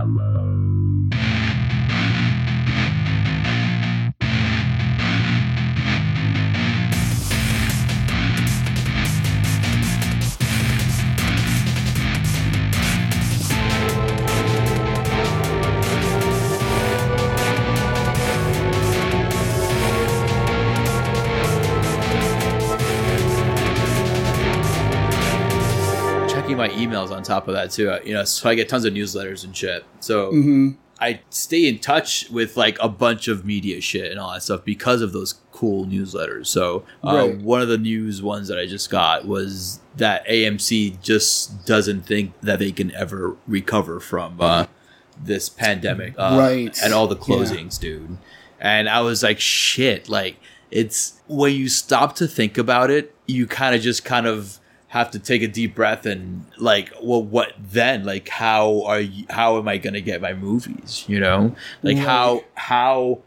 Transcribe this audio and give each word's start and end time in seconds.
Hello. 0.00 0.49
Emails 27.06 27.10
on 27.14 27.22
top 27.22 27.48
of 27.48 27.54
that 27.54 27.70
too. 27.70 27.96
You 28.04 28.14
know, 28.14 28.24
so 28.24 28.48
I 28.48 28.54
get 28.54 28.68
tons 28.68 28.84
of 28.84 28.92
newsletters 28.94 29.44
and 29.44 29.56
shit. 29.56 29.84
So 30.00 30.32
Mm-hmm. 30.32 30.70
I 31.02 31.20
stay 31.30 31.66
in 31.66 31.78
touch 31.78 32.28
with 32.30 32.58
like 32.58 32.76
a 32.78 32.88
bunch 32.88 33.26
of 33.26 33.46
media 33.46 33.80
shit 33.80 34.10
and 34.10 34.20
all 34.20 34.34
that 34.34 34.42
stuff 34.42 34.66
because 34.66 35.00
of 35.00 35.12
those 35.12 35.32
cool 35.50 35.86
newsletters. 35.86 36.48
So 36.48 36.84
uh, 37.02 37.14
Right. 37.14 37.36
one 37.38 37.62
of 37.62 37.68
the 37.68 37.78
news 37.78 38.22
ones 38.22 38.48
that 38.48 38.58
I 38.58 38.66
just 38.66 38.90
got 38.90 39.24
was 39.26 39.80
that 39.96 40.26
AMC 40.28 41.00
just 41.02 41.64
doesn't 41.64 42.02
think 42.04 42.38
that 42.42 42.58
they 42.58 42.70
can 42.70 42.94
ever 42.94 43.34
recover 43.48 43.98
from 43.98 44.36
uh, 44.42 44.66
this 45.22 45.48
pandemic, 45.48 46.12
uh, 46.18 46.36
Right. 46.38 46.78
And 46.82 46.92
all 46.92 47.06
the 47.06 47.16
Yeah. 47.16 47.22
closings, 47.22 47.80
dude. 47.80 48.18
And 48.60 48.86
I 48.86 49.00
was 49.00 49.22
like, 49.22 49.40
shit, 49.40 50.06
like 50.10 50.36
it's 50.70 51.14
when 51.28 51.54
you 51.54 51.70
stop 51.70 52.14
to 52.16 52.26
think 52.28 52.58
about 52.58 52.90
it, 52.90 53.14
you 53.26 53.46
kind 53.46 53.74
of 53.74 53.80
just 53.80 54.04
kind 54.04 54.26
of 54.26 54.59
have 54.90 55.08
to 55.12 55.20
take 55.20 55.40
a 55.40 55.46
deep 55.46 55.72
breath 55.76 56.04
and 56.04 56.44
like, 56.58 56.92
well, 57.00 57.22
what 57.22 57.52
then? 57.58 58.04
Like, 58.04 58.28
how 58.28 58.82
are 58.82 58.98
you, 58.98 59.24
how 59.30 59.56
am 59.56 59.68
I 59.68 59.78
to 59.94 60.00
get 60.00 60.20
my 60.20 60.34
movies? 60.34 61.04
You 61.06 61.20
know, 61.20 61.54
like 61.82 61.96
how, 61.96 62.42
how, 62.56 63.20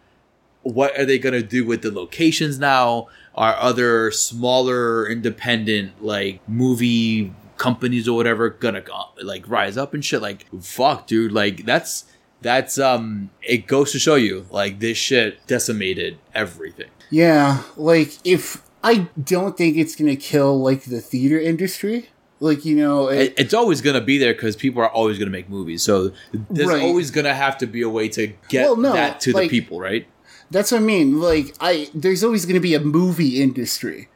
what 0.64 1.00
are 1.00 1.05
they 1.05 1.17
to 1.33 1.42
do 1.42 1.66
with 1.66 1.81
the 1.81 1.89
locations 1.89 2.59
now? 2.59 3.08
Are 3.36 3.55
other 3.55 4.11
smaller 4.11 5.09
independent 5.09 6.03
like 6.03 6.42
movie 6.50 7.33
companies 7.55 8.09
or 8.09 8.17
whatever 8.17 8.50
gonna 8.50 8.83
like 9.22 9.48
rise 9.48 9.77
up 9.77 9.94
and 9.94 10.03
shit? 10.03 10.22
Like, 10.22 10.45
fuck, 10.61 11.08
dude. 11.08 11.31
Like, 11.31 11.66
that's, 11.66 12.03
that's, 12.42 12.77
um, 12.77 13.30
it 13.42 13.67
goes 13.67 13.94
to 13.94 14.00
show 14.00 14.16
you, 14.16 14.48
like, 14.52 14.80
this 14.80 14.98
shit 14.98 15.48
decimated 15.48 16.20
everything. 16.36 16.89
Yeah, 17.09 17.64
like 17.77 18.17
if 18.25 18.62
I 18.84 19.08
don't 19.22 19.58
think 19.58 19.78
it's 19.78 19.95
gonna 19.95 20.16
kill 20.16 20.62
like 20.62 20.84
the 20.84 21.00
theater 21.02 21.39
industry. 21.39 22.09
Like 22.39 22.66
you 22.66 22.76
know, 22.76 23.08
it, 23.08 23.20
It, 23.22 23.34
it's 23.38 23.53
always 23.53 23.80
gonna 23.81 24.02
be 24.02 24.17
there 24.17 24.34
because 24.34 24.56
people 24.56 24.81
are 24.81 24.89
always 24.89 25.17
gonna 25.17 25.31
make 25.31 25.50
movies. 25.50 25.81
So 25.84 26.12
there's 26.50 26.67
Right. 26.70 26.81
always 26.84 27.09
gonna 27.09 27.34
have 27.34 27.58
to 27.59 27.67
be 27.67 27.81
a 27.81 27.89
way 27.89 28.09
to 28.09 28.34
get 28.50 28.64
Well, 28.64 28.76
no, 28.76 28.94
that 28.94 29.20
to 29.22 29.34
the 29.34 29.48
people, 29.48 29.80
right? 29.80 30.06
that's 30.52 30.72
what 30.72 30.81
I 30.81 30.84
mean. 30.84 31.20
Like 31.20 31.56
I, 31.61 31.89
there's 31.95 32.23
always 32.23 32.45
gonna 32.45 32.59
be 32.59 32.73
a 32.76 32.80
movie 32.81 33.42
industry 33.42 34.09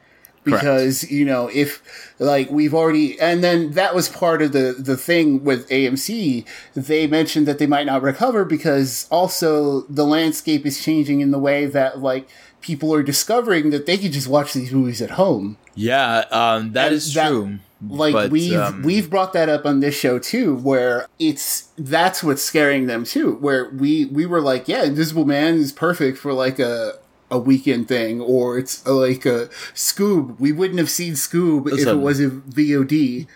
because 0.44 1.10
you 1.12 1.26
know 1.26 1.50
if 1.54 1.82
like 2.20 2.50
we've 2.50 2.74
already 2.74 3.20
and 3.20 3.44
then 3.44 3.72
that 3.72 3.94
was 3.94 4.08
part 4.08 4.42
of 4.42 4.54
the 4.54 4.74
the 4.78 4.96
thing 4.96 5.44
with 5.44 5.68
AMC 5.70 6.46
they 6.74 7.06
mentioned 7.06 7.46
that 7.48 7.60
they 7.60 7.68
might 7.68 7.86
not 7.86 8.02
recover 8.02 8.46
because 8.46 9.08
also 9.12 9.82
the 9.90 10.06
landscape 10.06 10.66
is 10.66 10.82
changing 10.82 11.20
in 11.20 11.32
the 11.32 11.40
way 11.40 11.66
that 11.66 12.00
like 12.00 12.30
people 12.62 12.94
are 12.94 13.04
discovering 13.04 13.70
that 13.70 13.86
they 13.86 13.98
can 13.98 14.12
just 14.12 14.28
watch 14.28 14.54
these 14.54 14.72
movies 14.72 15.02
at 15.02 15.12
home 15.12 15.58
Yeah, 15.76 16.26
um, 16.32 16.74
that 16.74 16.88
And 16.88 16.96
is 16.96 17.14
that- 17.14 17.30
true. 17.30 17.60
like 17.88 18.14
But, 18.14 18.32
we've 18.32 18.54
um, 18.60 18.82
we've 18.82 19.08
brought 19.10 19.34
that 19.34 19.50
up 19.50 19.64
on 19.66 19.80
this 19.82 19.96
show 19.98 20.18
too 20.18 20.56
where 20.56 21.06
it's 21.20 21.70
that's 21.78 22.24
what's 22.24 22.42
scaring 22.44 22.88
them 22.88 23.04
too 23.04 23.34
where 23.36 23.70
we 23.70 24.06
we 24.06 24.26
were 24.26 24.42
like 24.42 24.68
yeah 24.68 24.84
invisible 24.84 25.26
man 25.26 25.56
is 25.56 25.72
perfect 25.72 26.18
for 26.18 26.34
like 26.34 26.58
a 26.58 26.94
a 27.30 27.38
weekend 27.38 27.88
thing 27.90 28.20
or 28.22 28.58
it's 28.58 28.84
uh, 28.88 28.94
like 28.96 29.26
a 29.28 29.48
scoob 29.76 30.40
we 30.40 30.52
wouldn't 30.52 30.80
have 30.80 30.90
seen 30.90 31.14
scoob 31.14 31.72
if 31.72 31.86
it 31.86 31.96
wasn't 31.98 32.50
vod 32.50 32.92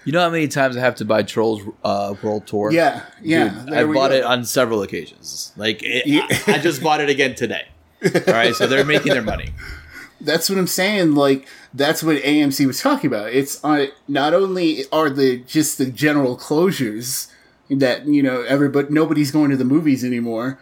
You 0.06 0.12
know 0.12 0.22
how 0.22 0.30
many 0.32 0.48
times 0.48 0.76
I 0.78 0.80
have 0.80 0.96
to 0.96 1.06
buy 1.06 1.22
Trolls 1.24 1.62
uh, 1.84 2.16
World 2.24 2.48
Tour? 2.48 2.72
yeah 2.72 3.04
yeah 3.22 3.50
Dude, 3.66 3.74
I 3.76 3.84
bought 3.84 4.10
go. 4.12 4.16
it 4.16 4.24
on 4.24 4.44
several 4.46 4.82
occasions. 4.82 5.52
Like 5.58 5.84
it, 5.84 6.08
Yeah. 6.08 6.26
I, 6.48 6.54
I 6.54 6.58
just 6.58 6.82
bought 6.82 7.02
it 7.02 7.10
again 7.10 7.36
today. 7.36 7.68
All 8.04 8.34
right, 8.34 8.56
so 8.56 8.68
they're 8.68 8.86
making 8.86 9.14
their 9.14 9.22
money. 9.22 9.54
that's 10.22 10.50
what 10.50 10.58
I'm 10.60 10.68
saying. 10.68 11.16
Like 11.16 11.48
that's 11.74 12.04
what 12.04 12.18
AMC 12.18 12.66
was 12.68 12.82
talking 12.82 13.08
about. 13.10 13.32
It's 13.34 13.64
uh, 13.64 13.88
not 14.08 14.34
only 14.34 14.86
are 14.92 15.10
the 15.10 15.38
just 15.40 15.78
the 15.78 15.86
general 15.86 16.38
closures 16.38 17.32
that 17.70 18.06
you 18.08 18.22
know 18.24 18.42
everybody 18.42 18.88
nobody's 18.90 19.32
going 19.32 19.52
to 19.52 19.58
the 19.58 19.66
movies 19.66 20.04
anymore. 20.04 20.60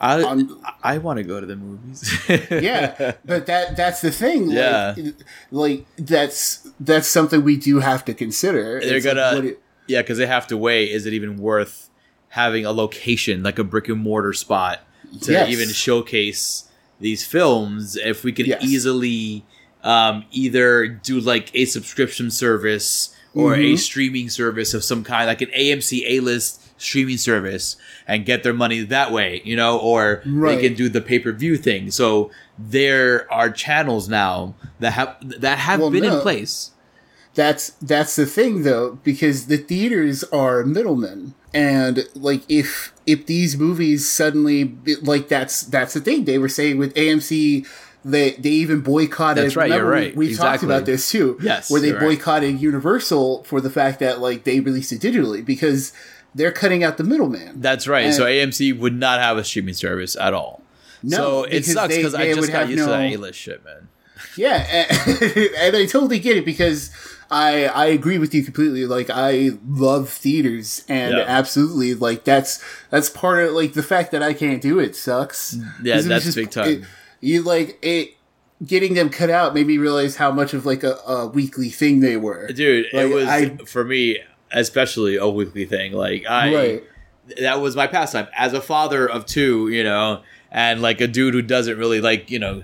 I 0.00 0.22
Um, 0.22 0.64
I 0.82 0.98
want 0.98 1.18
to 1.18 1.22
go 1.22 1.40
to 1.40 1.46
the 1.46 1.56
movies. 1.56 2.12
Yeah, 2.50 3.12
but 3.24 3.46
that 3.46 3.76
that's 3.76 4.00
the 4.00 4.10
thing. 4.10 4.48
Like, 4.48 4.56
Yeah. 4.56 4.94
like 5.50 5.86
that's 5.96 6.68
that's 6.80 7.06
something 7.08 7.42
we 7.44 7.56
do 7.56 7.78
have 7.80 8.04
to 8.06 8.14
consider. 8.14 8.80
they're 8.80 8.96
It's 8.96 9.06
gonna 9.06 9.32
what 9.34 9.44
it- 9.44 9.62
yeah 9.88 10.00
because 10.02 10.18
they 10.18 10.26
have 10.26 10.46
to 10.48 10.56
weigh 10.56 10.90
is 10.90 11.06
it 11.06 11.12
even 11.12 11.36
worth 11.36 11.88
having 12.30 12.64
a 12.64 12.72
location 12.72 13.42
like 13.42 13.58
a 13.58 13.64
brick 13.64 13.88
and 13.88 14.00
mortar 14.00 14.32
spot 14.32 14.80
to 15.22 15.32
Yes. 15.32 15.50
even 15.50 15.68
showcase 15.68 16.64
these 17.02 17.24
films 17.26 17.96
if 17.96 18.24
we 18.24 18.32
could 18.32 18.46
Yes. 18.46 18.62
easily 18.64 19.44
um, 19.84 20.24
either 20.30 20.86
do 20.86 21.18
like 21.18 21.50
a 21.54 21.64
subscription 21.64 22.30
service 22.30 23.14
or 23.34 23.54
a 23.54 23.72
Mhm. 23.72 23.78
streaming 23.78 24.28
service 24.30 24.74
of 24.74 24.84
some 24.84 25.02
kind 25.02 25.26
like 25.26 25.42
an 25.42 25.50
amc 25.58 25.90
a-list 26.06 26.60
streaming 26.78 27.16
service 27.18 27.76
and 28.06 28.24
get 28.24 28.42
their 28.44 28.52
money 28.54 28.80
that 28.84 29.10
way 29.10 29.40
you 29.44 29.56
know 29.56 29.76
or 29.78 30.22
Right. 30.24 30.54
they 30.56 30.68
can 30.68 30.74
do 30.76 30.88
the 30.88 31.00
pay-per-view 31.00 31.56
thing 31.56 31.90
so 31.90 32.30
there 32.58 33.26
are 33.32 33.50
channels 33.50 34.08
now 34.08 34.54
that 34.78 34.92
have 34.92 35.16
that 35.40 35.58
have 35.58 35.80
Well, 35.80 35.90
been 35.90 36.04
in 36.04 36.20
place 36.20 36.70
that's 37.34 37.72
that's 37.82 38.14
the 38.16 38.26
thing 38.26 38.62
though, 38.62 38.98
because 39.02 39.46
the 39.46 39.56
theaters 39.56 40.22
are 40.24 40.62
middlemen, 40.64 41.34
and 41.54 42.08
like 42.14 42.42
if 42.48 42.92
if 43.06 43.26
these 43.26 43.56
movies 43.56 44.08
suddenly 44.08 44.74
like 45.02 45.28
that's 45.28 45.62
that's 45.62 45.94
the 45.94 46.00
thing 46.00 46.24
they 46.24 46.38
were 46.38 46.48
saying 46.48 46.78
with 46.78 46.94
AMC. 46.94 47.66
They, 48.04 48.32
they 48.32 48.48
even 48.48 48.80
boycotted. 48.80 49.44
That's 49.44 49.54
right, 49.54 49.68
you're 49.68 49.78
remember 49.78 49.94
we- 50.00 50.06
right, 50.06 50.16
We, 50.16 50.34
talked 50.34 50.64
about 50.64 50.86
this 50.86 51.08
too. 51.08 51.38
Yes, 51.40 51.70
where 51.70 51.80
they 51.80 51.90
you're 51.90 52.00
right. 52.00 52.18
boycotted 52.18 52.60
Universal 52.60 53.44
for 53.44 53.60
the 53.60 53.70
fact 53.70 54.00
that 54.00 54.18
like 54.20 54.42
they 54.42 54.58
released 54.58 54.90
it 54.90 55.00
digitally 55.00 55.44
because 55.44 55.92
they're 56.34 56.50
cutting 56.50 56.82
out 56.82 56.96
the 56.96 57.04
middleman. 57.04 57.60
That's 57.60 57.86
right. 57.86 58.06
And- 58.06 58.14
so 58.14 58.24
AMC 58.24 58.76
would 58.76 58.94
not 58.94 59.20
have 59.20 59.36
a 59.38 59.44
streaming 59.44 59.74
service 59.74 60.16
at 60.16 60.34
all. 60.34 60.62
No, 61.04 61.16
so 61.16 61.44
it 61.44 61.64
sucks 61.64 61.94
because 61.94 62.14
I 62.16 62.32
just 62.32 62.50
got 62.50 62.62
have 62.62 62.70
used 62.70 62.82
to 62.82 62.90
that 62.90 63.12
A-list 63.12 63.38
shit, 63.38 63.64
man. 63.64 63.86
Yeah, 64.36 64.66
and, 64.68 65.22
and 65.58 65.76
I 65.76 65.86
totally 65.86 66.18
get 66.18 66.36
it 66.36 66.44
because 66.44 66.90
I 67.32 67.64
I 67.64 67.86
agree 67.86 68.18
with 68.18 68.34
you 68.34 68.44
completely. 68.44 68.86
Like 68.86 69.08
I 69.10 69.52
love 69.66 70.08
theaters, 70.10 70.84
and 70.88 71.14
Yeah. 71.16 71.24
absolutely 71.26 71.94
like 71.94 72.24
that's 72.24 72.62
that's 72.90 73.08
part 73.08 73.42
of 73.44 73.54
like 73.54 73.72
the 73.72 73.82
fact 73.82 74.12
that 74.12 74.22
I 74.22 74.34
can't 74.34 74.60
do 74.62 74.78
it 74.78 74.94
sucks. 74.94 75.56
Yeah, 75.82 76.00
that's 76.02 76.34
big 76.34 76.50
time. 76.50 76.68
it- 76.68 76.82
you 77.20 77.42
like 77.42 77.78
it. 77.82 78.10
Getting 78.64 78.94
them 78.94 79.08
cut 79.10 79.28
out 79.30 79.54
made 79.54 79.66
me 79.66 79.76
realize 79.78 80.14
how 80.16 80.30
much 80.30 80.54
of 80.54 80.64
like 80.64 80.84
a, 80.84 80.94
a 81.06 81.26
weekly 81.26 81.68
thing 81.68 81.98
they 81.98 82.16
were. 82.16 82.46
Dude, 82.52 82.86
Like, 82.92 83.06
it 83.10 83.14
was 83.14 83.26
I- 83.26 83.56
for 83.66 83.82
me 83.84 84.18
especially 84.52 85.16
a 85.16 85.26
weekly 85.26 85.64
thing. 85.64 85.92
Like 85.94 86.26
I 86.28 86.54
Right. 86.54 86.84
that 87.40 87.60
was 87.60 87.74
my 87.74 87.86
pastime 87.86 88.28
as 88.36 88.52
a 88.52 88.60
father 88.60 89.08
of 89.08 89.24
two, 89.26 89.68
you 89.68 89.82
know, 89.82 90.20
and 90.50 90.82
like 90.82 91.00
a 91.00 91.08
dude 91.08 91.32
who 91.34 91.42
doesn't 91.42 91.78
really 91.78 92.00
like, 92.00 92.30
you 92.30 92.38
know, 92.38 92.62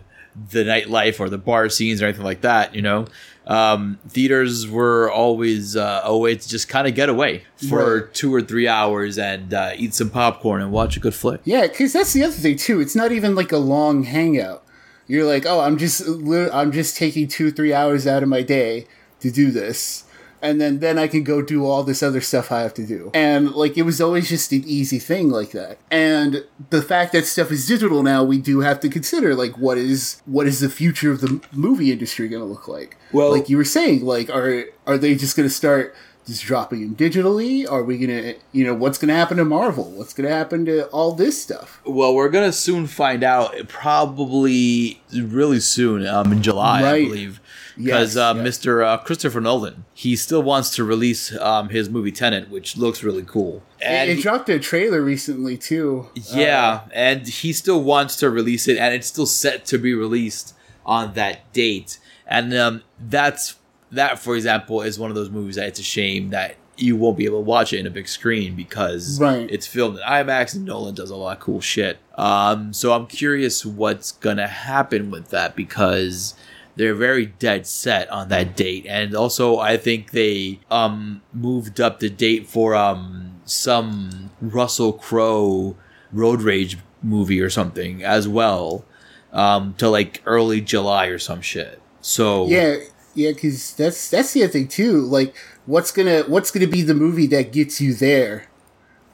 the 0.50 0.62
nightlife 0.64 1.18
or 1.18 1.28
the 1.28 1.38
bar 1.38 1.68
scenes 1.68 2.00
or 2.02 2.04
anything 2.04 2.24
like 2.24 2.42
that, 2.42 2.74
you 2.74 2.82
know. 2.82 3.06
Um, 3.48 3.98
theaters 4.08 4.68
were 4.68 5.10
always 5.10 5.74
uh, 5.74 6.02
a 6.04 6.16
way 6.16 6.36
to 6.36 6.48
just 6.48 6.68
kind 6.68 6.86
of 6.86 6.94
get 6.94 7.08
away 7.08 7.44
for 7.68 8.00
Right. 8.02 8.14
two 8.14 8.32
or 8.34 8.42
three 8.42 8.68
hours 8.68 9.16
and 9.18 9.54
uh, 9.54 9.72
eat 9.74 9.94
some 9.94 10.10
popcorn 10.10 10.60
and 10.60 10.70
watch 10.70 10.96
a 10.98 11.00
good 11.00 11.14
flick. 11.14 11.40
Yeah, 11.44 11.62
because 11.66 11.94
that's 11.94 12.12
the 12.12 12.22
other 12.24 12.34
thing 12.34 12.56
too. 12.58 12.80
It's 12.80 12.94
not 12.94 13.10
even 13.10 13.34
like 13.34 13.50
a 13.50 13.56
long 13.58 14.02
hangout. 14.02 14.62
You're 15.06 15.24
like, 15.24 15.46
oh, 15.46 15.60
I'm 15.60 15.78
just 15.78 16.02
I'm 16.06 16.72
just 16.72 16.98
taking 16.98 17.26
two 17.26 17.50
three 17.50 17.72
hours 17.72 18.06
out 18.06 18.22
of 18.22 18.28
my 18.28 18.42
day 18.42 18.86
to 19.20 19.30
do 19.30 19.50
this, 19.50 20.04
and 20.42 20.60
then 20.60 20.80
then 20.80 20.98
I 20.98 21.08
can 21.08 21.24
go 21.24 21.42
do 21.42 21.64
all 21.66 21.82
this 21.82 22.02
other 22.02 22.20
stuff 22.20 22.50
I 22.52 22.60
have 22.60 22.74
to 22.74 22.86
do. 22.86 23.10
And 23.14 23.52
like 23.52 23.76
it 23.76 23.82
was 23.82 24.00
always 24.00 24.28
just 24.28 24.52
an 24.52 24.64
easy 24.66 24.98
thing 24.98 25.30
like 25.30 25.52
that. 25.52 25.78
And 25.90 26.44
the 26.70 26.82
fact 26.82 27.12
that 27.12 27.26
stuff 27.26 27.50
is 27.50 27.66
digital 27.66 28.02
now, 28.02 28.24
we 28.24 28.38
do 28.38 28.60
have 28.60 28.80
to 28.80 28.88
consider 28.88 29.34
like 29.34 29.58
what 29.58 29.78
is 29.78 30.22
what 30.26 30.46
is 30.46 30.60
the 30.60 30.68
future 30.68 31.10
of 31.10 31.20
the 31.20 31.40
movie 31.52 31.92
industry 31.92 32.28
going 32.28 32.42
to 32.42 32.46
look 32.48 32.68
like. 32.68 32.96
Well- 33.12 33.32
like 33.32 33.48
you 33.48 33.56
were 33.56 33.64
saying, 33.64 34.04
like 34.04 34.30
are 34.30 34.64
are 34.86 34.98
they 34.98 35.14
just 35.14 35.36
going 35.36 35.48
to 35.48 35.54
start 35.54 35.94
just 36.28 36.44
dropping 36.44 36.80
them 36.82 36.94
digitally? 36.94 37.68
Are 37.70 37.82
we 37.82 37.98
gonna, 37.98 38.34
you 38.52 38.64
know, 38.64 38.74
what's 38.74 38.98
gonna 38.98 39.14
happen 39.14 39.36
to 39.38 39.44
Marvel? 39.44 39.90
What's 39.90 40.12
gonna 40.14 40.28
happen 40.30 40.64
to 40.66 40.86
all 40.88 41.12
this 41.12 41.42
stuff? 41.42 41.80
Well, 41.84 42.14
we're 42.14 42.28
gonna 42.28 42.52
soon 42.52 42.86
find 42.86 43.24
out. 43.24 43.56
Probably 43.68 45.00
really 45.12 45.60
soon, 45.60 46.06
um, 46.06 46.30
in 46.32 46.42
July, 46.42 46.82
I 46.88 47.04
believe, 47.04 47.40
because 47.76 48.14
Yes, 48.14 48.16
uh, 48.16 48.34
yes. 48.36 48.58
Mr. 48.58 48.84
Uh, 48.86 48.98
Christopher 48.98 49.40
Nolan, 49.40 49.84
he 49.94 50.14
still 50.16 50.42
wants 50.42 50.70
to 50.76 50.84
release 50.84 51.36
um, 51.38 51.68
his 51.70 51.88
movie 51.90 52.12
Tenet, 52.12 52.48
which 52.50 52.76
looks 52.76 53.02
really 53.02 53.24
cool. 53.24 53.62
And 53.80 54.10
it, 54.10 54.16
he- 54.16 54.22
dropped 54.22 54.48
a 54.48 54.58
trailer 54.58 55.02
recently 55.02 55.56
too. 55.56 56.08
yeah, 56.14 56.82
and 56.92 57.26
he 57.26 57.52
still 57.52 57.82
wants 57.82 58.16
to 58.16 58.30
release 58.30 58.68
it, 58.68 58.78
and 58.78 58.94
it's 58.94 59.06
still 59.08 59.26
set 59.26 59.64
to 59.66 59.78
be 59.78 59.94
released 59.94 60.54
on 60.86 61.14
that 61.14 61.52
date. 61.52 61.98
And 62.26 62.52
um, 62.54 62.82
that's 63.00 63.56
that, 63.92 64.18
for 64.18 64.36
example, 64.36 64.82
is 64.82 64.98
one 64.98 65.10
of 65.10 65.16
those 65.16 65.30
movies 65.30 65.56
that 65.56 65.68
it's 65.68 65.80
a 65.80 65.84
shame 65.84 66.30
that 66.30 66.56
you 66.76 66.94
won't 66.94 67.16
be 67.18 67.24
able 67.24 67.38
to 67.38 67.44
watch 67.44 67.72
it 67.72 67.78
in 67.80 67.86
a 67.86 67.90
big 67.90 68.06
screen 68.06 68.54
because 68.54 69.18
Right. 69.20 69.48
it's 69.50 69.66
filmed 69.66 69.96
in 69.98 70.02
IMAX 70.04 70.54
and 70.54 70.64
Nolan 70.64 70.94
does 70.94 71.10
a 71.10 71.16
lot 71.16 71.36
of 71.36 71.42
cool 71.42 71.60
shit. 71.60 71.98
Um, 72.16 72.72
so 72.72 72.92
I'm 72.92 73.06
curious 73.06 73.66
what's 73.66 74.12
gonna 74.12 74.46
happen 74.46 75.10
with 75.10 75.30
that 75.30 75.56
because 75.56 76.34
they're 76.76 76.94
very 76.94 77.26
dead 77.26 77.66
set 77.66 78.08
on 78.10 78.28
that 78.28 78.54
date, 78.56 78.86
and 78.88 79.12
also 79.16 79.58
I 79.58 79.76
think 79.76 80.12
they 80.12 80.60
um 80.70 81.22
moved 81.34 81.80
up 81.80 81.98
the 81.98 82.08
date 82.10 82.46
for 82.46 82.76
um 82.76 83.40
some 83.44 84.30
Russell 84.40 84.92
Crowe 84.92 85.74
road 86.12 86.42
rage 86.42 86.78
movie 87.02 87.40
or 87.40 87.50
something 87.50 88.04
as 88.04 88.28
well 88.28 88.84
um 89.32 89.74
to 89.78 89.88
like 89.88 90.22
early 90.26 90.60
July 90.60 91.06
or 91.06 91.18
some 91.18 91.40
shit. 91.40 91.80
So 92.00 92.46
Yeah, 92.46 92.76
yeah, 93.18 93.32
because 93.32 93.74
that's 93.74 94.08
that's 94.08 94.32
the 94.32 94.44
other 94.44 94.52
thing 94.52 94.68
too. 94.68 95.00
Like, 95.02 95.34
what's 95.66 95.90
gonna 95.92 96.22
what's 96.22 96.50
gonna 96.50 96.66
be 96.68 96.82
the 96.82 96.94
movie 96.94 97.26
that 97.28 97.52
gets 97.52 97.80
you 97.80 97.92
there 97.94 98.46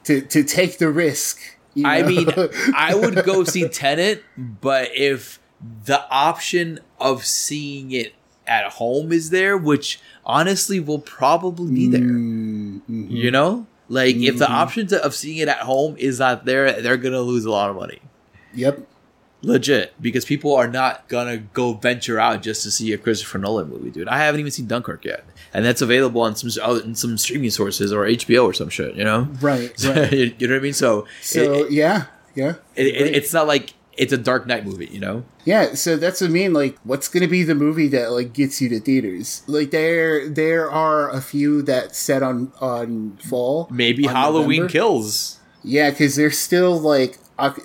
to 0.05 0.21
to 0.21 0.43
take 0.43 0.77
the 0.77 0.89
risk? 0.89 1.39
you 1.73 1.85
I 1.87 2.03
mean, 2.03 2.27
I 2.75 2.93
would 2.95 3.23
go 3.25 3.43
see 3.43 3.67
Tenet, 3.67 4.23
but 4.37 4.89
if 4.95 5.39
the 5.85 6.07
option 6.09 6.79
of 6.99 7.25
seeing 7.25 7.91
it 7.91 8.13
at 8.47 8.73
home 8.73 9.11
is 9.11 9.31
there, 9.31 9.57
which 9.57 9.99
honestly 10.23 10.79
will 10.79 10.99
probably 10.99 11.73
be 11.73 11.87
there, 11.89 12.01
Mm-hmm. 12.01 13.07
you 13.09 13.31
know, 13.31 13.65
like 13.89 14.15
if 14.17 14.37
the 14.37 14.49
option 14.49 14.87
to, 14.87 15.03
of 15.03 15.15
seeing 15.15 15.37
it 15.37 15.47
at 15.47 15.59
home 15.59 15.95
is 15.97 16.19
not 16.19 16.45
there, 16.45 16.81
they're 16.81 16.97
gonna 16.97 17.21
lose 17.21 17.45
a 17.45 17.51
lot 17.51 17.69
of 17.71 17.75
money. 17.75 17.99
yep. 18.53 18.79
Legit, 19.45 19.93
because 20.01 20.25
people 20.25 20.55
are 20.55 20.67
not 20.67 21.07
gonna 21.07 21.37
go 21.37 21.73
venture 21.73 22.19
out 22.19 22.41
just 22.41 22.63
to 22.63 22.71
see 22.71 22.91
a 22.93 22.97
Christopher 22.97 23.37
Nolan 23.37 23.69
movie, 23.69 23.91
dude. 23.91 24.07
I 24.07 24.17
haven't 24.17 24.39
even 24.39 24.51
seen 24.51 24.67
Dunkirk 24.67 25.05
yet, 25.05 25.23
and 25.53 25.63
that's 25.63 25.81
available 25.81 26.21
on 26.21 26.35
some 26.35 26.49
oh, 26.63 26.81
on 26.81 26.95
some 26.95 27.17
streaming 27.17 27.51
sources 27.51 27.93
or 27.93 28.05
HBO 28.05 28.45
or 28.45 28.53
some 28.53 28.69
shit, 28.69 28.95
you 28.95 29.03
know. 29.03 29.27
Right, 29.41 29.71
right. 29.85 30.11
you 30.39 30.47
know 30.47 30.55
what 30.55 30.59
I 30.59 30.63
mean? 30.63 30.73
So, 30.73 31.05
So 31.21 31.65
it, 31.65 31.71
yeah, 31.71 32.05
yeah, 32.33 32.55
it, 32.75 32.87
it, 32.87 33.15
it's 33.15 33.33
not 33.33 33.47
like 33.47 33.73
it's 33.97 34.11
a 34.11 34.17
Dark 34.17 34.45
Knight 34.47 34.65
movie, 34.65 34.87
you 34.87 34.99
know. 34.99 35.23
yeah. 35.45 35.73
So 35.73 35.95
that's 35.95 36.21
what 36.21 36.29
I 36.29 36.33
mean. 36.33 36.53
Like, 36.53 36.77
what's 36.83 37.07
gonna 37.07 37.27
be 37.27 37.43
the 37.43 37.55
movie 37.55 37.87
that 37.89 38.11
like 38.11 38.33
gets 38.33 38.61
you 38.61 38.69
to 38.69 38.79
theaters? 38.79 39.43
Like, 39.47 39.71
there 39.71 40.27
there 40.27 40.69
are 40.69 41.09
a 41.09 41.21
few 41.21 41.61
that 41.63 41.95
set 41.95 42.23
on 42.23 42.51
on 42.59 43.17
fall. 43.17 43.67
Maybe 43.71 44.07
on 44.07 44.15
Halloween 44.15 44.61
November. 44.63 44.71
Kills. 44.71 45.39
Yeah, 45.63 45.89
because 45.89 46.15
they're 46.15 46.29
still 46.29 46.79
like 46.79 47.17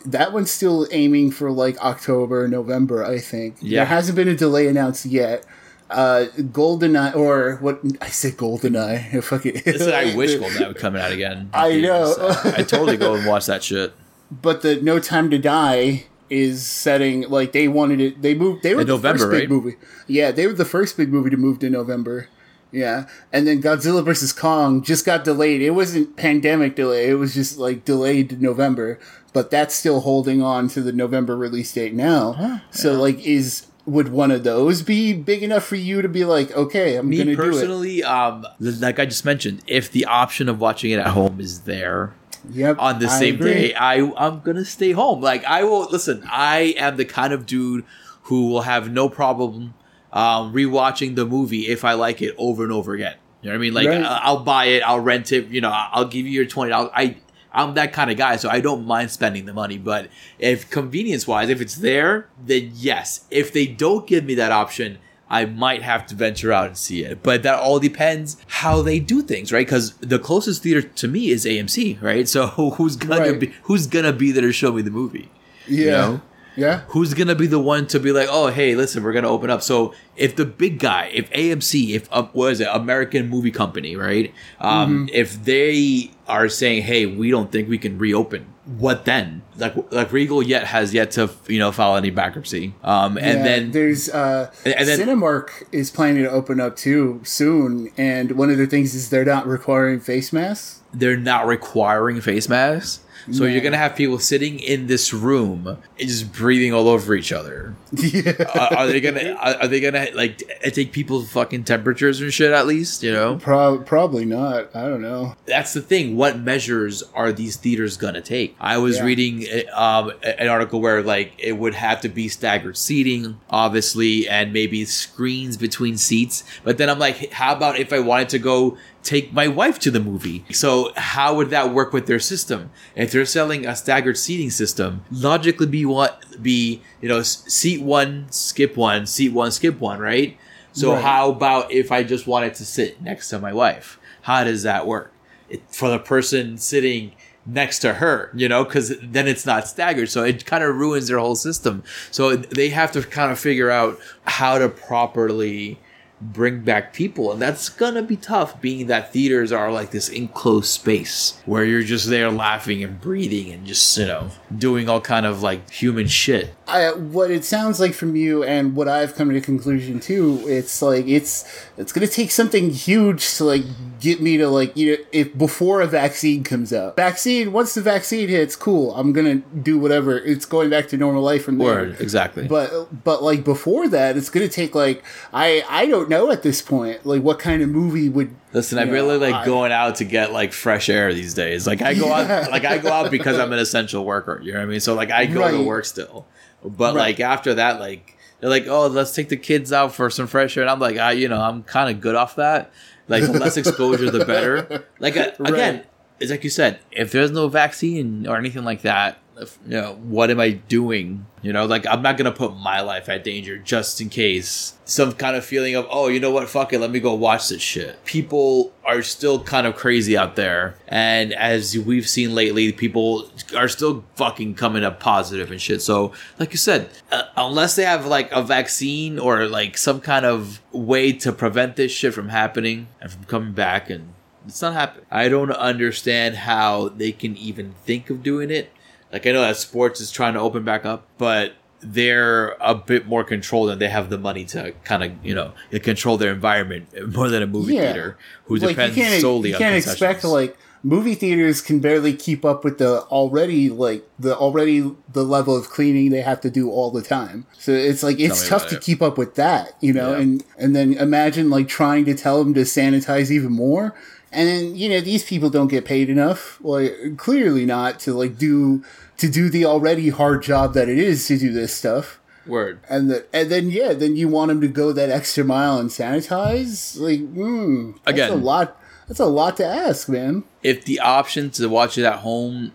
that 0.07 0.33
one's 0.33 0.51
still 0.51 0.87
aiming 0.91 1.31
for 1.31 1.51
like 1.51 1.79
October, 1.81 2.49
November. 2.49 3.05
I 3.05 3.19
think. 3.19 3.57
Yeah. 3.61 3.81
There 3.81 3.87
hasn't 3.87 4.17
been 4.17 4.29
a 4.29 4.35
delay 4.37 4.67
announced 4.69 5.07
yet. 5.07 5.45
Uh, 5.89 6.27
Goldeneye 6.39 7.17
or 7.17 7.57
what 7.57 7.81
I 8.01 8.09
said 8.09 8.35
Goldeneye. 8.37 9.23
Fuck 9.25 9.47
it. 9.47 9.67
Listen, 9.67 9.93
I 9.93 10.15
wish 10.15 10.31
Goldeneye 10.37 10.69
would 10.69 10.77
come 10.79 10.95
out 10.97 11.11
again. 11.13 11.51
I 11.53 11.81
know. 11.81 12.15
I 12.45 12.63
totally 12.63 12.97
go 12.97 13.15
and 13.15 13.27
watch 13.27 13.47
that 13.47 13.63
shit. 13.65 13.93
but 14.31 14.63
the 14.63 14.77
No 14.81 14.99
Time 15.01 15.31
to 15.31 15.39
Die 15.39 16.05
is 16.29 16.65
setting 16.65 17.23
like 17.23 17.51
they 17.51 17.67
wanted 17.67 18.01
it. 18.01 18.23
They 18.23 18.35
moved. 18.35 18.63
They 18.63 18.75
were 18.77 18.83
In 18.83 18.87
the 18.87 18.93
November, 18.93 19.19
first 19.19 19.31
big 19.33 19.41
right? 19.41 19.49
movie. 19.51 19.77
Yeah, 20.07 20.31
they 20.31 20.47
were 20.47 20.53
the 20.53 20.65
first 20.65 20.97
big 20.97 21.09
movie 21.09 21.31
to 21.31 21.37
move 21.37 21.59
to 21.61 21.71
November. 21.71 22.29
Yeah, 22.73 23.09
and 23.33 23.49
then 23.49 23.61
Godzilla 23.61 24.05
vs 24.05 24.33
Kong 24.33 24.81
just 24.85 25.05
got 25.05 25.25
delayed. 25.25 25.61
It 25.61 25.71
wasn't 25.71 26.17
pandemic 26.17 26.77
delay. 26.77 27.09
It 27.11 27.15
was 27.15 27.35
just 27.35 27.59
like 27.59 27.85
delayed 27.85 28.31
to 28.31 28.37
November. 28.37 29.01
But 29.33 29.51
that's 29.51 29.75
still 29.75 30.01
holding 30.01 30.43
on 30.43 30.69
to 30.69 30.81
the 30.83 30.93
November 30.93 31.37
release 31.37 31.73
date 31.73 31.95
now. 31.95 32.61
so 32.71 32.95
like, 33.01 33.25
is 33.25 33.67
would 33.87 34.09
one 34.09 34.31
of 34.31 34.45
those 34.45 34.83
be 34.83 35.13
big 35.15 35.43
enough 35.43 35.65
for 35.65 35.77
you 35.77 36.03
to 36.03 36.09
be 36.09 36.25
like, 36.25 36.51
okay, 36.53 36.97
I'm 36.97 37.09
Me 37.09 37.17
gonna 37.19 37.35
do 37.35 37.43
it? 37.43 37.45
personally, 37.45 38.03
um, 38.05 38.47
like 38.61 38.99
I 38.99 39.07
just 39.07 39.25
mentioned, 39.25 39.63
if 39.67 39.91
the 39.91 40.05
option 40.05 40.49
of 40.49 40.61
watching 40.61 40.91
it 40.91 40.99
at 40.99 41.09
home 41.09 41.41
is 41.41 41.61
there 41.61 42.13
Yep, 42.51 42.77
on 42.79 42.99
the 43.01 43.07
I 43.07 43.19
same 43.19 43.35
agree. 43.37 43.53
day, 43.53 43.75
I 43.75 43.97
I'm 44.17 44.41
gonna 44.41 44.65
stay 44.65 44.93
home. 44.93 45.21
Like 45.21 45.45
I 45.45 45.65
will 45.65 45.85
listen. 45.91 46.23
I 46.31 46.75
am 46.79 46.97
the 46.97 47.05
kind 47.05 47.33
of 47.33 47.47
dude 47.47 47.85
who 48.25 48.49
will 48.49 48.63
have 48.63 48.91
no 48.91 49.09
problem 49.09 49.75
um, 50.13 50.53
rewatching 50.53 51.15
the 51.17 51.25
movie 51.27 51.69
if 51.69 51.85
I 51.85 51.93
like 51.95 52.21
it 52.23 52.35
over 52.39 52.63
and 52.65 52.73
over 52.73 52.95
again. 52.95 53.17
You 53.43 53.49
know 53.49 53.55
what 53.55 53.59
I 53.59 53.63
mean? 53.63 53.75
Like 53.75 53.89
Right. 53.89 54.03
I- 54.05 54.21
I'll 54.25 54.43
buy 54.45 54.67
it, 54.67 54.83
I'll 54.83 55.01
rent 55.01 55.33
it. 55.33 55.47
You 55.49 55.61
know, 55.63 55.71
I'll 55.73 56.05
give 56.07 56.27
you 56.27 56.33
your 56.33 56.47
twenty 56.47 56.71
dollars. 56.71 56.91
I 56.95 57.17
I'm 57.53 57.75
that 57.75 57.93
kind 57.93 58.11
of 58.11 58.17
guy, 58.17 58.37
so 58.37 58.49
I 58.49 58.61
don't 58.61 58.87
mind 58.87 59.11
spending 59.11 59.45
the 59.47 59.53
money. 59.53 59.77
But 59.79 60.09
if 60.39 60.71
convenience 60.71 61.27
wise, 61.27 61.49
if 61.49 61.61
it's 61.61 61.77
there, 61.77 62.29
then 62.45 62.71
yes. 62.75 63.25
If 63.31 63.53
they 63.53 63.67
don't 63.67 64.07
give 64.07 64.25
me 64.25 64.35
that 64.37 64.53
option, 64.53 64.99
I 65.29 65.45
might 65.45 65.83
have 65.83 66.07
to 66.07 66.15
venture 66.15 66.53
out 66.53 66.67
and 66.69 66.77
see 66.77 67.05
it. 67.05 67.23
But 67.23 67.43
that 67.45 67.59
all 67.61 67.79
depends 67.79 68.37
how 68.47 68.83
they 68.83 68.99
do 68.99 69.23
things, 69.23 69.53
right? 69.53 69.67
Because 69.67 69.95
the 69.97 70.19
closest 70.19 70.63
theater 70.63 70.83
to 70.83 71.09
me 71.09 71.31
is 71.31 71.45
AMC, 71.45 72.01
right? 72.03 72.29
So 72.37 72.47
who's 72.47 72.97
gonna 72.97 73.21
Right. 73.33 73.41
be 73.41 73.53
who's 73.63 73.87
gonna 73.87 74.13
be 74.13 74.33
there 74.33 74.43
to 74.43 74.53
show 74.53 74.73
me 74.73 74.83
the 74.83 74.91
movie? 74.91 75.31
Yeah, 75.69 75.77
You 75.85 75.91
know? 75.91 76.21
Yeah. 76.57 76.81
who's 76.89 77.15
gonna 77.15 77.35
be 77.35 77.47
the 77.47 77.59
one 77.59 77.87
to 77.89 78.01
be 78.01 78.13
like, 78.13 78.29
oh, 78.31 78.49
hey, 78.49 78.75
listen, 78.75 79.03
we're 79.03 79.13
gonna 79.13 79.29
open 79.29 79.51
up. 79.51 79.63
So 79.63 79.95
if 80.17 80.37
the 80.37 80.45
big 80.45 80.79
guy, 80.79 81.11
if 81.15 81.31
AMC, 81.31 81.91
if 81.95 82.09
uh, 82.13 82.25
what 82.33 82.53
is 82.53 82.61
it, 82.61 82.69
American 82.71 83.29
Movie 83.29 83.51
Company, 83.51 83.97
right? 83.97 84.33
Um, 84.61 85.09
If 85.13 85.45
they 85.45 86.11
are 86.29 86.49
saying, 86.49 86.83
hey, 86.83 87.07
we 87.07 87.31
don't 87.31 87.51
think 87.51 87.69
we 87.69 87.79
can 87.79 87.99
reopen, 87.99 88.47
what 88.79 89.05
then? 89.05 89.43
Like, 89.57 89.75
like 89.93 90.13
Regal 90.13 90.43
yet 90.43 90.65
has 90.65 90.95
yet 90.95 91.11
to 91.13 91.29
you 91.49 91.59
know 91.59 91.73
file 91.73 91.97
any 91.97 92.11
bankruptcy. 92.11 92.75
Um, 92.85 93.17
and 93.19 93.39
Yeah, 93.39 93.45
then 93.45 93.71
there's 93.73 94.09
uh, 94.09 94.51
And- 94.65 94.75
and 94.75 94.89
then- 94.89 94.99
Cinemark 95.01 95.51
is 95.73 95.91
planning 95.91 96.23
to 96.25 96.31
open 96.31 96.61
up 96.61 96.77
too 96.77 97.21
soon, 97.25 97.91
and 97.97 98.33
one 98.33 98.51
of 98.51 98.59
the 98.59 98.67
things 98.67 98.95
is 98.95 99.09
they're 99.11 99.25
not 99.25 99.47
requiring 99.47 99.99
face 100.01 100.33
masks. 100.33 100.77
they're 100.93 101.17
not 101.17 101.47
requiring 101.47 102.21
face 102.21 102.49
masks. 102.49 103.01
So 103.33 103.45
you're 103.45 103.61
gonna 103.61 103.77
have 103.77 103.97
people 103.97 104.19
sitting 104.19 104.59
in 104.61 104.87
this 104.87 105.13
room 105.13 105.67
and 105.67 105.79
just 105.99 106.33
breathing 106.33 106.73
all 106.75 106.89
over 106.89 107.15
each 107.15 107.33
other. 107.33 107.75
yeah, 107.93 108.33
are, 108.55 108.79
are 108.79 108.87
they 108.87 109.01
gonna? 109.01 109.33
Are, 109.33 109.55
are 109.63 109.69
they 109.69 109.81
gonna 109.81 110.09
like 110.15 110.39
take 110.63 110.93
people's 110.93 111.31
fucking 111.31 111.65
temperatures 111.65 112.21
and 112.21 112.33
shit? 112.33 112.53
At 112.53 112.67
least 112.67 113.03
you 113.03 113.13
know. 113.13 113.37
Pro- 113.37 113.79
probably 113.79 114.25
not. 114.25 114.75
I 114.75 114.83
don't 114.83 115.03
know. 115.03 115.35
that's 115.47 115.75
the 115.75 115.81
thing. 115.83 116.17
What 116.17 116.39
measures 116.39 117.03
are 117.15 117.33
these 117.33 117.57
theaters 117.57 117.97
gonna 117.97 118.21
take? 118.21 118.57
I 118.61 118.79
was 118.79 118.97
Yeah. 118.99 119.05
reading 119.05 119.47
um, 119.75 120.13
an 120.23 120.49
article 120.49 120.81
where 120.81 121.03
like 121.03 121.33
it 121.39 121.53
would 121.53 121.75
have 121.75 122.01
to 122.03 122.09
be 122.09 122.29
staggered 122.29 122.77
seating, 122.77 123.39
obviously, 123.51 124.29
and 124.29 124.53
maybe 124.53 124.85
screens 124.85 125.57
between 125.57 125.97
seats. 125.97 126.45
But 126.65 126.79
then 126.79 126.89
I'm 126.89 126.99
like, 126.99 127.33
how 127.33 127.55
about 127.55 127.79
if 127.79 127.93
I 127.93 127.99
wanted 128.01 128.29
to 128.31 128.39
go 128.39 128.77
take 129.03 129.33
my 129.33 129.49
wife 129.49 129.79
to 129.81 129.91
the 129.91 130.01
movie? 130.01 130.45
So 130.53 130.93
how 130.97 131.35
would 131.37 131.51
that 131.51 131.73
work 131.73 131.93
with 131.93 132.07
their 132.07 132.19
system? 132.19 132.71
If 132.95 133.10
they're 133.11 133.27
selling 133.27 133.67
a 133.67 133.75
staggered 133.77 134.19
seating 134.19 134.51
system, 134.51 135.05
logically 135.11 135.67
be 135.67 135.85
what 135.85 136.25
be 136.43 136.83
you 137.01 137.09
know 137.09 137.23
seat 137.23 137.83
one, 137.83 138.27
skip 138.31 138.77
one, 138.77 139.07
seat 139.07 139.33
one, 139.33 139.51
skip 139.51 139.81
one, 139.81 140.01
right? 140.01 140.37
So 140.73 140.93
Right. 140.93 141.03
how 141.03 141.31
about 141.31 141.73
if 141.73 141.91
I 141.91 142.03
just 142.05 142.27
wanted 142.27 142.55
to 142.55 142.65
sit 142.65 143.03
next 143.03 143.29
to 143.31 143.39
my 143.39 143.53
wife? 143.53 143.99
How 144.23 144.45
does 144.45 144.63
that 144.63 144.87
work? 144.87 145.13
It, 145.49 145.63
for 145.69 145.89
the 145.91 145.99
person 145.99 146.59
sitting 146.59 147.13
next 147.47 147.81
to 147.81 147.95
her, 147.95 148.31
you 148.35 148.49
know, 148.49 148.63
because 148.65 148.95
then 149.03 149.27
it's 149.27 149.45
not 149.45 149.67
staggered. 149.67 150.09
So 150.11 150.23
it 150.23 150.45
kind 150.47 150.63
of 150.63 150.77
ruins 150.77 151.09
their 151.09 151.19
whole 151.19 151.35
system. 151.35 151.83
So 152.13 152.37
they 152.37 152.69
have 152.69 152.93
to 152.93 153.03
kind 153.03 153.33
of 153.33 153.39
figure 153.41 153.71
out 153.71 153.99
how 154.25 154.59
to 154.59 154.69
properly 154.69 155.79
bring 156.21 156.61
back 156.61 156.93
people. 156.93 157.33
And 157.33 157.41
that's 157.41 157.69
to 157.95 158.03
be 158.03 158.17
tough, 158.17 158.61
being 158.61 158.87
that 158.87 159.13
theaters 159.13 159.53
are 159.53 159.73
like 159.73 159.91
this 159.91 160.09
enclosed 160.09 160.69
space 160.69 161.41
where 161.47 161.65
you're 161.65 161.83
just 161.83 162.09
there 162.09 162.31
laughing 162.31 162.85
and 162.85 163.01
breathing 163.01 163.53
and 163.53 163.67
just, 163.67 163.97
you 163.97 164.07
know, 164.07 164.31
doing 164.57 164.89
all 164.89 165.01
kind 165.01 165.27
of 165.27 165.43
like 165.43 165.71
human 165.71 166.07
shit. 166.07 166.55
I, 166.71 166.93
what 166.93 167.31
it 167.31 167.45
sounds 167.45 167.81
like 167.81 167.93
from 167.95 168.17
you 168.17 168.43
and 168.45 168.75
what 168.77 168.89
I've 168.89 169.15
come 169.15 169.31
to 169.31 169.41
conclusion 169.41 170.01
too, 170.01 170.41
it's 170.47 170.81
like 170.83 171.07
it's 171.07 171.45
it's 171.77 171.93
gonna 171.93 172.07
take 172.07 172.31
something 172.31 172.71
huge 172.71 173.35
to 173.37 173.45
like 173.45 173.63
get 174.01 174.21
me 174.21 174.37
to 174.39 174.49
like 174.49 174.77
you 174.77 174.93
know 174.93 175.05
if 175.13 175.37
before 175.37 175.81
a 175.81 175.87
vaccine 175.87 176.45
comes 176.45 176.73
out. 176.73 176.97
Vaccine 176.97 177.53
once 177.53 177.75
the 177.75 177.81
vaccine 177.83 178.29
hits, 178.29 178.57
cool. 178.57 178.95
I'm 178.95 179.13
gonna 179.13 179.37
do 179.37 179.79
whatever. 179.79 180.19
It's 180.19 180.47
going 180.47 180.71
back 180.71 180.89
to 180.89 180.97
normal 180.97 181.23
life 181.23 181.45
from 181.45 181.59
there. 181.59 181.67
Word, 181.67 182.01
exactly. 182.01 182.47
But 182.49 183.03
but 183.05 183.23
like 183.23 183.45
before 183.45 183.89
that, 183.89 184.17
it's 184.17 184.31
gonna 184.31 184.49
take 184.49 184.75
like 184.75 185.05
I 185.33 185.65
I 185.69 185.87
don't 185.87 186.09
know 186.09 186.31
at 186.31 186.43
this 186.43 186.63
point. 186.63 187.05
Like, 187.05 187.23
what 187.23 187.39
kind 187.39 187.63
of 187.63 187.69
movie 187.69 188.09
would? 188.09 188.35
Listen, 188.53 188.79
I 188.79 188.85
you 188.85 188.93
really 188.93 189.17
like 189.17 189.35
I- 189.35 189.45
going 189.45 189.71
out 189.73 189.97
to 189.97 190.05
get 190.05 190.33
like 190.33 190.53
fresh 190.53 190.89
air 190.89 191.13
these 191.15 191.35
days. 191.35 191.67
Like 191.67 191.83
I 191.83 191.95
go 191.95 192.07
Yeah. 192.07 192.43
out, 192.45 192.51
like 192.51 192.65
I 192.65 192.79
go 192.79 192.91
out 192.93 193.11
because 193.11 193.39
I'm 193.39 193.53
an 193.53 193.59
essential 193.61 194.05
worker. 194.05 194.41
You 194.43 194.53
know 194.53 194.59
what 194.59 194.65
I 194.65 194.69
mean? 194.69 194.81
So 194.81 194.95
like 194.95 195.11
I 195.13 195.27
go 195.27 195.49
to 195.51 195.63
work 195.63 195.85
still, 195.85 196.27
but 196.65 196.95
Right. 196.95 197.09
like 197.17 197.21
after 197.21 197.55
that, 197.55 197.81
like 197.81 198.17
they're 198.41 198.51
like, 198.51 198.67
oh, 198.69 198.87
let's 198.87 199.15
take 199.15 199.29
the 199.29 199.37
kids 199.37 199.73
out 199.73 199.95
for 199.95 200.09
some 200.11 200.27
fresh 200.27 200.57
air, 200.57 200.63
and 200.63 200.71
I'm 200.71 200.81
like, 200.81 200.97
I, 200.97 201.13
you 201.13 201.29
know, 201.29 201.41
I'm 201.41 201.63
kind 201.63 201.95
of 201.95 202.01
good 202.01 202.15
off 202.15 202.37
that. 202.37 202.73
Like 203.09 203.25
the 203.25 203.33
less 203.33 203.57
exposure, 203.57 204.11
the 204.11 204.25
better. 204.25 204.85
Like 205.01 205.17
uh, 205.17 205.33
again, 205.41 205.85
it's 206.21 206.31
like 206.31 206.45
you 206.45 206.51
said, 206.51 206.79
if 206.93 207.11
there's 207.13 207.31
no 207.31 207.49
vaccine 207.49 208.27
or 208.27 208.37
anything 208.37 208.65
like 208.65 208.83
that, 208.83 209.19
if, 209.41 209.59
you 209.67 209.73
know, 209.73 209.95
what 209.95 210.31
am 210.31 210.39
I 210.41 210.51
doing? 210.51 211.27
You 211.43 211.53
know, 211.53 211.65
like 211.67 211.87
I'm 211.87 212.03
not 212.03 212.17
gonna 212.17 212.33
put 212.33 212.57
my 212.57 212.81
life 212.81 213.09
at 213.09 213.25
danger 213.25 213.59
just 213.59 214.01
in 214.01 214.09
case. 214.09 214.75
Some 214.85 215.13
kind 215.13 215.37
of 215.37 215.45
feeling 215.45 215.77
of, 215.77 215.87
oh, 215.89 216.09
you 216.09 216.21
know 216.21 216.31
what, 216.31 216.49
fuck 216.49 216.73
it, 216.73 216.81
let 216.81 216.91
me 216.91 217.01
go 217.01 217.15
watch 217.15 217.49
this 217.49 217.63
shit. 217.63 218.05
People 218.05 218.73
are 218.85 219.03
still 219.03 219.43
kind 219.43 219.67
of 219.67 219.77
crazy 219.77 220.17
out 220.17 220.37
there, 220.37 220.77
and 220.89 221.33
as 221.33 221.79
we've 221.79 222.09
seen 222.09 222.35
lately, 222.35 222.73
people 222.73 223.31
are 223.57 223.69
still 223.69 224.05
fucking 224.17 224.55
coming 224.55 224.85
up 224.85 225.01
positive 225.01 225.51
and 225.51 225.61
shit. 225.61 225.81
So, 225.81 226.13
like 226.39 226.53
you 226.53 226.59
said, 226.59 226.91
uh, 227.13 227.23
unless 227.37 227.77
they 227.77 227.85
have 227.85 228.07
like 228.07 228.31
a 228.33 228.43
vaccine 228.43 229.19
or 229.19 229.47
like 229.47 229.79
some 229.79 230.01
kind 230.01 230.27
of 230.27 230.61
way 230.73 231.13
to 231.13 231.33
prevent 231.33 231.77
this 231.77 231.93
shit 231.93 232.13
from 232.13 232.29
happening 232.29 232.89
and 233.01 233.11
from 233.11 233.25
coming 233.25 233.53
back 233.53 233.89
and 233.89 234.13
it's 234.47 234.63
not 234.63 234.73
happening. 234.73 235.07
I 235.11 235.29
don't 235.29 235.51
understand 235.51 236.37
how 236.37 236.89
they 236.89 237.13
can 237.13 237.37
even 237.37 237.75
think 237.85 238.11
of 238.11 238.23
doing 238.23 238.51
it. 238.51 238.73
Like 239.13 239.27
I 239.27 239.33
know 239.33 239.41
that 239.41 239.57
sports 239.57 240.01
is 240.01 240.11
trying 240.11 240.35
to 240.35 240.41
open 240.41 240.65
back 240.65 240.85
up, 240.85 241.07
but 241.19 241.55
they're 241.83 242.57
a 242.61 242.75
bit 242.75 243.07
more 243.07 243.25
controlled 243.25 243.71
and 243.71 243.81
they 243.81 243.89
have 243.89 244.11
the 244.11 244.19
money 244.19 244.45
to 244.45 244.73
kind 244.85 245.03
of 245.03 245.13
you 245.25 245.35
know 245.35 245.53
control 245.83 246.19
their 246.19 246.33
environment 246.33 246.87
more 247.15 247.29
than 247.31 247.43
a 247.43 247.47
movie 247.47 247.75
Yeah. 247.75 247.81
theater 247.93 248.19
who 248.45 248.57
like, 248.57 248.71
depends 248.71 248.97
you 248.99 249.03
can't, 249.05 249.21
solely 249.23 249.51
you 249.51 249.57
can't 249.57 249.75
expect 249.77 250.23
like 250.25 250.59
movie 250.83 251.15
theaters 251.15 251.63
can 251.63 251.81
barely 251.81 252.13
keep 252.15 252.45
up 252.45 252.65
with 252.65 252.77
the 252.77 253.01
already 253.05 253.71
like 253.71 254.07
the 254.19 254.37
already 254.37 254.95
the 255.11 255.23
level 255.25 255.57
of 255.57 255.71
cleaning 255.71 256.11
they 256.11 256.21
have 256.21 256.43
to 256.43 256.51
do 256.51 256.71
all 256.71 256.91
the 256.91 257.01
time 257.03 257.47
so 257.59 257.73
it's 257.73 258.03
like 258.03 258.21
it's 258.21 258.47
tough 258.47 258.67
to 258.69 258.77
it. 258.77 258.83
keep 258.83 259.01
up 259.01 259.17
with 259.17 259.35
that 259.37 259.73
you 259.81 259.95
know 259.95 260.11
Yeah. 260.13 260.19
and 260.21 260.45
and 260.59 260.77
then 260.77 260.93
imagine 260.95 261.49
like 261.49 261.67
trying 261.67 262.05
to 262.05 262.15
tell 262.15 262.45
them 262.45 262.53
to 262.55 262.61
sanitize 262.61 263.31
even 263.31 263.53
more 263.53 263.95
and 264.33 264.49
then 264.49 264.77
you 264.77 264.89
know 264.89 265.01
these 265.01 265.25
people 265.25 265.51
don't 265.51 265.69
get 265.69 265.85
paid 265.85 266.09
enough 266.09 266.59
like 266.63 267.17
clearly 267.17 267.67
not 267.67 267.99
to 268.01 268.13
like 268.15 268.39
do 268.39 268.83
to 269.17 269.29
do 269.29 269.51
the 269.51 269.65
already 269.65 270.09
hard 270.11 270.43
job 270.43 270.73
that 270.75 270.89
it 270.89 270.99
is 270.99 271.27
to 271.27 271.37
do 271.39 271.53
this 271.53 271.75
stuff 271.75 272.19
Word. 272.47 272.81
and 272.89 273.11
the, 273.11 273.27
and 273.33 273.51
then 273.51 273.71
yeah, 273.71 273.93
then 273.93 274.17
you 274.17 274.27
want 274.29 274.49
them 274.49 274.61
to 274.63 274.69
go 274.69 274.93
that 274.93 275.11
extra 275.11 275.45
mile 275.45 275.79
and 275.79 275.91
sanitize. 275.91 276.99
Like, 276.99 277.21
mm, 277.21 277.95
that's 278.05 278.13
Again. 278.15 278.31
a 278.33 278.35
lot. 278.37 278.81
That's 279.07 279.21
a 279.21 279.27
lot 279.27 279.57
to 279.59 279.67
ask, 279.67 280.09
man. 280.09 280.45
If 280.63 280.85
the 280.85 281.01
option 281.01 281.51
to 281.51 281.69
watch 281.69 281.99
it 281.99 282.05
at 282.05 282.21
home 282.21 282.73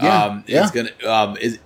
Yeah, 0.00 0.24
um, 0.24 0.44
yeah. 0.46 0.64
is 0.64 0.70
gonna 0.70 0.90
um, 1.06 1.36
is 1.38 1.58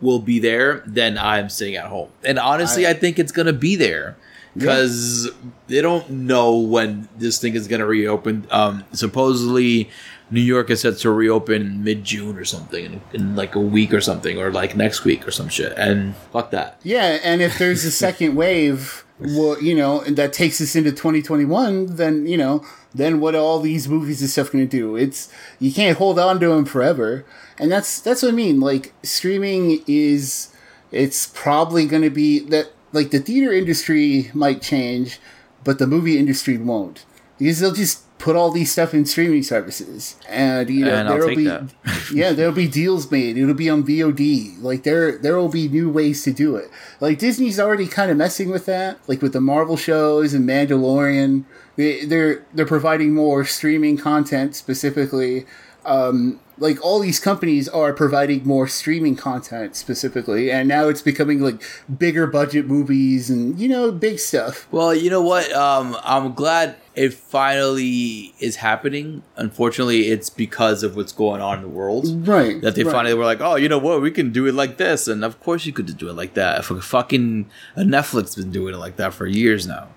will 0.00 0.18
be 0.20 0.38
there, 0.38 0.82
then 0.86 1.18
I'm 1.18 1.48
sitting 1.48 1.76
at 1.76 1.86
home. 1.86 2.08
And 2.24 2.38
honestly, 2.38 2.86
I, 2.86 2.90
I- 2.90 2.94
think 2.94 3.18
it's 3.18 3.32
gonna 3.32 3.52
be 3.52 3.76
there 3.76 4.16
because 4.56 5.30
they 5.68 5.80
don't 5.80 6.08
know 6.10 6.56
when 6.56 7.08
this 7.16 7.38
thing 7.38 7.54
is 7.54 7.68
gonna 7.68 7.86
reopen. 7.86 8.46
Um, 8.50 8.84
supposedly, 8.92 9.90
New 10.30 10.40
York 10.40 10.70
is 10.70 10.80
set 10.80 10.98
to 10.98 11.10
reopen 11.10 11.82
mid 11.82 12.04
June 12.04 12.36
or 12.36 12.44
something 12.44 12.84
in, 12.84 13.00
in 13.12 13.36
like 13.36 13.54
a 13.54 13.60
week 13.60 13.92
or 13.92 14.00
something, 14.00 14.38
or 14.38 14.52
like 14.52 14.76
next 14.76 15.04
week 15.04 15.26
or 15.26 15.30
some 15.30 15.48
shit. 15.48 15.72
And 15.76 16.14
fuck 16.32 16.50
that. 16.52 16.80
Yeah, 16.82 17.18
and 17.22 17.42
if 17.42 17.58
there's 17.58 17.84
a 17.84 17.90
second 17.90 18.34
wave, 18.36 19.04
well, 19.18 19.60
you 19.60 19.74
know, 19.74 20.00
and 20.00 20.16
that 20.16 20.32
takes 20.32 20.60
us 20.60 20.76
into 20.76 20.90
2021, 20.90 21.96
then 21.96 22.26
you 22.26 22.36
know, 22.36 22.64
then 22.94 23.20
what 23.20 23.34
are 23.34 23.38
all 23.38 23.60
these 23.60 23.88
movies 23.88 24.20
and 24.20 24.30
stuff 24.30 24.52
going 24.52 24.66
to 24.66 24.70
do? 24.70 24.96
It's 24.96 25.32
you 25.58 25.72
can't 25.72 25.98
hold 25.98 26.18
on 26.18 26.38
to 26.40 26.48
them 26.48 26.64
forever, 26.64 27.24
and 27.58 27.70
that's 27.70 28.00
that's 28.00 28.22
what 28.22 28.32
I 28.32 28.34
mean. 28.34 28.60
Like 28.60 28.92
streaming 29.02 29.82
is, 29.86 30.54
it's 30.92 31.26
probably 31.26 31.86
going 31.86 32.02
to 32.02 32.10
be 32.10 32.38
that 32.50 32.70
like 32.92 33.10
the 33.10 33.20
theater 33.20 33.52
industry 33.52 34.30
might 34.34 34.62
change, 34.62 35.20
but 35.64 35.78
the 35.78 35.86
movie 35.86 36.18
industry 36.18 36.56
won't 36.56 37.04
because 37.38 37.60
they'll 37.60 37.72
just 37.72 38.04
put 38.20 38.36
all 38.36 38.50
these 38.50 38.70
stuff 38.70 38.92
in 38.92 39.06
streaming 39.06 39.42
services, 39.42 40.16
and 40.28 40.68
you 40.70 40.84
know 40.84 40.94
And 40.94 41.08
I'll 41.08 41.14
there'll 41.14 41.28
take 41.28 41.38
be 41.38 41.44
that. 41.44 41.72
yeah, 42.14 42.32
there'll 42.32 42.52
be 42.52 42.68
deals 42.68 43.10
made. 43.10 43.36
It'll 43.36 43.54
be 43.54 43.70
on 43.70 43.82
VOD. 43.82 44.62
Like 44.62 44.84
there, 44.84 45.16
there 45.18 45.36
will 45.36 45.48
be 45.48 45.68
new 45.68 45.90
ways 45.90 46.22
to 46.24 46.32
do 46.32 46.54
it. 46.54 46.70
Like 47.00 47.18
Disney's 47.18 47.58
already 47.58 47.86
kind 47.86 48.10
of 48.10 48.16
messing 48.16 48.50
with 48.50 48.66
that, 48.66 48.98
like 49.08 49.22
with 49.22 49.32
the 49.32 49.40
Marvel 49.40 49.76
shows 49.76 50.34
and 50.34 50.48
Mandalorian. 50.48 51.44
They, 51.76 52.04
they're 52.04 52.44
they're 52.52 52.66
providing 52.66 53.14
more 53.14 53.44
streaming 53.44 53.96
content 53.96 54.54
specifically. 54.54 55.46
Um, 55.84 56.40
like 56.60 56.78
all 56.84 57.00
these 57.00 57.18
companies 57.18 57.68
are 57.68 57.92
providing 57.94 58.46
more 58.46 58.68
streaming 58.68 59.16
content 59.16 59.74
specifically, 59.74 60.50
and 60.50 60.68
now 60.68 60.88
it's 60.88 61.00
becoming 61.00 61.40
like 61.40 61.62
bigger 61.98 62.26
budget 62.26 62.66
movies 62.66 63.30
and 63.30 63.58
you 63.58 63.66
know 63.66 63.90
big 63.90 64.18
stuff. 64.18 64.68
Well, 64.70 64.94
you 64.94 65.08
know 65.10 65.22
what? 65.22 65.50
Um, 65.52 65.96
I'm 66.04 66.34
glad 66.34 66.76
it 66.94 67.14
finally 67.14 68.34
is 68.40 68.56
happening. 68.56 69.22
Unfortunately, 69.36 70.08
it's 70.08 70.28
because 70.28 70.82
of 70.82 70.96
what's 70.96 71.12
going 71.12 71.40
on 71.40 71.58
in 71.58 71.62
the 71.62 71.68
world. 71.68 72.28
Right. 72.28 72.60
That 72.60 72.74
they 72.74 72.84
right. 72.84 72.92
finally 72.92 73.14
were 73.14 73.24
like, 73.24 73.40
oh, 73.40 73.56
you 73.56 73.68
know 73.68 73.78
what? 73.78 74.02
We 74.02 74.10
can 74.10 74.30
do 74.30 74.46
it 74.46 74.54
like 74.54 74.76
this, 74.76 75.08
and 75.08 75.24
of 75.24 75.40
course 75.40 75.64
you 75.64 75.72
could 75.72 75.96
do 75.96 76.10
it 76.10 76.14
like 76.14 76.34
that. 76.34 76.64
Fucking 76.64 77.50
uh, 77.76 77.80
Netflix 77.80 78.36
been 78.36 78.50
doing 78.50 78.74
it 78.74 78.78
like 78.78 78.96
that 78.96 79.14
for 79.14 79.26
years 79.26 79.66
now. 79.66 79.88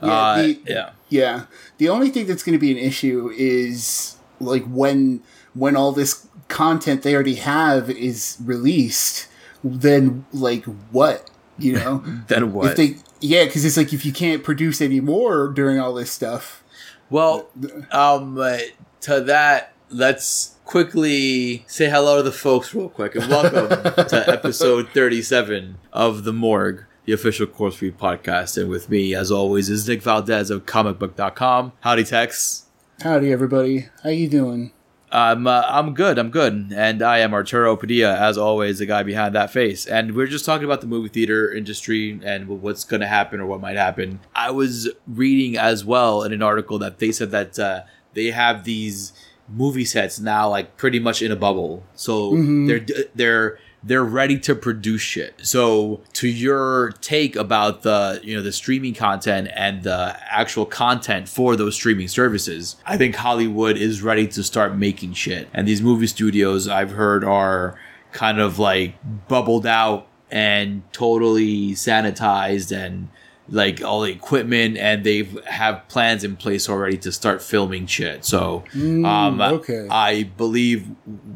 Yeah, 0.00 0.08
uh, 0.08 0.36
the- 0.36 0.60
yeah. 0.66 0.90
Yeah. 1.08 1.44
The 1.78 1.88
only 1.88 2.10
thing 2.10 2.26
that's 2.26 2.42
going 2.42 2.52
to 2.52 2.60
be 2.60 2.70
an 2.70 2.78
issue 2.78 3.30
is 3.36 4.16
like 4.40 4.64
when 4.66 5.22
when 5.56 5.76
all 5.76 5.92
this 5.92 6.26
content 6.48 7.02
they 7.02 7.14
already 7.14 7.36
have 7.36 7.90
is 7.90 8.36
released, 8.44 9.28
then 9.64 10.26
like 10.32 10.64
what 10.92 11.30
you 11.58 11.72
know? 11.72 12.04
Then 12.28 12.52
what? 12.52 12.72
If 12.72 12.76
they 12.76 12.96
yeah, 13.20 13.44
because 13.44 13.64
it's 13.64 13.76
like 13.76 13.92
if 13.92 14.04
you 14.04 14.12
can't 14.12 14.44
produce 14.44 14.80
any 14.80 15.00
more 15.00 15.48
during 15.48 15.80
all 15.80 15.94
this 15.94 16.10
stuff. 16.10 16.62
Well, 17.08 17.48
um, 17.92 18.36
uh, 18.36 18.58
to 19.02 19.20
that, 19.22 19.72
let's 19.90 20.56
quickly 20.64 21.64
say 21.68 21.88
hello 21.88 22.16
to 22.16 22.22
the 22.24 22.32
folks 22.32 22.74
real 22.74 22.88
quick 22.88 23.14
and 23.14 23.28
welcome 23.28 23.68
to 24.08 24.24
episode 24.26 24.88
37 24.90 25.78
of 25.92 26.24
The 26.24 26.32
Morgue, 26.32 26.84
the 27.04 27.12
official 27.12 27.46
Corpsefeed 27.46 27.94
podcast. 27.94 28.60
And 28.60 28.68
with 28.68 28.90
me, 28.90 29.14
as 29.14 29.30
always, 29.30 29.70
is 29.70 29.88
Nick 29.88 30.02
Valdez 30.02 30.50
of 30.50 30.66
comicbook.com. 30.66 31.72
Howdy, 31.80 32.04
Tex. 32.04 32.66
Howdy, 33.02 33.30
everybody. 33.30 33.88
How 34.02 34.10
you 34.10 34.28
doing? 34.28 34.72
I'm, 35.12 35.46
uh, 35.46 35.62
I'm 35.66 35.94
good, 35.94 36.18
I'm 36.18 36.30
good. 36.30 36.72
And 36.74 37.00
I 37.02 37.18
am 37.18 37.32
Arturo 37.32 37.76
Padilla, 37.76 38.16
as 38.16 38.36
always, 38.36 38.78
the 38.78 38.86
guy 38.86 39.02
behind 39.02 39.34
that 39.34 39.50
face. 39.52 39.86
And 39.86 40.14
we're 40.14 40.26
just 40.26 40.44
talking 40.44 40.64
about 40.64 40.80
the 40.80 40.86
movie 40.86 41.08
theater 41.08 41.52
industry 41.52 42.20
and 42.24 42.48
what's 42.48 42.84
going 42.84 43.00
to 43.00 43.06
happen 43.06 43.40
or 43.40 43.46
what 43.46 43.60
might 43.60 43.76
happen. 43.76 44.20
I 44.34 44.50
was 44.50 44.88
reading 45.06 45.56
as 45.56 45.84
well 45.84 46.22
in 46.22 46.32
an 46.32 46.42
article 46.42 46.78
that 46.80 46.98
they 46.98 47.12
said 47.12 47.30
that 47.30 47.58
uh, 47.58 47.82
they 48.14 48.32
have 48.32 48.64
these 48.64 49.12
movie 49.48 49.84
sets 49.84 50.18
now, 50.18 50.48
like 50.48 50.76
pretty 50.76 50.98
much 50.98 51.22
in 51.22 51.30
a 51.30 51.36
bubble. 51.36 51.84
So 51.94 52.34
they're 52.66 52.84
they're 53.14 53.58
they're 53.86 54.04
ready 54.04 54.38
to 54.40 54.54
produce 54.54 55.00
shit. 55.00 55.34
So 55.42 56.00
to 56.14 56.28
your 56.28 56.92
take 57.00 57.36
about 57.36 57.82
the 57.82 58.20
you 58.22 58.36
know 58.36 58.42
the 58.42 58.52
streaming 58.52 58.94
content 58.94 59.48
and 59.54 59.84
the 59.84 60.16
actual 60.28 60.66
content 60.66 61.28
for 61.28 61.54
those 61.54 61.76
streaming 61.76 62.08
services, 62.08 62.76
I 62.84 62.96
think 62.96 63.14
Hollywood 63.14 63.76
is 63.76 64.02
ready 64.02 64.26
to 64.28 64.42
start 64.42 64.76
making 64.76 65.12
shit. 65.12 65.48
And 65.54 65.68
these 65.68 65.80
movie 65.80 66.08
studios 66.08 66.66
I've 66.66 66.90
heard 66.90 67.24
are 67.24 67.78
kind 68.12 68.40
of 68.40 68.58
like 68.58 68.96
bubbled 69.28 69.66
out 69.66 70.08
and 70.30 70.82
totally 70.92 71.70
sanitized 71.72 72.76
and 72.76 73.08
like 73.48 73.80
all 73.82 74.00
the 74.00 74.10
equipment 74.10 74.76
and 74.76 75.04
they 75.04 75.22
have 75.46 75.86
plans 75.88 76.24
in 76.24 76.34
place 76.36 76.68
already 76.68 76.96
to 76.98 77.12
start 77.12 77.40
filming 77.40 77.86
shit. 77.86 78.24
So 78.24 78.64
um 78.74 79.40
okay. 79.40 79.86
I 79.90 80.24
believe 80.36 80.88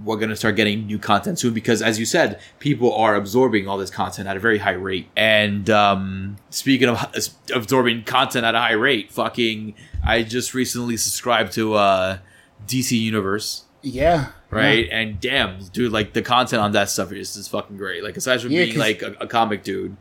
we're 0.05 0.17
going 0.17 0.31
to 0.31 0.37
start 0.37 0.57
getting 0.57 0.87
new 0.87 0.99
content 0.99 1.39
soon 1.39 1.55
because 1.55 1.83
as 1.83 2.01
you 2.01 2.07
said, 2.07 2.41
people 2.59 2.93
are 2.95 3.15
absorbing 3.15 3.69
all 3.69 3.79
this 3.79 3.91
content 3.91 4.27
at 4.27 4.37
a 4.37 4.41
very 4.41 4.59
high 4.59 4.73
rate. 4.73 5.09
And 5.17 5.71
um 5.71 6.37
speaking 6.51 6.89
of 6.89 6.99
absorbing 7.55 8.03
content 8.05 8.45
at 8.45 8.55
a 8.57 8.59
high 8.59 8.73
rate, 8.73 9.13
fucking 9.13 9.75
I 10.05 10.23
just 10.23 10.53
recently 10.55 10.97
subscribed 10.97 11.53
to 11.53 11.75
uh 11.75 12.19
DC 12.67 12.99
Universe 12.99 13.65
Yeah. 13.83 14.33
right? 14.51 14.89
And 14.91 15.21
damn, 15.21 15.61
dude, 15.73 15.93
like 15.93 16.13
the 16.13 16.23
content 16.23 16.61
on 16.61 16.73
that 16.73 16.89
stuff 16.91 17.13
is 17.13 17.35
just 17.35 17.51
fucking 17.51 17.77
great. 17.77 18.03
Like 18.03 18.17
aside 18.17 18.41
from 18.41 18.51
Yeah, 18.51 18.65
being 18.65 18.79
like 18.79 19.01
a, 19.03 19.13
a 19.21 19.27
comic 19.27 19.63
dude, 19.63 19.97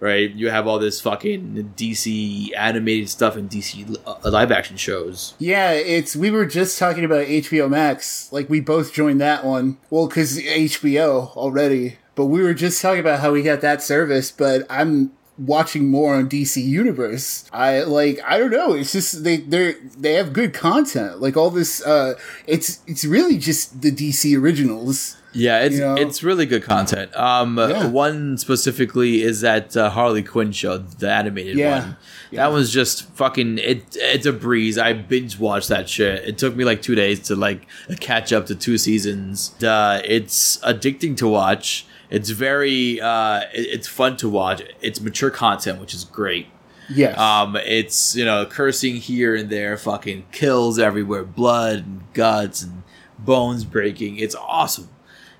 right? 0.00 0.30
You 0.30 0.50
have 0.50 0.66
all 0.66 0.78
this 0.78 1.00
fucking 1.00 1.74
DC 1.76 2.50
animated 2.56 3.08
stuff 3.08 3.36
and 3.36 3.48
DC 3.48 3.96
uh, 4.06 4.30
live 4.30 4.50
action 4.50 4.76
shows. 4.76 5.34
Yeah, 5.38 5.72
it's 5.72 6.16
we 6.16 6.30
were 6.30 6.46
just 6.46 6.78
talking 6.78 7.04
about 7.04 7.26
HBO 7.26 7.70
Max. 7.70 8.32
Like 8.32 8.48
we 8.48 8.60
both 8.60 8.92
joined 8.92 9.20
that 9.20 9.44
one. 9.44 9.78
Well, 9.90 10.08
because 10.08 10.38
HBO 10.38 11.36
already, 11.36 11.98
but 12.14 12.26
we 12.26 12.42
were 12.42 12.54
just 12.54 12.80
talking 12.82 13.00
about 13.00 13.20
how 13.20 13.32
we 13.32 13.42
got 13.42 13.60
that 13.60 13.82
service. 13.82 14.32
But 14.32 14.66
I'm 14.68 15.12
watching 15.40 15.90
more 15.90 16.14
on 16.14 16.28
DC 16.28 16.62
Universe. 16.62 17.48
I 17.52 17.82
like 17.82 18.20
I 18.26 18.38
don't 18.38 18.50
know. 18.50 18.72
It's 18.72 18.92
just 18.92 19.24
they 19.24 19.38
they 19.38 19.74
they 19.96 20.14
have 20.14 20.32
good 20.32 20.54
content. 20.54 21.20
Like 21.20 21.36
all 21.36 21.50
this 21.50 21.84
uh 21.84 22.14
it's 22.46 22.80
it's 22.86 23.04
really 23.04 23.38
just 23.38 23.82
the 23.82 23.90
DC 23.90 24.38
originals. 24.38 25.16
Yeah, 25.32 25.60
it's 25.60 25.76
You 25.76 25.80
know? 25.82 25.94
it's 25.94 26.22
really 26.24 26.44
good 26.44 26.64
content. 26.64 27.14
Um, 27.16 27.56
Yeah. 27.56 27.86
one 27.86 28.36
specifically 28.36 29.22
is 29.22 29.42
that 29.42 29.76
uh, 29.76 29.90
Harley 29.90 30.22
Quinn 30.24 30.50
show, 30.52 30.78
the 30.78 31.10
animated 31.10 31.56
Yeah. 31.56 31.80
one. 31.80 31.96
Yeah. 32.32 32.42
That 32.48 32.52
was 32.52 32.72
just 32.72 33.04
fucking. 33.14 33.58
It 33.58 33.84
it's 33.96 34.26
a 34.26 34.32
breeze. 34.32 34.76
I 34.78 34.92
binge 34.92 35.38
watched 35.38 35.68
that 35.68 35.88
shit. 35.88 36.24
It 36.26 36.38
took 36.38 36.56
me 36.56 36.64
like 36.64 36.82
two 36.82 36.94
days 36.96 37.20
to 37.28 37.36
like 37.36 37.66
catch 38.00 38.32
up 38.32 38.46
to 38.46 38.54
two 38.54 38.76
seasons. 38.78 39.52
Uh, 39.62 40.00
it's 40.04 40.58
addicting 40.58 41.16
to 41.18 41.28
watch. 41.28 41.86
It's 42.10 42.30
very. 42.30 43.00
Uh, 43.00 43.42
it- 43.54 43.68
it's 43.74 43.86
fun 43.88 44.16
to 44.18 44.28
watch. 44.28 44.62
It's 44.80 45.00
mature 45.00 45.30
content, 45.30 45.80
which 45.80 45.94
is 45.94 46.04
great. 46.04 46.46
Yes. 46.92 47.16
Um, 47.16 47.54
it's 47.56 48.16
you 48.16 48.24
know 48.24 48.46
cursing 48.46 48.96
here 48.96 49.36
and 49.36 49.48
there, 49.48 49.76
fucking 49.76 50.24
kills 50.32 50.78
everywhere, 50.80 51.22
blood 51.22 51.78
and 51.86 52.00
guts 52.14 52.62
and 52.64 52.82
bones 53.18 53.64
breaking. 53.64 54.16
It's 54.18 54.34
awesome. 54.34 54.88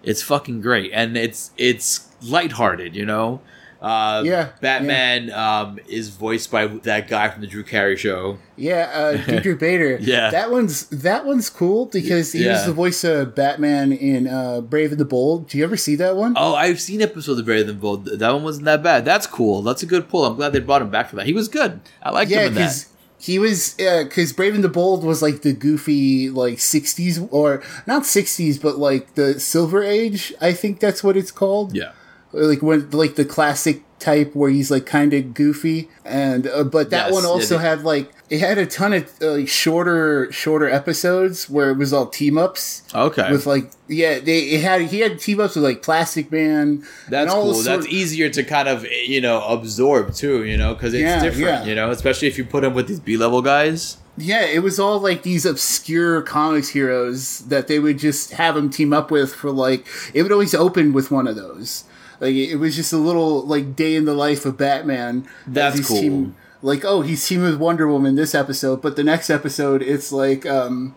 It's 0.02 0.22
fucking 0.22 0.60
great, 0.60 0.90
and 0.94 1.16
it's 1.16 1.50
it's 1.56 2.08
lighthearted. 2.22 2.94
You 2.96 3.06
know, 3.06 3.40
uh, 3.82 4.22
Yeah, 4.24 4.50
Batman 4.60 5.30
um, 5.32 5.78
is 5.88 6.08
voiced 6.10 6.50
by 6.50 6.66
that 6.66 7.08
guy 7.08 7.28
from 7.30 7.40
the 7.42 7.46
Drew 7.46 7.62
Carey 7.62 7.96
show. 7.96 8.38
Yeah, 8.56 8.90
uh, 8.94 9.16
Diedrich 9.26 9.58
Bader. 9.58 9.98
Yeah. 10.00 10.30
that 10.30 10.50
one's 10.50 10.86
that 10.88 11.24
one's 11.26 11.48
cool 11.50 11.86
because 11.86 12.32
he 12.32 12.46
was 12.46 12.60
Yeah. 12.60 12.66
the 12.66 12.72
voice 12.72 13.04
of 13.04 13.34
Batman 13.34 13.92
in 13.92 14.26
uh, 14.26 14.60
Brave 14.60 14.90
and 14.92 15.00
the 15.00 15.04
Bold. 15.04 15.48
Do 15.48 15.58
you 15.58 15.64
ever 15.64 15.76
see 15.76 15.96
that 15.96 16.16
one? 16.16 16.34
Oh, 16.36 16.54
I've 16.54 16.80
seen 16.80 17.00
episodes 17.02 17.38
of 17.40 17.46
Brave 17.46 17.60
and 17.68 17.70
the 17.70 17.74
Bold. 17.80 18.04
That 18.06 18.32
one 18.32 18.42
wasn't 18.42 18.66
that 18.66 18.82
bad. 18.82 19.04
That's 19.04 19.26
cool. 19.26 19.62
That's 19.62 19.82
a 19.82 19.86
good 19.86 20.08
pull. 20.08 20.24
I'm 20.26 20.36
glad 20.36 20.52
they 20.52 20.60
brought 20.60 20.82
him 20.82 20.90
back 20.90 21.08
for 21.10 21.16
that. 21.16 21.26
He 21.26 21.32
was 21.32 21.48
good. 21.48 21.80
I 22.02 22.10
liked 22.10 22.30
yeah, 22.30 22.40
him 22.42 22.48
in 22.48 22.54
that. 22.54 22.86
He 23.20 23.38
was 23.38 23.74
because 23.74 24.32
Brave 24.32 24.54
and 24.54 24.64
the 24.64 24.68
Bold 24.68 25.04
was 25.04 25.20
like 25.20 25.42
the 25.42 25.52
goofy 25.52 26.30
like 26.30 26.54
'60s 26.56 27.28
or 27.30 27.62
not 27.86 28.02
'60s, 28.04 28.60
but 28.60 28.78
like 28.78 29.14
the 29.14 29.38
Silver 29.38 29.82
Age. 29.84 30.32
I 30.40 30.52
think 30.54 30.80
that's 30.80 31.04
what 31.04 31.16
it's 31.16 31.30
called. 31.30 31.74
Yeah. 31.76 31.92
like 32.32 32.62
when 32.62 32.90
like 32.90 33.16
the 33.16 33.24
classic 33.24 33.82
type 33.98 34.34
where 34.34 34.48
he's 34.50 34.70
like 34.70 34.86
kind 34.86 35.12
of 35.12 35.34
goofy 35.34 35.90
and 36.06 36.46
uh, 36.46 36.64
but 36.64 36.88
that 36.90 37.06
Yes, 37.06 37.12
one 37.12 37.26
also 37.26 37.58
had 37.58 37.82
like 37.84 38.10
it 38.30 38.38
had 38.40 38.58
a 38.58 38.64
ton 38.66 38.92
of 38.92 39.10
uh, 39.20 39.32
like 39.32 39.48
shorter 39.48 40.30
shorter 40.32 40.68
episodes 40.68 41.50
where 41.50 41.70
it 41.70 41.76
was 41.76 41.92
all 41.92 42.06
team 42.06 42.38
ups 42.38 42.82
Okay. 42.94 43.30
with 43.30 43.44
like 43.46 43.70
yeah 43.88 44.18
they 44.20 44.38
it 44.40 44.62
had 44.62 44.82
he 44.82 45.00
had 45.00 45.18
team 45.18 45.40
ups 45.40 45.56
with 45.56 45.64
like 45.64 45.82
Plastic 45.82 46.30
Man 46.30 46.84
That's 47.08 47.32
cool. 47.32 47.54
That's 47.62 47.86
easier 47.88 48.28
to 48.30 48.42
kind 48.44 48.68
of 48.68 48.86
you 48.86 49.20
know 49.20 49.42
absorb 49.42 50.14
too. 50.14 50.44
You 50.44 50.56
know 50.56 50.74
because 50.74 50.94
it's 50.94 51.02
Yeah, 51.02 51.22
different. 51.22 51.44
yeah. 51.46 51.64
You 51.64 51.74
know, 51.74 51.90
especially 51.90 52.28
if 52.28 52.38
you 52.38 52.44
put 52.44 52.64
him 52.64 52.72
with 52.74 52.88
these 52.88 53.00
B 53.00 53.16
level 53.16 53.42
guys. 53.42 53.96
yeah 54.16 54.44
it 54.44 54.62
was 54.62 54.78
all 54.78 54.98
like 55.00 55.22
these 55.22 55.44
obscure 55.46 56.20
comics 56.22 56.68
heroes 56.70 57.40
that 57.48 57.68
they 57.68 57.78
would 57.78 57.98
just 57.98 58.32
have 58.32 58.56
him 58.56 58.68
team 58.70 58.92
up 58.92 59.10
with 59.10 59.32
for 59.34 59.50
like 59.50 59.86
it 60.14 60.22
would 60.22 60.32
always 60.32 60.54
open 60.54 60.92
with 60.92 61.10
one 61.10 61.26
of 61.26 61.36
those 61.36 61.84
like 62.20 62.34
it 62.34 62.56
was 62.56 62.76
just 62.76 62.92
a 62.92 62.98
little 62.98 63.46
like 63.46 63.74
day 63.76 63.94
in 63.94 64.04
the 64.04 64.12
life 64.14 64.44
of 64.44 64.56
Batman 64.58 65.26
That's 65.46 65.86
cool. 65.88 66.00
team- 66.00 66.34
like 66.62 66.84
oh 66.84 67.00
he's 67.02 67.26
teaming 67.26 67.44
with 67.46 67.56
Wonder 67.58 67.86
Woman 67.88 68.14
this 68.16 68.34
episode, 68.34 68.82
but 68.82 68.96
the 68.96 69.04
next 69.04 69.30
episode 69.30 69.82
it's 69.82 70.12
like 70.12 70.44
um, 70.46 70.94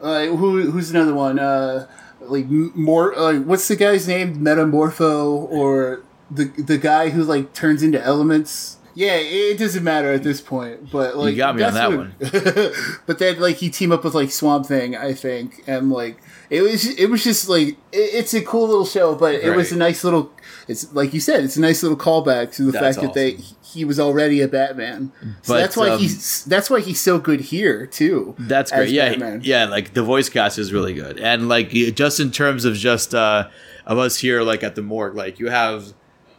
uh, 0.00 0.26
who 0.26 0.70
who's 0.70 0.90
another 0.90 1.14
one? 1.14 1.38
Uh, 1.38 1.86
like 2.20 2.46
more 2.48 3.16
uh, 3.16 3.38
what's 3.40 3.68
the 3.68 3.76
guy's 3.76 4.06
name? 4.08 4.36
Metamorpho 4.36 5.26
or 5.50 6.02
the 6.30 6.44
the 6.44 6.78
guy 6.78 7.10
who 7.10 7.22
like 7.24 7.52
turns 7.52 7.82
into 7.82 8.02
elements. 8.02 8.76
Yeah, 8.92 9.14
it 9.16 9.56
doesn't 9.56 9.84
matter 9.84 10.12
at 10.12 10.24
this 10.24 10.40
point, 10.40 10.90
but 10.90 11.16
like 11.16 11.36
got 11.36 11.54
me 11.54 11.62
on 11.62 11.74
that 11.74 11.90
what- 11.96 12.96
but 13.06 13.18
then 13.20 13.38
like 13.40 13.56
he 13.56 13.70
team 13.70 13.92
up 13.92 14.02
with 14.04 14.14
like 14.14 14.30
Swamp 14.32 14.66
Thing, 14.66 14.96
I 14.96 15.14
think, 15.14 15.62
and 15.68 15.90
like 15.90 16.18
it 16.50 16.62
was 16.62 16.86
it 16.98 17.06
was 17.08 17.22
just 17.22 17.48
like 17.48 17.68
it, 17.68 17.76
it's 17.92 18.34
a 18.34 18.42
cool 18.42 18.66
little 18.68 18.84
show, 18.84 19.14
but 19.14 19.36
it 19.36 19.54
was 19.56 19.70
a 19.72 19.76
nice 19.76 20.02
little. 20.04 20.32
It's 20.70 20.92
like 20.94 21.12
you 21.12 21.20
said, 21.20 21.42
it's 21.44 21.56
a 21.56 21.60
nice 21.60 21.82
little 21.82 21.98
callback 21.98 22.54
to 22.54 22.62
the 22.64 22.72
That's 22.72 22.96
fact 22.96 23.00
that 23.02 23.14
they 23.14 23.38
he 23.62 23.84
was 23.84 23.98
already 24.00 24.40
a 24.40 24.48
Batman. 24.48 25.12
So 25.42 25.54
But, 25.54 25.58
that's 25.60 25.76
why 25.76 25.90
um, 25.90 25.98
he's 25.98 26.44
that's 26.44 26.70
why 26.70 26.80
he's 26.80 27.00
so 27.00 27.18
good 27.18 27.40
here 27.40 27.86
too. 27.86 28.34
That's 28.38 28.70
great. 28.70 28.90
Yeah, 28.90 29.10
Batman. 29.10 29.40
yeah. 29.42 29.64
Like 29.66 29.94
the 29.94 30.02
voice 30.02 30.28
cast 30.28 30.58
is 30.58 30.72
really 30.72 30.94
good, 30.94 31.18
and 31.18 31.48
like 31.48 31.70
just 31.70 32.20
in 32.20 32.30
terms 32.30 32.64
of 32.64 32.74
just 32.76 33.14
uh 33.14 33.48
of 33.86 33.98
us 33.98 34.16
here, 34.18 34.42
like 34.42 34.62
at 34.62 34.76
the 34.76 34.82
morgue, 34.82 35.16
like 35.16 35.38
you 35.40 35.50
have 35.50 35.92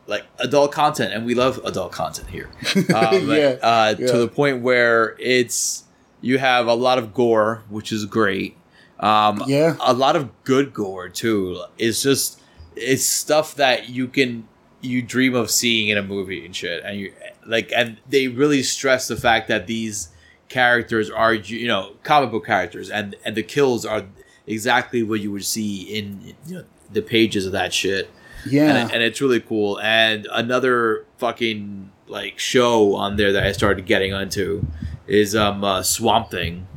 like 0.07 0.23
adult 0.39 0.71
content, 0.71 1.13
and 1.13 1.25
we 1.25 1.35
love 1.35 1.59
adult 1.65 1.91
content 1.91 2.29
here. 2.29 2.49
Um, 2.95 3.29
Yeah, 3.29 3.57
uh, 3.61 3.95
yeah. 3.99 4.07
To 4.07 4.17
the 4.17 4.27
point 4.27 4.61
where 4.61 5.15
it's 5.19 5.83
you 6.21 6.37
have 6.37 6.67
a 6.67 6.73
lot 6.73 6.97
of 6.97 7.13
gore, 7.13 7.63
which 7.69 7.91
is 7.91 8.05
great. 8.05 8.55
Um, 8.99 9.43
Yeah. 9.47 9.75
a 9.81 9.93
lot 9.93 10.15
of 10.15 10.29
good 10.43 10.73
gore 10.73 11.09
too. 11.09 11.63
It's 11.77 12.01
just 12.01 12.40
it's 12.75 13.05
stuff 13.05 13.55
that 13.55 13.89
you 13.89 14.07
can 14.07 14.47
you 14.81 15.01
dream 15.01 15.35
of 15.35 15.51
seeing 15.51 15.89
in 15.89 15.97
a 15.97 16.03
movie 16.03 16.45
and 16.45 16.55
shit, 16.55 16.83
and 16.83 16.99
you 16.99 17.13
like, 17.45 17.71
and 17.75 17.97
they 18.09 18.27
really 18.27 18.63
stress 18.63 19.07
the 19.07 19.15
fact 19.15 19.47
that 19.47 19.67
these 19.67 20.09
characters 20.49 21.09
are 21.09 21.33
you 21.33 21.67
know 21.67 21.93
comic 22.03 22.31
book 22.31 22.45
characters, 22.45 22.89
and 22.89 23.15
and 23.25 23.35
the 23.35 23.43
kills 23.43 23.85
are 23.85 24.03
exactly 24.47 25.03
what 25.03 25.19
you 25.21 25.31
would 25.31 25.45
see 25.45 25.81
in 25.83 26.35
you 26.47 26.55
know, 26.55 26.63
the 26.91 27.01
pages 27.01 27.45
of 27.45 27.51
that 27.51 27.71
shit 27.71 28.09
Yeah, 28.45 28.75
and, 28.75 28.91
and 28.91 29.03
it's 29.03 29.21
really 29.21 29.39
cool. 29.39 29.79
And 29.79 30.27
another 30.31 31.05
fucking 31.19 31.91
like 32.07 32.39
show 32.39 32.95
on 32.95 33.15
there 33.15 33.31
that 33.33 33.43
I 33.45 33.51
started 33.53 33.85
getting 33.85 34.13
onto 34.13 34.65
is 35.07 35.35
um 35.35 35.63
uh, 35.63 35.83
Swamp 35.83 36.31
Thing. 36.31 36.67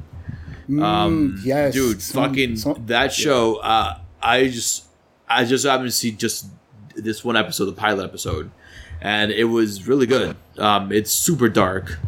Um, 0.68 1.38
Mm, 1.38 1.44
yes, 1.44 1.74
dude, 1.74 2.00
Swamp- 2.02 2.32
fucking 2.32 2.56
Swamp- 2.56 2.86
that 2.86 3.12
show. 3.12 3.56
Uh, 3.56 3.98
I 4.22 4.48
just 4.48 4.84
I 5.28 5.44
just 5.44 5.64
happened 5.64 5.88
to 5.88 5.92
see 5.96 6.12
just 6.12 6.46
this 6.96 7.24
one 7.24 7.36
episode, 7.36 7.66
the 7.66 7.72
pilot 7.72 8.04
episode, 8.04 8.50
and 9.00 9.30
it 9.32 9.44
was 9.44 9.86
really 9.88 10.06
good. 10.06 10.36
Um, 10.58 10.92
it's 10.92 11.10
super 11.10 11.48
dark. 11.48 11.98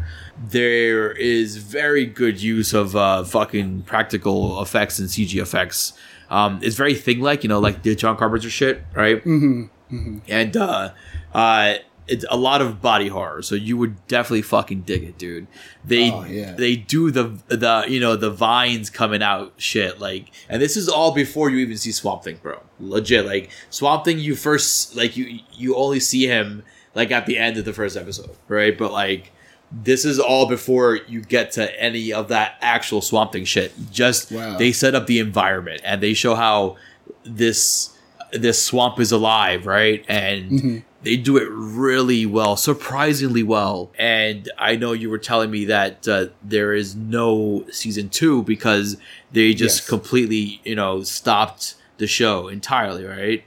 There 0.49 1.11
is 1.11 1.57
very 1.57 2.05
good 2.05 2.41
use 2.41 2.73
of 2.73 2.95
uh, 2.95 3.23
fucking 3.23 3.83
practical 3.83 4.61
effects 4.61 4.99
and 4.99 5.09
CG 5.09 5.41
effects. 5.41 5.93
Um, 6.29 6.59
it's 6.61 6.75
very 6.75 6.93
thing 6.93 7.21
like 7.21 7.43
you 7.43 7.49
know, 7.49 7.59
like 7.59 7.83
the 7.83 7.95
John 7.95 8.17
Carpenter 8.17 8.49
shit, 8.49 8.83
right? 8.93 9.23
Mm-hmm. 9.23 10.17
and 10.27 10.57
uh, 10.57 10.91
uh, 11.33 11.75
it's 12.07 12.23
a 12.29 12.37
lot 12.37 12.61
of 12.61 12.81
body 12.81 13.07
horror. 13.09 13.41
So 13.41 13.55
you 13.55 13.77
would 13.77 14.07
definitely 14.07 14.41
fucking 14.43 14.81
dig 14.81 15.03
it, 15.03 15.17
dude. 15.17 15.47
They 15.83 16.11
Oh, 16.11 16.23
yeah. 16.25 16.53
they 16.53 16.75
do 16.75 17.11
the 17.11 17.37
the 17.47 17.85
you 17.87 17.99
know 17.99 18.15
the 18.15 18.31
vines 18.31 18.89
coming 18.89 19.21
out 19.21 19.53
shit 19.57 19.99
like, 19.99 20.31
and 20.49 20.61
this 20.61 20.77
is 20.77 20.87
all 20.87 21.13
before 21.13 21.49
you 21.49 21.57
even 21.57 21.77
see 21.77 21.91
Swamp 21.91 22.23
Thing, 22.23 22.39
bro. 22.41 22.61
Legit, 22.79 23.25
like 23.25 23.49
Swamp 23.69 24.05
Thing, 24.05 24.19
you 24.19 24.35
first 24.35 24.95
like 24.95 25.17
you 25.17 25.39
you 25.53 25.75
only 25.75 25.99
see 25.99 26.25
him 26.27 26.63
like 26.95 27.11
at 27.11 27.25
the 27.25 27.37
end 27.37 27.57
of 27.57 27.65
the 27.65 27.73
first 27.73 27.97
episode, 27.97 28.31
right? 28.47 28.77
But 28.77 28.91
like. 28.91 29.31
This 29.69 30.05
is 30.05 30.17
all 30.17 30.45
before 30.47 30.95
you 31.09 31.19
get 31.21 31.51
to 31.51 31.77
any 31.83 32.13
of 32.13 32.29
that 32.29 32.55
actual 32.61 33.01
Swamp 33.01 33.33
Thing 33.33 33.43
shit. 33.43 33.73
Just 33.91 34.31
Wow. 34.31 34.57
they 34.57 34.71
set 34.71 34.95
up 34.95 35.07
the 35.07 35.19
environment 35.19 35.81
and 35.83 35.99
they 36.01 36.13
show 36.13 36.35
how 36.35 36.77
this 37.25 37.89
this 38.33 38.63
swamp 38.63 38.99
is 38.99 39.11
alive, 39.11 39.65
right? 39.65 40.03
And 40.07 40.51
Mm-hmm. 40.51 40.77
they 41.03 41.15
do 41.17 41.37
it 41.37 41.47
really 41.51 42.25
well, 42.25 42.55
surprisingly 42.57 43.43
well. 43.43 43.91
And 43.97 44.49
I 44.57 44.75
know 44.75 44.91
you 44.93 45.09
were 45.09 45.17
telling 45.19 45.51
me 45.51 45.65
that 45.65 46.07
uh, 46.07 46.27
there 46.43 46.73
is 46.73 46.95
no 46.95 47.65
season 47.71 48.09
two 48.09 48.43
because 48.43 48.97
they 49.31 49.53
just 49.53 49.81
Yes. 49.81 49.89
completely, 49.89 50.59
you 50.63 50.75
know, 50.75 51.03
stopped 51.03 51.75
the 51.97 52.07
show 52.07 52.47
entirely, 52.47 53.05
right? 53.05 53.43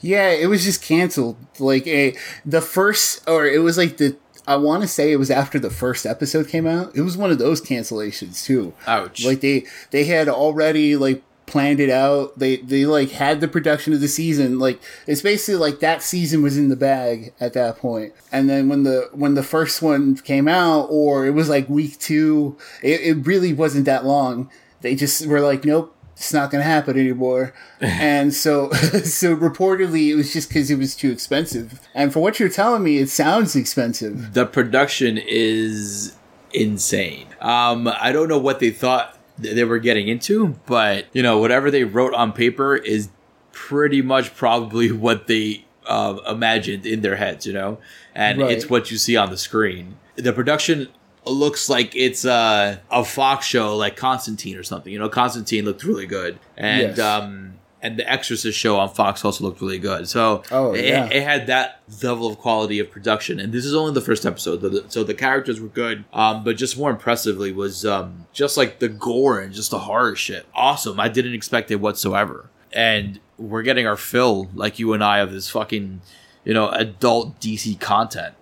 Yeah, 0.00 0.30
it 0.30 0.46
was 0.48 0.64
just 0.64 0.82
canceled. 0.82 1.36
Like 1.58 1.86
a 1.86 2.16
the 2.44 2.60
first, 2.60 3.28
or 3.28 3.46
it 3.46 3.58
was 3.60 3.76
like 3.78 3.98
the. 3.98 4.16
I 4.48 4.54
want 4.56 4.82
to 4.82 4.88
say 4.88 5.10
it 5.10 5.16
was 5.16 5.30
after 5.30 5.58
the 5.58 5.70
first 5.70 6.06
episode 6.06 6.48
came 6.48 6.66
out. 6.68 6.94
It 6.96 7.00
was 7.02 7.16
one 7.16 7.30
of 7.32 7.38
those 7.38 7.60
cancellations 7.60 8.44
too. 8.44 8.74
Ouch. 8.86 9.24
Like 9.24 9.40
they 9.40 9.64
they 9.90 10.04
had 10.04 10.28
already 10.28 10.96
like 10.96 11.22
planned 11.46 11.80
it 11.80 11.90
out. 11.90 12.38
They 12.38 12.56
they 12.56 12.84
like 12.86 13.10
had 13.10 13.40
the 13.40 13.48
production 13.48 13.92
of 13.92 14.00
the 14.00 14.08
season. 14.08 14.58
Like 14.58 14.80
it's 15.06 15.22
basically 15.22 15.58
like 15.58 15.80
that 15.80 16.02
season 16.02 16.42
was 16.42 16.58
in 16.58 16.68
the 16.68 16.76
bag 16.76 17.32
at 17.40 17.52
that 17.54 17.78
point. 17.78 18.12
And 18.30 18.50
then 18.50 18.68
when 18.68 18.82
the 18.82 19.08
when 19.12 19.34
the 19.34 19.42
first 19.42 19.80
one 19.80 20.16
came 20.16 20.48
out, 20.48 20.88
or 20.90 21.26
it 21.26 21.30
was 21.30 21.48
like 21.48 21.68
week 21.68 21.98
two, 21.98 22.56
it, 22.82 23.00
it 23.00 23.26
really 23.26 23.52
wasn't 23.52 23.86
that 23.86 24.04
long. 24.04 24.50
They 24.82 24.94
just 24.94 25.26
were 25.26 25.40
like, 25.40 25.64
nope. 25.64 25.92
It's 26.18 26.32
not 26.32 26.50
going 26.50 26.62
to 26.62 26.66
happen 26.66 26.98
anymore, 26.98 27.52
and 27.82 28.32
so, 28.32 28.70
so 28.72 29.36
reportedly, 29.36 30.08
it 30.08 30.14
was 30.14 30.32
just 30.32 30.48
because 30.48 30.70
it 30.70 30.78
was 30.78 30.96
too 30.96 31.10
expensive. 31.10 31.78
And 31.94 32.10
for 32.10 32.20
what 32.20 32.40
you're 32.40 32.48
telling 32.48 32.82
me, 32.82 32.96
it 32.96 33.10
sounds 33.10 33.54
expensive. 33.54 34.32
the 34.32 34.46
production 34.46 35.18
is 35.18 36.16
insane. 36.54 37.26
Um, 37.42 37.86
I 38.00 38.12
don't 38.12 38.28
know 38.28 38.38
what 38.38 38.60
they 38.60 38.70
thought 38.70 39.12
th- 39.12 39.15
they 39.38 39.64
were 39.64 39.78
getting 39.78 40.08
into, 40.08 40.56
but 40.66 41.06
you 41.12 41.22
know, 41.22 41.38
whatever 41.38 41.70
they 41.70 41.84
wrote 41.84 42.14
on 42.14 42.32
paper 42.32 42.74
is 42.76 43.08
pretty 43.52 44.02
much 44.02 44.34
probably 44.34 44.90
what 45.06 45.26
they 45.26 45.64
uh, 45.86 46.18
imagined 46.28 46.84
in 46.86 47.00
their 47.02 47.16
heads, 47.16 47.46
you 47.46 47.52
know, 47.52 47.78
and 48.14 48.40
Right. 48.40 48.50
it's 48.52 48.68
what 48.68 48.90
you 48.90 48.96
see 48.98 49.16
on 49.16 49.30
the 49.30 49.36
screen. 49.38 49.96
The 50.16 50.32
production 50.32 50.88
looks 51.24 51.68
like 51.68 51.94
it's 51.94 52.24
uh, 52.24 52.78
a 52.90 53.04
Fox 53.04 53.46
show, 53.46 53.76
like 53.76 53.96
Constantine 53.96 54.56
or 54.56 54.62
something. 54.62 54.92
You 54.92 54.98
know, 54.98 55.08
Constantine 55.08 55.64
looked 55.64 55.84
really 55.84 56.06
good, 56.06 56.38
and 56.56 56.96
Yes. 56.96 56.98
um, 56.98 57.54
and 57.82 57.98
the 57.98 58.10
Exorcist 58.10 58.58
show 58.58 58.78
on 58.78 58.88
Fox 58.88 59.24
also 59.24 59.44
looked 59.44 59.60
really 59.60 59.78
good. 59.78 60.08
So 60.08 60.42
Oh, 60.50 60.72
it, 60.72 60.86
yeah. 60.86 61.06
it 61.06 61.22
had 61.22 61.46
that 61.48 61.80
level 62.02 62.26
of 62.26 62.38
quality 62.38 62.78
of 62.78 62.90
production, 62.90 63.38
and 63.38 63.52
this 63.52 63.64
is 63.64 63.74
only 63.74 63.92
the 63.92 64.00
first 64.00 64.24
episode, 64.24 64.62
so 64.62 64.68
the, 64.68 64.84
so 64.90 65.04
the 65.04 65.14
characters 65.14 65.60
were 65.60 65.68
good. 65.68 66.04
Um, 66.12 66.42
but 66.42 66.56
just 66.56 66.78
more 66.78 66.90
impressively 66.90 67.52
was 67.52 67.84
um, 67.84 68.26
just 68.32 68.56
like 68.56 68.78
the 68.78 68.88
gore 68.88 69.40
and 69.40 69.52
just 69.52 69.70
the 69.70 69.80
horror 69.80 70.16
shit. 70.16 70.46
Awesome! 70.54 70.98
I 70.98 71.08
didn't 71.08 71.34
expect 71.34 71.70
it 71.70 71.76
whatsoever, 71.76 72.50
and 72.72 73.20
we're 73.38 73.62
getting 73.62 73.86
our 73.86 73.96
fill, 73.96 74.48
like 74.54 74.78
you 74.78 74.92
and 74.94 75.04
I, 75.04 75.18
of 75.18 75.30
this 75.32 75.50
fucking 75.50 76.00
you 76.44 76.54
know 76.54 76.70
adult 76.70 77.40
DC 77.40 77.78
content. 77.80 78.34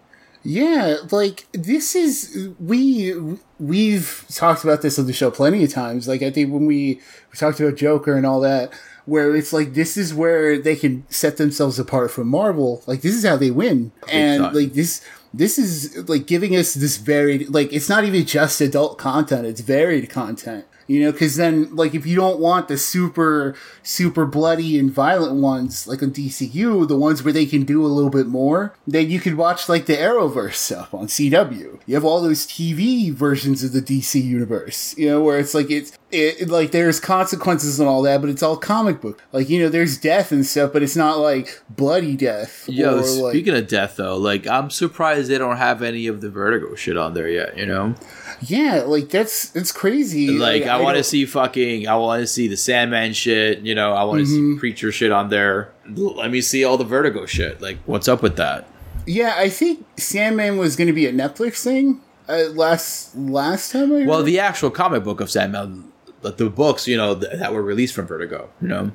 Yeah, 0.46 0.96
like 1.10 1.46
this 1.52 1.94
is 1.94 2.50
we 2.60 3.14
we've 3.58 4.26
talked 4.28 4.62
about 4.62 4.82
this 4.82 4.98
on 4.98 5.06
the 5.06 5.12
show 5.14 5.30
plenty 5.30 5.64
of 5.64 5.72
times. 5.72 6.06
Like 6.06 6.22
I 6.22 6.30
think 6.30 6.52
when 6.52 6.66
we, 6.66 7.00
we 7.32 7.38
talked 7.38 7.60
about 7.60 7.76
Joker 7.76 8.14
and 8.14 8.26
all 8.26 8.40
that, 8.40 8.70
where 9.06 9.34
it's 9.36 9.52
like 9.52 9.74
this 9.74 9.96
is 9.96 10.14
where 10.14 10.58
they 10.58 10.76
can 10.76 11.04
set 11.10 11.36
themselves 11.36 11.78
apart 11.78 12.10
from 12.10 12.28
Marvel. 12.28 12.82
Like 12.86 13.02
this 13.02 13.14
is 13.14 13.24
how 13.24 13.36
they 13.36 13.50
win, 13.50 13.92
and 14.10 14.44
time. 14.44 14.54
like 14.54 14.72
this 14.72 15.04
this 15.32 15.58
is 15.58 16.08
like 16.08 16.26
giving 16.26 16.56
us 16.56 16.74
this 16.74 16.96
varied 16.96 17.50
like 17.50 17.72
it's 17.72 17.88
not 17.88 18.04
even 18.04 18.24
just 18.24 18.60
adult 18.60 18.98
content; 18.98 19.46
it's 19.46 19.60
varied 19.60 20.08
content. 20.10 20.64
You 20.86 21.04
know, 21.04 21.12
because 21.12 21.36
then, 21.36 21.74
like, 21.74 21.94
if 21.94 22.06
you 22.06 22.16
don't 22.16 22.40
want 22.40 22.68
the 22.68 22.76
super, 22.76 23.54
super 23.82 24.26
bloody 24.26 24.78
and 24.78 24.90
violent 24.90 25.36
ones, 25.36 25.86
like 25.86 26.02
on 26.02 26.10
DCU, 26.10 26.86
the 26.86 26.96
ones 26.96 27.22
where 27.22 27.32
they 27.32 27.46
can 27.46 27.62
do 27.62 27.84
a 27.84 27.88
little 27.88 28.10
bit 28.10 28.26
more, 28.26 28.74
then 28.86 29.10
you 29.10 29.20
could 29.20 29.36
watch, 29.36 29.68
like, 29.68 29.86
the 29.86 29.96
Arrowverse 29.96 30.54
stuff 30.54 30.92
on 30.92 31.06
CW. 31.06 31.80
You 31.86 31.94
have 31.94 32.04
all 32.04 32.20
those 32.20 32.46
TV 32.46 33.12
versions 33.12 33.62
of 33.64 33.72
the 33.72 33.80
DC 33.80 34.22
universe, 34.22 34.96
you 34.98 35.08
know, 35.08 35.22
where 35.22 35.38
it's 35.38 35.54
like, 35.54 35.70
it's, 35.70 35.96
it, 36.12 36.48
like, 36.48 36.70
there's 36.70 37.00
consequences 37.00 37.80
and 37.80 37.88
all 37.88 38.02
that, 38.02 38.20
but 38.20 38.30
it's 38.30 38.42
all 38.42 38.56
comic 38.56 39.00
book. 39.00 39.22
Like, 39.32 39.48
you 39.48 39.60
know, 39.60 39.68
there's 39.68 39.96
death 39.96 40.32
and 40.32 40.44
stuff, 40.44 40.72
but 40.72 40.82
it's 40.82 40.96
not, 40.96 41.18
like, 41.18 41.62
bloody 41.70 42.16
death. 42.16 42.68
Yo, 42.68 42.98
or, 42.98 43.00
like, 43.00 43.32
speaking 43.32 43.54
of 43.54 43.66
death, 43.66 43.96
though, 43.96 44.16
like 44.16 44.46
I'm 44.46 44.70
surprised 44.70 45.30
they 45.30 45.38
don't 45.38 45.56
have 45.56 45.82
any 45.82 46.06
of 46.06 46.20
the 46.20 46.30
Vertigo 46.30 46.74
shit 46.74 46.96
on 46.96 47.14
there 47.14 47.28
yet. 47.28 47.56
You 47.56 47.66
know, 47.66 47.94
yeah, 48.40 48.82
like, 48.86 49.08
that's, 49.10 49.54
it's 49.56 49.72
crazy. 49.72 50.28
like 50.38 50.64
I, 50.64 50.80
want 50.80 50.96
to 50.96 51.04
see 51.04 51.24
fucking, 51.26 51.86
I 51.88 51.96
want 51.96 52.20
to 52.20 52.26
see 52.26 52.48
the 52.48 52.56
Sandman 52.56 53.12
shit. 53.12 53.60
You 53.60 53.74
know, 53.74 53.92
I 53.92 54.04
want 54.04 54.20
to 54.20 54.24
Mm-hmm. 54.24 54.54
see 54.54 54.58
Preacher 54.58 54.92
shit 54.92 55.12
on 55.12 55.28
there. 55.30 55.72
Let 55.88 56.30
me 56.30 56.40
see 56.40 56.64
all 56.64 56.76
the 56.76 56.84
Vertigo 56.84 57.26
shit. 57.26 57.60
Like, 57.60 57.78
what's 57.86 58.08
up 58.08 58.22
with 58.22 58.36
that? 58.36 58.66
Yeah, 59.06 59.34
I 59.36 59.48
think 59.50 59.84
Sandman 59.98 60.56
was 60.56 60.76
going 60.76 60.86
to 60.88 60.92
be 60.94 61.06
a 61.06 61.12
Netflix 61.12 61.62
thing 61.62 62.00
uh, 62.28 62.44
last 62.54 63.14
last 63.16 63.70
time. 63.72 63.92
I 63.92 64.06
Well, 64.06 64.18
heard. 64.18 64.26
the 64.26 64.38
actual 64.38 64.70
comic 64.70 65.04
book 65.04 65.20
of 65.20 65.30
Sandman, 65.30 65.92
but 66.22 66.38
the 66.38 66.48
books, 66.48 66.88
you 66.88 66.96
know, 66.96 67.14
th- 67.14 67.38
that 67.38 67.52
were 67.52 67.62
released 67.62 67.94
from 67.94 68.06
Vertigo. 68.06 68.48
You 68.62 68.68
know, 68.68 68.90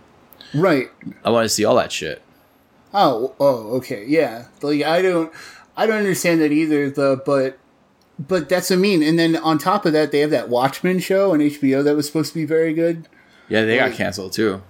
right. 0.56 0.90
I 1.24 1.30
want 1.30 1.46
to 1.46 1.50
see 1.50 1.64
all 1.64 1.76
that 1.76 1.92
shit. 1.92 2.24
Oh, 2.92 3.36
oh, 3.40 3.76
okay, 3.78 4.04
yeah. 4.08 4.46
Like 4.64 4.82
I 4.82 5.04
don't, 5.04 5.32
I 5.78 5.86
don't 5.86 5.98
understand 5.98 6.42
that 6.42 6.52
either. 6.52 6.90
The 6.90 7.22
but, 7.24 7.60
but 8.20 8.50
that's 8.50 8.70
what 8.70 8.76
I 8.78 8.80
mean. 8.80 9.02
And 9.02 9.18
then 9.18 9.36
on 9.38 9.58
top 9.58 9.86
of 9.86 9.94
that, 9.94 10.12
they 10.12 10.20
have 10.20 10.32
that 10.32 10.50
Watchmen 10.50 11.00
show 11.00 11.32
on 11.32 11.40
HBO 11.40 11.84
that 11.84 11.96
was 11.96 12.06
supposed 12.06 12.34
to 12.34 12.40
be 12.40 12.46
very 12.46 12.74
good. 12.74 13.08
Yeah, 13.48 13.64
they 13.66 13.78
got 13.78 13.94
canceled 13.94 14.34
too. 14.34 14.62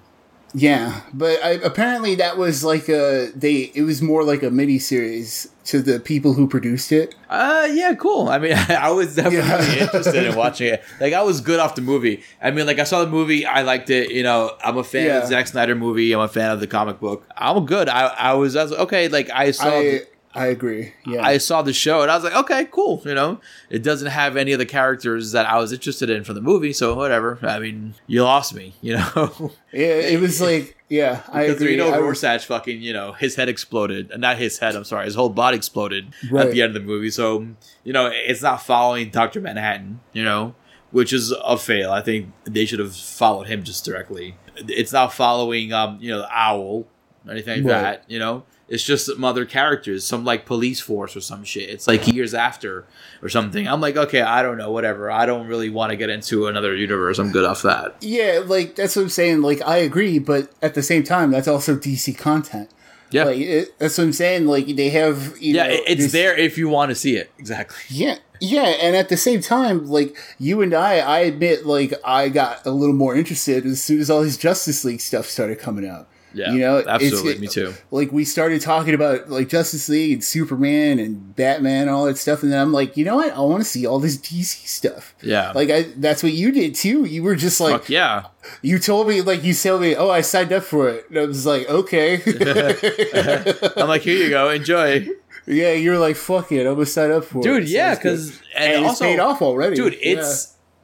Yeah, 0.52 1.02
but 1.14 1.44
I, 1.44 1.52
apparently 1.52 2.16
that 2.16 2.36
was 2.38 2.64
like 2.64 2.90
a 2.90 3.32
they. 3.36 3.72
It 3.76 3.84
was 3.84 4.02
more 4.02 4.24
like 4.24 4.42
a 4.42 4.50
mini 4.50 4.80
series 4.80 5.48
to 5.66 5.80
the 5.80 6.00
people 6.00 6.34
who 6.34 6.48
produced 6.48 6.92
it. 6.92 7.14
Uh, 7.30 7.68
yeah, 7.72 7.94
cool. 7.94 8.30
I 8.30 8.40
mean, 8.40 8.54
I 8.70 8.90
was 8.90 9.16
definitely 9.16 9.38
Yeah. 9.76 9.84
interested 9.84 10.26
in 10.26 10.36
watching 10.36 10.74
it. 10.74 10.84
Like, 11.00 11.14
I 11.14 11.22
was 11.22 11.42
good 11.42 11.60
off 11.60 11.76
the 11.76 11.84
movie. 11.84 12.24
I 12.42 12.50
mean, 12.50 12.66
like, 12.66 12.80
I 12.80 12.84
saw 12.84 13.02
the 13.06 13.12
movie, 13.12 13.46
I 13.46 13.62
liked 13.62 13.92
it. 13.92 14.10
You 14.12 14.24
know, 14.24 14.52
I'm 14.64 14.78
a 14.78 14.84
fan 14.84 15.16
of 15.18 15.22
the 15.24 15.28
Zack 15.28 15.46
Snyder 15.48 15.76
movie. 15.76 16.12
I'm 16.14 16.20
a 16.22 16.28
fan 16.28 16.50
of 16.50 16.60
the 16.60 16.68
comic 16.68 17.00
book. 17.00 17.28
I'm 17.38 17.68
good. 17.68 17.88
I, 17.88 18.08
I 18.08 18.34
was, 18.34 18.56
I 18.56 18.64
was 18.64 18.72
okay. 18.74 19.08
Like, 19.08 19.30
I 19.30 19.52
saw. 19.52 19.70
I 19.78 19.84
the, 19.84 20.08
I 20.36 20.46
agree. 20.48 20.94
Yeah, 21.08 21.26
I 21.26 21.40
saw 21.40 21.64
the 21.64 21.74
show 21.74 22.04
and 22.04 22.12
I 22.12 22.16
was 22.16 22.24
like, 22.24 22.36
okay, 22.36 22.66
cool. 22.72 23.02
You 23.04 23.16
know, 23.16 23.42
it 23.70 23.82
doesn't 23.82 24.10
have 24.10 24.38
any 24.38 24.52
of 24.52 24.60
the 24.60 24.66
characters 24.66 25.32
that 25.32 25.48
I 25.48 25.58
was 25.58 25.74
interested 25.74 26.10
in 26.10 26.24
for 26.24 26.34
the 26.34 26.42
movie, 26.42 26.72
so 26.72 26.94
whatever. 26.96 27.40
I 27.42 27.58
mean, 27.60 27.96
you 28.06 28.24
lost 28.24 28.54
me, 28.54 28.76
you 28.82 28.98
know. 28.98 29.52
yeah. 29.74 29.88
It 29.88 30.20
was 30.20 30.40
like 30.50 30.78
yeah. 30.88 31.24
I 31.30 31.48
Because 31.48 31.62
agree. 31.62 31.72
you 31.72 31.78
know 31.78 32.00
Rorschach 32.00 32.46
fucking, 32.46 32.80
you 32.82 32.94
know, 32.94 33.14
his 33.14 33.36
head 33.36 33.50
exploded. 33.50 34.12
Not 34.20 34.38
his 34.38 34.60
head, 34.60 34.76
I'm 34.76 34.84
sorry, 34.84 35.06
his 35.06 35.16
whole 35.16 35.30
body 35.30 35.58
exploded 35.58 36.14
at 36.38 36.52
the 36.52 36.62
end 36.62 36.76
of 36.76 36.82
the 36.82 36.88
movie. 36.88 37.10
So, 37.10 37.48
you 37.84 37.94
know, 37.94 38.10
it's 38.14 38.44
not 38.44 38.62
following 38.62 39.10
Dr. 39.10 39.42
Manhattan, 39.42 40.00
you 40.14 40.24
know, 40.24 40.54
which 40.92 41.12
is 41.12 41.32
a 41.44 41.58
fail. 41.58 41.92
I 41.92 42.02
think 42.02 42.32
they 42.46 42.66
should 42.66 42.80
have 42.80 42.96
followed 42.96 43.48
him 43.48 43.64
just 43.64 43.84
directly. 43.84 44.36
It's 44.58 44.94
not 44.94 45.12
following 45.12 45.74
um, 45.74 45.98
you 46.00 46.12
know, 46.12 46.20
the 46.20 46.30
owl 46.32 46.86
or 47.26 47.32
anything 47.32 47.64
like 47.64 47.74
Right. 47.74 47.82
that, 47.82 48.04
you 48.08 48.20
know. 48.20 48.44
It's 48.70 48.84
just 48.84 49.08
some 49.08 49.24
other 49.24 49.46
characters, 49.46 50.04
some 50.06 50.24
like 50.24 50.46
police 50.46 50.80
force 50.80 51.16
or 51.16 51.22
some 51.22 51.44
shit. 51.44 51.70
It's 51.70 51.88
like 51.88 52.08
years 52.08 52.34
after 52.36 52.86
or 53.22 53.28
something. 53.30 53.68
I'm 53.68 53.82
like, 53.82 53.98
okay, 53.98 54.22
I 54.22 54.44
don't 54.44 54.58
know, 54.58 54.72
whatever. 54.72 55.10
I 55.10 55.26
don't 55.26 55.48
really 55.48 55.70
want 55.70 55.90
to 55.90 55.96
get 55.98 56.10
into 56.10 56.46
another 56.48 56.76
universe. 56.76 57.18
I'm 57.18 57.32
good 57.32 57.46
off 57.46 57.64
that. 57.64 57.96
Yeah, 58.02 58.42
like 58.46 58.76
that's 58.76 58.96
what 58.96 59.04
I'm 59.04 59.10
saying. 59.10 59.42
Like 59.42 59.62
I 59.68 59.78
agree, 59.78 60.20
but 60.20 60.52
at 60.62 60.76
the 60.76 60.84
same 60.84 61.04
time, 61.04 61.32
that's 61.32 61.48
also 61.48 61.76
DC 61.76 62.16
content. 62.18 62.70
Yeah. 63.12 63.24
Like 63.24 63.40
it, 63.40 63.80
that's 63.80 63.98
what 63.98 64.04
I'm 64.04 64.14
saying. 64.14 64.46
Like 64.46 64.68
they 64.76 64.90
have, 64.92 65.36
you 65.40 65.56
yeah, 65.56 65.68
know, 65.68 65.78
it's 65.88 66.04
this- 66.04 66.12
there 66.12 66.38
if 66.38 66.58
you 66.58 66.70
want 66.70 66.90
to 66.90 66.96
see 66.96 67.16
it. 67.16 67.32
Exactly. 67.40 67.78
Yeah, 67.90 68.20
yeah, 68.40 68.66
and 68.66 68.96
at 68.96 69.10
the 69.10 69.18
same 69.18 69.42
time, 69.42 69.88
like 69.88 70.16
you 70.38 70.62
and 70.62 70.74
I, 70.74 71.00
I 71.00 71.20
admit, 71.22 71.66
like 71.66 71.94
I 72.06 72.30
got 72.30 72.66
a 72.66 72.72
little 72.72 72.96
more 72.96 73.16
interested 73.16 73.66
as 73.66 73.84
soon 73.84 74.00
as 74.00 74.10
all 74.10 74.22
this 74.22 74.38
Justice 74.38 74.86
League 74.86 75.02
stuff 75.02 75.26
started 75.26 75.60
coming 75.60 75.88
out. 75.88 76.08
Yeah, 76.34 76.52
you 76.54 76.60
know, 76.60 76.78
it's- 76.78 76.94
absolutely. 77.04 77.42
Me 77.42 77.48
too. 77.48 77.74
Like 77.92 78.12
we 78.12 78.24
started 78.24 78.62
talking 78.62 78.94
about 78.94 79.30
like 79.30 79.50
Justice 79.50 79.90
League 79.90 80.14
and 80.14 80.24
Superman 80.24 81.00
and 81.00 81.36
Batman 81.36 81.84
and 81.84 81.90
all 81.90 82.06
that 82.06 82.18
stuff, 82.18 82.44
and 82.44 82.52
then 82.52 82.62
I'm 82.62 82.72
like, 82.72 82.96
you 82.98 83.06
know 83.06 83.16
what? 83.16 83.34
I 83.34 83.40
want 83.40 83.62
to 83.64 83.70
see 83.70 83.86
all 83.88 84.00
this 84.00 84.18
DC 84.18 84.68
stuff. 84.68 85.16
Yeah. 85.22 85.52
Like 85.54 85.70
I, 85.70 85.84
that's 85.98 86.22
what 86.22 86.34
you 86.34 86.52
did 86.52 86.76
too. 86.76 87.06
You 87.06 87.24
were 87.24 87.36
just 87.36 87.60
like, 87.60 87.82
Fuck 87.82 87.90
yeah. 87.90 88.26
you 88.62 88.78
told 88.80 89.08
me, 89.08 89.22
like 89.22 89.44
you 89.44 89.54
told 89.54 89.82
me, 89.82 89.96
oh, 89.96 90.10
I 90.10 90.22
signed 90.22 90.52
up 90.54 90.64
for 90.64 90.90
it. 90.90 91.10
And 91.10 91.18
I 91.18 91.26
was 91.26 91.46
like, 91.46 91.68
okay. 91.70 92.22
I'm 93.76 93.88
like, 93.88 94.02
here 94.04 94.18
you 94.24 94.30
go, 94.30 94.50
enjoy, 94.50 95.08
yeah, 95.48 95.74
you're 95.74 95.98
like, 95.98 96.16
fuck 96.16 96.52
it, 96.52 96.68
I'm 96.68 96.74
gonna 96.76 96.86
sign 96.86 97.12
up 97.12 97.24
for 97.26 97.40
it. 97.40 97.44
dude. 97.44 97.68
Yeah, 97.70 97.96
because 97.96 98.40
and, 98.56 98.74
and, 98.74 98.86
also, 98.86 99.06
it's 99.06 99.14
paid 99.14 99.20
off 99.20 99.42
already, 99.42 99.76
dude, 99.76 99.98
Yeah. 100.02 100.32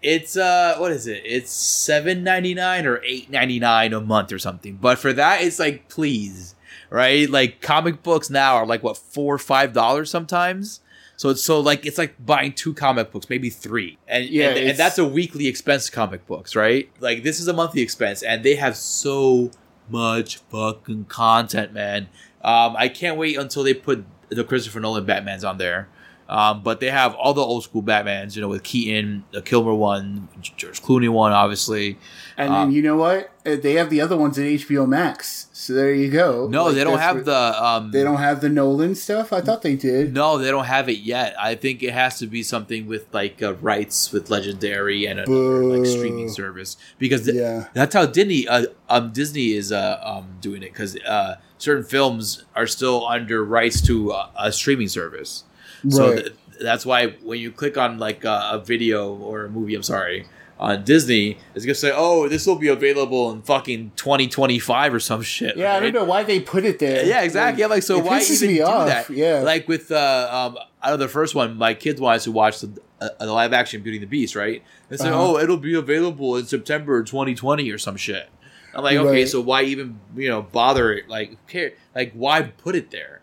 It's 0.06 0.38
uh, 0.38 0.76
what 0.78 0.92
is 0.92 1.08
it? 1.08 1.24
It's 1.26 1.52
seven 1.52 2.24
ninety 2.24 2.54
nine 2.54 2.86
or 2.86 3.02
eight 3.04 3.30
ninety 3.32 3.60
nine 3.60 3.92
a 3.92 4.00
month 4.00 4.32
or 4.32 4.38
something. 4.38 4.78
But 4.80 5.00
for 5.00 5.12
that, 5.14 5.42
it's 5.42 5.58
like, 5.58 5.90
please, 5.90 6.54
right? 6.92 7.28
Like 7.28 7.60
comic 7.60 8.04
books 8.04 8.30
now 8.30 8.56
are 8.56 8.68
like 8.68 8.84
what 8.84 8.98
four 8.98 9.34
or 9.34 9.40
five 9.40 9.74
dollars 9.74 10.12
sometimes. 10.12 10.82
So 11.18 11.30
it's 11.30 11.42
so 11.42 11.60
like 11.60 11.88
it's 11.88 11.98
like 11.98 12.24
buying 12.24 12.54
two 12.54 12.76
comic 12.76 13.12
books, 13.12 13.30
maybe 13.32 13.50
three, 13.50 13.98
and 14.08 14.26
Yeah, 14.26 14.50
and, 14.50 14.70
and 14.70 14.78
that's 14.78 15.00
a 15.00 15.06
weekly 15.06 15.48
expense. 15.48 15.90
Comic 15.90 16.28
books, 16.28 16.56
right? 16.56 16.88
Like 17.00 17.24
this 17.24 17.40
is 17.40 17.48
a 17.48 17.54
monthly 17.54 17.82
expense, 17.82 18.22
and 18.22 18.44
they 18.44 18.56
have 18.56 18.78
so 18.78 19.50
much 19.90 20.38
fucking 20.38 21.06
content, 21.06 21.74
man. 21.74 22.10
Um, 22.44 22.76
I 22.78 22.90
can't 22.90 23.18
wait 23.18 23.38
until 23.38 23.64
they 23.64 23.74
put 23.74 24.06
the 24.30 24.44
Christopher 24.44 24.80
Nolan 24.80 25.06
Batmans 25.06 25.48
on 25.48 25.58
there. 25.58 25.90
Um, 26.28 26.64
but 26.64 26.80
they 26.80 26.90
have 26.90 27.14
all 27.14 27.36
the 27.36 27.42
old 27.42 27.64
school 27.64 27.84
Batmans, 27.84 28.36
you 28.36 28.42
know, 28.42 28.48
with 28.48 28.64
Keaton, 28.64 29.26
the 29.32 29.44
Kilmer 29.44 29.76
one, 29.76 30.28
George 30.42 30.82
Clooney 30.82 31.08
one, 31.08 31.32
obviously. 31.34 32.00
And 32.36 32.50
Um, 32.52 32.68
then 32.70 32.76
you 32.76 32.82
know 32.82 32.96
what? 32.96 33.30
Uh, 33.46 33.58
They 33.62 33.74
have 33.74 33.92
the 33.92 34.02
other 34.02 34.18
ones 34.18 34.40
at 34.40 34.46
HBO 34.46 34.88
Max. 34.88 35.48
So 35.54 35.74
there 35.74 35.94
you 35.94 36.10
go. 36.10 36.48
No, 36.50 36.66
Like, 36.66 36.76
they 36.76 36.84
don't 36.84 36.98
have 36.98 37.26
the. 37.26 37.64
Um, 37.64 37.92
They 37.92 38.02
don't 38.02 38.18
have 38.18 38.42
the 38.42 38.50
Nolan 38.50 38.96
stuff. 38.96 39.32
I 39.32 39.42
thought 39.42 39.62
they 39.62 39.76
did. 39.76 40.14
No, 40.16 40.40
they 40.40 40.50
don't 40.50 40.66
have 40.66 40.90
it 40.90 40.98
yet. 41.00 41.36
I 41.40 41.54
think 41.54 41.84
it 41.84 41.94
has 41.94 42.18
to 42.20 42.26
be 42.28 42.42
something 42.42 42.88
with 42.88 43.06
like 43.14 43.44
uh, 43.44 43.54
rights 43.56 44.12
with 44.12 44.32
Legendary 44.32 45.06
and 45.06 45.20
a 45.20 45.30
like 45.30 45.86
streaming 45.86 46.30
service 46.30 46.76
because 46.98 47.26
th- 47.26 47.36
Yeah. 47.38 47.66
that's 47.74 47.94
how 47.94 48.08
Disney 48.08 48.48
uh, 48.48 48.66
um 48.90 49.12
Disney 49.12 49.54
is 49.54 49.72
uh, 49.72 50.00
um 50.04 50.26
doing 50.42 50.64
it 50.64 50.74
because 50.74 50.98
uh, 51.06 51.36
certain 51.60 51.84
films 51.84 52.46
are 52.56 52.66
still 52.68 53.06
under 53.08 53.46
rights 53.46 53.80
to 53.82 54.12
uh, 54.12 54.28
a 54.40 54.52
streaming 54.52 54.88
service. 54.90 55.44
So 55.90 56.16
th- 56.16 56.34
that's 56.62 56.86
why 56.86 57.08
when 57.24 57.40
you 57.40 57.52
click 57.52 57.78
on 57.78 57.98
like 58.00 58.26
uh, 58.26 58.50
a 58.54 58.60
video 58.60 59.14
or 59.16 59.46
a 59.46 59.50
movie, 59.50 59.76
I'm 59.76 59.84
sorry, 59.84 60.26
on 60.60 60.84
Disney, 60.86 61.38
it's 61.54 61.66
gonna 61.66 61.76
say, 61.76 61.92
"Oh, 61.94 62.30
this 62.30 62.48
will 62.48 62.56
be 62.56 62.70
available 62.70 63.30
in 63.32 63.42
fucking 63.42 63.92
2025 63.98 64.94
or 64.94 65.00
some 65.00 65.22
shit." 65.22 65.58
Yeah, 65.58 65.74
I 65.76 65.80
don't 65.82 65.94
know 65.94 66.06
why 66.06 66.24
they 66.24 66.40
put 66.40 66.64
it 66.66 66.80
there. 66.80 67.06
Yeah, 67.06 67.22
exactly. 67.24 67.64
I'm 67.64 67.70
like, 67.70 67.84
so 67.84 68.00
why 68.00 68.22
even 68.22 68.48
me 68.48 68.56
do 68.58 68.64
off. 68.64 68.88
that? 68.88 69.10
Yeah. 69.10 69.42
Like 69.42 69.68
with 69.68 69.92
uh, 69.92 70.30
um, 70.32 70.58
out 70.82 70.94
of 70.94 71.00
the 71.00 71.08
first 71.10 71.36
one, 71.36 71.58
my 71.58 71.74
kids 71.74 72.00
wanted 72.00 72.22
to 72.22 72.32
watch 72.32 72.62
the, 72.62 72.72
uh, 73.02 73.10
the 73.20 73.34
live 73.34 73.52
action 73.52 73.82
Beauty 73.82 73.98
and 73.98 74.04
the 74.04 74.08
Beast, 74.08 74.36
right? 74.36 74.64
They 74.90 74.98
said, 74.98 75.12
Uh-huh. 75.12 75.32
oh, 75.34 75.38
it'll 75.40 75.58
be 75.58 75.74
available 75.76 76.38
in 76.38 76.46
September 76.46 77.04
2020 77.04 77.70
or 77.72 77.78
some 77.78 77.98
shit. 77.98 78.30
I'm 78.74 78.84
like, 78.84 78.98
okay, 78.98 79.10
Right. 79.10 79.28
so 79.28 79.42
why 79.42 79.64
even 79.64 80.00
you 80.16 80.30
know 80.30 80.42
bother 80.42 80.92
it? 80.94 81.10
Like, 81.10 81.46
care? 81.48 81.74
Like, 81.94 82.14
why 82.14 82.42
put 82.44 82.76
it 82.76 82.92
there? 82.92 83.22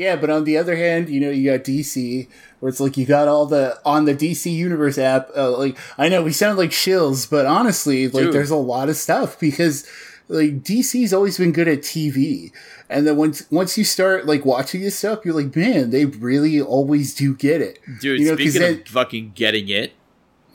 Yeah, 0.00 0.16
but 0.16 0.30
on 0.30 0.44
the 0.44 0.56
other 0.56 0.76
hand, 0.76 1.10
you 1.10 1.20
know, 1.20 1.28
you 1.28 1.50
got 1.50 1.62
DC, 1.62 2.26
where 2.60 2.70
it's 2.70 2.80
like 2.80 2.96
you 2.96 3.04
got 3.04 3.28
all 3.28 3.44
the 3.44 3.78
on 3.84 4.06
the 4.06 4.14
DC 4.14 4.50
Universe 4.50 4.96
app. 4.96 5.28
Uh, 5.36 5.54
like, 5.58 5.76
I 5.98 6.08
know 6.08 6.22
we 6.22 6.32
sound 6.32 6.56
like 6.56 6.70
shills, 6.70 7.28
but 7.28 7.44
honestly, 7.44 8.08
like, 8.08 8.24
Dude. 8.24 8.32
there's 8.32 8.48
a 8.50 8.56
lot 8.56 8.88
of 8.88 8.96
stuff 8.96 9.38
because 9.38 9.86
like 10.28 10.62
DC's 10.62 11.12
always 11.12 11.36
been 11.36 11.52
good 11.52 11.68
at 11.68 11.80
TV, 11.80 12.50
and 12.88 13.06
then 13.06 13.16
once 13.16 13.44
once 13.50 13.76
you 13.76 13.84
start 13.84 14.24
like 14.24 14.46
watching 14.46 14.80
this 14.80 14.96
stuff, 14.96 15.22
you're 15.22 15.34
like, 15.34 15.54
man, 15.54 15.90
they 15.90 16.06
really 16.06 16.58
always 16.62 17.14
do 17.14 17.36
get 17.36 17.60
it. 17.60 17.78
Dude, 18.00 18.20
You 18.20 18.28
know, 18.30 18.36
speaking 18.36 18.62
of 18.62 18.88
fucking 18.88 19.32
getting 19.34 19.68
it, 19.68 19.92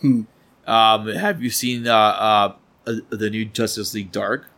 Hmm. 0.01 0.21
um, 0.65 1.07
have 1.09 1.43
you 1.43 1.51
seen 1.51 1.87
uh, 1.87 1.93
uh, 1.93 2.53
uh, 2.87 2.93
the 3.11 3.29
new 3.29 3.45
Justice 3.45 3.93
League 3.93 4.11
Dark? 4.11 4.49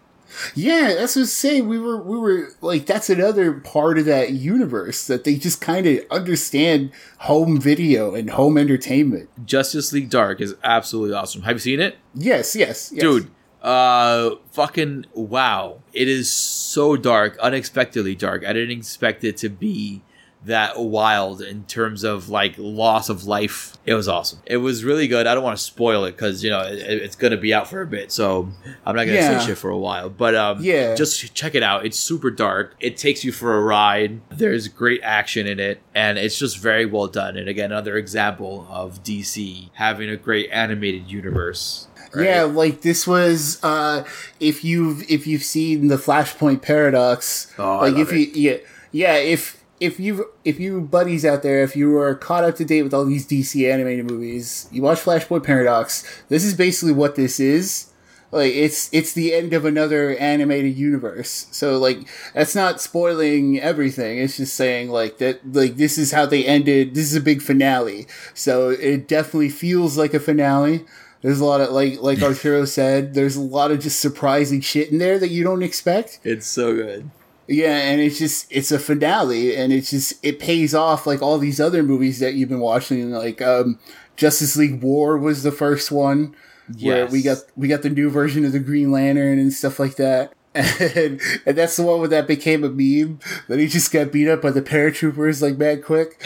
Yeah, 0.56 0.94
that's 0.96 1.16
what 1.16 1.24
I'm 1.24 1.28
saying. 1.28 1.68
We 1.68 1.80
were 1.80 2.02
we 2.02 2.18
were 2.18 2.50
like 2.62 2.86
that's 2.86 3.10
another 3.10 3.54
part 3.54 3.98
of 3.98 4.06
that 4.06 4.32
universe 4.32 5.08
that 5.08 5.24
they 5.24 5.36
just 5.36 5.62
kind 5.62 5.86
of 5.86 6.00
understand 6.12 6.92
home 7.20 7.60
video 7.60 8.16
and 8.16 8.30
home 8.30 8.58
entertainment. 8.58 9.30
Justice 9.46 9.94
League 9.94 10.10
Dark 10.10 10.42
is 10.42 10.56
absolutely 10.64 11.16
awesome. 11.16 11.44
Have 11.44 11.56
you 11.56 11.60
seen 11.60 11.80
it? 11.80 11.98
Yes, 12.14 12.56
yes, 12.56 12.92
yes. 12.94 13.02
dude 13.02 13.32
uh 13.62 14.36
fucking 14.52 15.04
wow 15.14 15.80
it 15.92 16.08
is 16.08 16.30
so 16.30 16.96
dark 16.96 17.36
unexpectedly 17.40 18.14
dark 18.14 18.46
i 18.46 18.54
didn't 18.54 18.78
expect 18.78 19.24
it 19.24 19.36
to 19.36 19.50
be 19.50 20.04
that 20.46 20.80
wild 20.80 21.42
in 21.42 21.64
terms 21.66 22.04
of 22.04 22.30
like 22.30 22.54
loss 22.58 23.10
of 23.10 23.26
life. 23.26 23.76
It 23.86 23.96
was 23.96 24.08
awesome. 24.08 24.40
It 24.46 24.58
was 24.58 24.84
really 24.84 25.08
good. 25.08 25.28
I 25.28 25.34
don't 25.34 25.44
want 25.44 25.58
to 25.58 25.64
spoil 25.64 26.06
it 26.06 26.12
because 26.12 26.44
you 26.44 26.50
know 26.50 26.62
it, 26.62 26.78
it's 26.80 27.16
gonna 27.16 27.38
be 27.38 27.54
out 27.54 27.68
for 27.68 27.82
a 27.82 27.88
bit 27.88 28.12
so 28.12 28.50
i'm 28.86 28.96
not 28.96 29.06
gonna 29.06 29.14
Yeah. 29.18 29.40
say 29.40 29.48
shit 29.48 29.58
for 29.58 29.70
a 29.70 29.78
while. 29.78 30.10
But 30.10 30.36
um 30.36 30.60
Yeah. 30.62 30.96
just 30.96 31.34
check 31.34 31.56
it 31.56 31.64
out. 31.64 31.86
It's 31.86 31.98
super 32.00 32.30
dark. 32.32 32.76
It 32.80 32.98
takes 32.98 33.24
you 33.26 33.32
for 33.32 33.58
a 33.58 33.62
ride. 33.62 34.22
There's 34.30 34.68
great 34.68 35.02
action 35.04 35.48
in 35.48 35.60
it 35.60 35.82
and 35.96 36.18
it's 36.18 36.38
just 36.38 36.60
very 36.60 36.86
well 36.86 37.08
done. 37.08 37.36
And 37.36 37.50
again 37.50 37.72
another 37.72 37.98
example 37.98 38.68
of 38.70 39.04
dc 39.04 39.70
having 39.74 40.10
a 40.10 40.16
great 40.18 40.50
animated 40.52 41.10
universe. 41.12 41.88
Right? 42.14 42.26
Yeah, 42.26 42.44
like 42.44 42.82
this 42.82 43.06
was 43.06 43.60
uh 43.64 44.04
if 44.40 44.64
you've 44.64 45.04
if 45.12 45.28
you've 45.28 45.44
seen 45.44 45.88
the 45.90 45.98
Flashpoint 45.98 46.62
paradox, 46.62 47.54
Oh, 47.58 47.80
like 47.80 47.98
if 47.98 48.12
you 48.14 48.32
yeah 48.34 48.58
yeah 48.92 49.16
if 49.16 49.57
if 49.80 50.00
you 50.00 50.30
if 50.44 50.60
you 50.60 50.82
buddies 50.82 51.26
out 51.26 51.44
there 51.44 51.64
if 51.64 51.76
you 51.76 51.98
are 51.98 52.16
caught 52.16 52.44
up 52.44 52.56
to 52.56 52.66
date 52.66 52.84
with 52.84 52.94
all 52.94 53.06
these 53.06 53.28
DC 53.28 53.72
animated 53.72 54.10
movies, 54.10 54.68
you 54.72 54.82
watch 54.82 55.00
Flashpoint 55.00 55.44
Paradox. 55.44 56.04
This 56.30 56.44
is 56.44 56.54
basically 56.54 56.94
what 56.94 57.16
this 57.16 57.40
is. 57.40 57.92
Like 58.32 58.54
it's 58.54 58.90
it's 58.92 59.14
the 59.14 59.34
end 59.34 59.54
of 59.54 59.64
another 59.66 60.16
animated 60.18 60.78
universe. 60.78 61.48
So 61.52 61.78
like 61.78 62.08
that's 62.34 62.56
not 62.56 62.82
spoiling 62.82 63.60
everything. 63.60 64.18
It's 64.18 64.38
just 64.38 64.56
saying 64.56 64.90
like 64.90 65.20
that 65.20 65.54
like 65.54 65.78
this 65.78 65.98
is 65.98 66.12
how 66.12 66.26
they 66.26 66.46
ended. 66.46 66.94
This 66.94 67.06
is 67.06 67.16
a 67.16 67.22
big 67.22 67.42
finale. 67.42 68.08
So 68.34 68.70
it 68.70 69.08
definitely 69.08 69.50
feels 69.50 69.98
like 69.98 70.14
a 70.14 70.20
finale. 70.20 70.86
There's 71.22 71.40
a 71.40 71.46
lot 71.46 71.62
of 71.62 71.70
like 71.72 72.02
like 72.02 72.22
Arturo 72.24 72.66
said. 72.66 73.14
There's 73.14 73.38
a 73.38 73.42
lot 73.42 73.72
of 73.72 73.80
just 73.80 74.00
surprising 74.00 74.60
shit 74.60 74.92
in 74.92 74.98
there 74.98 75.20
that 75.20 75.30
you 75.30 75.44
don't 75.44 75.64
expect. 75.64 76.20
It's 76.24 76.48
so 76.48 76.76
good. 76.76 77.10
Yeah, 77.48 77.78
and 77.78 78.02
it's 78.02 78.18
just 78.20 78.48
it's 78.52 78.72
a 78.72 78.80
finale, 78.80 79.56
and 79.56 79.72
it's 79.72 79.92
just 79.92 80.14
it 80.24 80.40
pays 80.40 80.74
off 80.76 81.08
like 81.08 81.22
all 81.22 81.38
these 81.38 81.62
other 81.62 81.84
movies 81.84 82.20
that 82.20 82.34
you've 82.34 82.50
been 82.50 82.60
watching. 82.60 83.12
Like 83.12 83.42
um, 83.42 83.80
Justice 84.18 84.58
League 84.58 84.82
War 84.82 85.18
was 85.18 85.44
the 85.44 85.52
first 85.52 85.92
one 85.92 86.36
where 86.82 87.06
we 87.08 87.22
got 87.22 87.38
we 87.56 87.70
got 87.70 87.84
the 87.84 87.90
new 87.90 88.10
version 88.10 88.44
of 88.44 88.52
the 88.52 88.60
Green 88.60 88.92
Lantern 88.92 89.40
and 89.40 89.54
stuff 89.54 89.80
like 89.80 89.96
that. 89.96 90.34
And, 90.58 91.22
and 91.46 91.56
that's 91.56 91.76
the 91.76 91.84
one 91.84 92.00
where 92.00 92.08
that 92.08 92.26
became 92.26 92.64
a 92.64 92.70
meme 92.70 93.20
that 93.48 93.60
he 93.60 93.68
just 93.68 93.92
got 93.92 94.12
beat 94.12 94.28
up 94.28 94.42
by 94.42 94.50
the 94.50 94.64
paratroopers 94.64 95.40
like 95.40 95.56
mad 95.56 95.84
quick. 95.84 96.20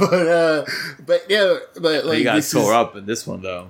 but 0.00 0.26
uh 0.26 0.64
but 1.04 1.26
yeah 1.28 1.58
but 1.78 2.06
like 2.06 2.18
he 2.18 2.24
got 2.24 2.42
tore 2.42 2.62
is- 2.62 2.70
up 2.70 2.96
in 2.96 3.04
this 3.04 3.26
one 3.26 3.42
though. 3.42 3.68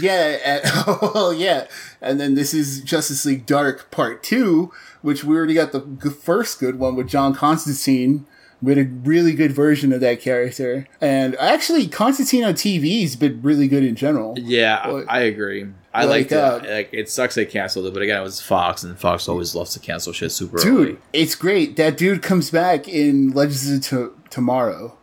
Yeah, 0.00 0.38
and, 0.44 0.86
well, 1.02 1.32
yeah, 1.32 1.66
and 2.00 2.20
then 2.20 2.34
this 2.34 2.52
is 2.54 2.80
Justice 2.82 3.24
League 3.24 3.46
Dark 3.46 3.90
Part 3.90 4.22
Two, 4.22 4.72
which 5.02 5.24
we 5.24 5.36
already 5.36 5.54
got 5.54 5.72
the 5.72 5.80
g- 5.80 6.10
first 6.10 6.58
good 6.60 6.78
one 6.78 6.96
with 6.96 7.08
John 7.08 7.34
Constantine. 7.34 8.26
We 8.60 8.76
had 8.76 8.86
a 8.86 8.88
really 8.88 9.32
good 9.32 9.50
version 9.50 9.92
of 9.92 10.00
that 10.02 10.20
character, 10.20 10.86
and 11.00 11.34
actually, 11.36 11.88
Constantine 11.88 12.44
on 12.44 12.54
TV 12.54 13.02
has 13.02 13.16
been 13.16 13.42
really 13.42 13.66
good 13.66 13.82
in 13.82 13.96
general. 13.96 14.34
Yeah, 14.38 14.86
Well, 14.86 15.04
I 15.08 15.22
agree. 15.22 15.66
I 15.92 16.04
like, 16.04 16.30
like 16.30 16.32
uh, 16.32 16.58
that. 16.58 16.70
Like 16.70 16.88
it 16.92 17.10
sucks 17.10 17.34
they 17.34 17.44
canceled 17.44 17.86
it, 17.86 17.92
but 17.92 18.02
again, 18.02 18.20
it 18.20 18.22
was 18.22 18.40
Fox, 18.40 18.84
and 18.84 18.96
Fox 18.98 19.28
always 19.28 19.54
loves 19.56 19.72
to 19.74 19.80
cancel 19.80 20.12
shit 20.12 20.30
super 20.30 20.58
Dude, 20.58 20.88
early. 20.90 20.98
it's 21.12 21.34
great. 21.34 21.74
That 21.76 21.96
dude 21.96 22.22
comes 22.22 22.50
back 22.52 22.86
in 22.86 23.30
Legends 23.32 23.68
of 23.70 23.82
to- 23.90 24.16
Tomorrow. 24.30 24.96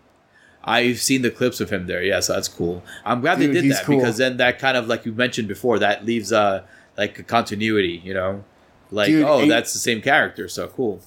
I've 0.63 0.99
seen 0.99 1.21
the 1.21 1.31
clips 1.31 1.59
of 1.61 1.69
him 1.69 1.87
there. 1.87 2.03
Yeah, 2.03 2.19
so 2.19 2.33
that's 2.33 2.47
cool. 2.47 2.83
I'm 3.05 3.21
glad 3.21 3.39
Dude, 3.39 3.55
they 3.55 3.61
did 3.61 3.71
that 3.71 3.85
cool. 3.85 3.97
because 3.97 4.17
then 4.17 4.37
that 4.37 4.59
kind 4.59 4.77
of 4.77 4.87
like 4.87 5.05
you 5.05 5.13
mentioned 5.13 5.47
before, 5.47 5.79
that 5.79 6.05
leaves 6.05 6.31
uh 6.31 6.63
like 6.97 7.17
a 7.19 7.23
continuity. 7.23 8.01
You 8.03 8.13
know, 8.13 8.43
like 8.91 9.07
Dude, 9.07 9.23
oh, 9.23 9.45
that's 9.47 9.73
the 9.73 9.79
same 9.79 10.01
character. 10.01 10.47
So 10.47 10.67
cool. 10.67 11.01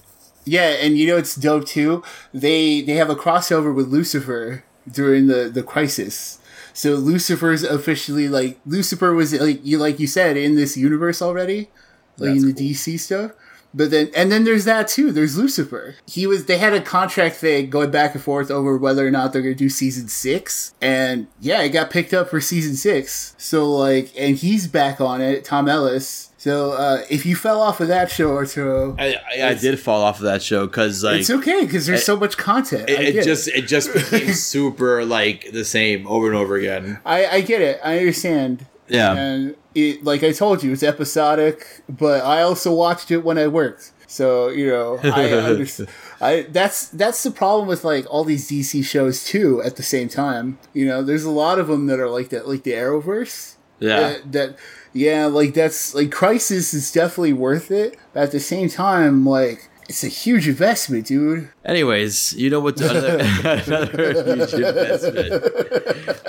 Yeah, 0.45 0.71
and 0.71 0.99
you 0.99 1.07
know 1.07 1.17
it's 1.17 1.37
dope 1.37 1.67
too. 1.67 2.03
They 2.33 2.81
they 2.81 2.95
have 2.95 3.11
a 3.11 3.15
crossover 3.15 3.75
with 3.75 3.89
Lucifer 3.89 4.65
during 4.91 5.27
the 5.27 5.51
the 5.53 5.63
crisis. 5.63 6.39
So 6.73 6.95
Lucifer's 6.95 7.63
officially 7.63 8.29
like 8.29 8.59
Lucifer 8.65 9.13
was 9.13 9.33
like 9.39 9.65
you 9.65 9.79
like 9.79 10.01
you 10.01 10.07
said 10.07 10.37
in 10.37 10.57
this 10.57 10.77
universe 10.77 11.21
already, 11.21 11.71
like 12.17 12.31
That's 12.31 12.43
in 12.43 12.47
the 12.49 12.55
cool. 12.55 12.63
DC 12.63 12.99
stuff. 12.99 13.33
But 13.75 13.91
then 13.91 14.11
and 14.15 14.31
then 14.31 14.45
there's 14.45 14.65
that 14.65 14.89
too. 14.89 15.13
There's 15.13 15.39
Lucifer. 15.39 15.97
He 16.07 16.27
was 16.27 16.47
they 16.47 16.59
had 16.59 16.73
a 16.73 16.81
contract 16.81 17.37
thing 17.37 17.71
going 17.71 17.91
back 17.91 18.15
and 18.15 18.23
forth 18.23 18.51
over 18.51 18.77
whether 18.77 19.07
or 19.07 19.11
not 19.11 19.33
they're 19.33 19.43
gonna 19.43 19.55
do 19.55 19.69
season 19.69 20.09
six. 20.09 20.75
And 20.81 21.27
yeah, 21.41 21.63
it 21.63 21.71
got 21.71 21.91
picked 21.91 22.13
up 22.13 22.29
for 22.29 22.41
season 22.41 22.75
six. 22.75 23.35
So 23.39 23.71
like 23.71 24.13
and 24.17 24.37
he's 24.37 24.67
back 24.69 25.01
on 25.01 25.21
it, 25.21 25.45
Tom 25.45 25.69
Ellis. 25.69 26.31
So 26.43 26.73
uh, 26.73 27.05
if 27.09 27.25
you 27.25 27.37
fell 27.37 27.63
off 27.63 27.81
of 27.81 27.87
that 27.87 28.11
show, 28.11 28.35
Arturo, 28.35 28.97
I, 28.99 29.15
I, 29.15 29.49
I 29.51 29.55
did 29.55 29.79
fall 29.79 30.03
off 30.03 30.19
of 30.19 30.25
that 30.25 30.43
show 30.43 30.67
because 30.67 31.05
like 31.05 31.21
it's 31.21 31.31
okay 31.31 31.65
because 31.65 31.87
there's 31.87 32.05
so 32.05 32.17
much 32.17 32.37
content. 32.37 32.91
It, 32.91 33.15
it 33.15 33.25
just 33.25 33.47
it 33.47 33.69
just 33.69 33.93
became 33.93 34.33
super 34.33 35.05
like 35.05 35.53
the 35.53 35.65
same 35.65 36.05
over 36.09 36.27
and 36.27 36.35
over 36.35 36.57
again. 36.57 36.99
I, 37.07 37.27
I 37.27 37.41
get 37.43 37.63
it. 37.63 37.81
I 37.85 37.99
understand. 37.99 38.67
Yeah. 38.93 39.15
And 39.15 39.57
it, 39.75 40.05
like 40.05 40.23
I 40.23 40.33
told 40.33 40.63
you, 40.63 40.73
it's 40.73 40.83
episodic, 40.83 41.83
but 41.89 42.25
I 42.25 42.43
also 42.43 42.73
watched 42.75 43.11
it 43.11 43.25
when 43.25 43.39
I 43.39 43.49
worked. 43.49 43.93
So 44.07 44.49
you 44.49 44.67
know, 44.67 45.01
I 45.03 45.31
understand. 45.31 45.89
I 46.21 46.43
that's 46.43 46.89
that's 46.89 47.23
the 47.23 47.31
problem 47.31 47.67
with 47.67 47.83
like 47.83 48.07
all 48.11 48.25
these 48.25 48.51
DC 48.51 48.85
shows 48.85 49.25
too. 49.25 49.63
At 49.63 49.77
the 49.77 49.83
same 49.83 50.09
time, 50.09 50.59
you 50.75 50.87
know, 50.87 51.03
there's 51.03 51.25
a 51.25 51.31
lot 51.31 51.59
of 51.59 51.69
them 51.69 51.87
that 51.87 51.99
are 51.99 52.11
like 52.11 52.29
that, 52.29 52.47
like 52.47 52.63
the 52.65 52.73
Arrowverse. 52.73 53.57
Yeah. 53.81 54.01
That, 54.01 54.33
that 54.33 54.57
yeah, 54.93 55.27
like 55.27 55.55
that's 55.55 55.95
like 55.95 56.13
Crisis 56.13 56.75
is 56.75 56.93
definitely 56.93 57.33
worth 57.33 57.71
it. 57.71 57.97
But 58.13 58.25
at 58.25 58.33
the 58.33 58.41
same 58.41 58.69
time, 58.69 59.25
like 59.25 59.71
it's 59.93 60.03
a 60.03 60.09
huge 60.09 60.49
investment, 60.49 61.07
dude. 61.07 61.51
Anyways, 61.67 62.33
you 62.33 62.49
know 62.49 62.61
what? 62.61 62.81
Another, 62.81 63.19
another 63.67 64.25
huge 64.25 64.55
investment. 64.55 65.33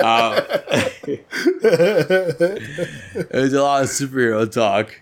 Um, 0.03 0.43
there's 3.31 3.53
a 3.53 3.63
lot 3.63 3.83
of 3.83 3.89
superhero 3.89 4.51
talk, 4.51 4.99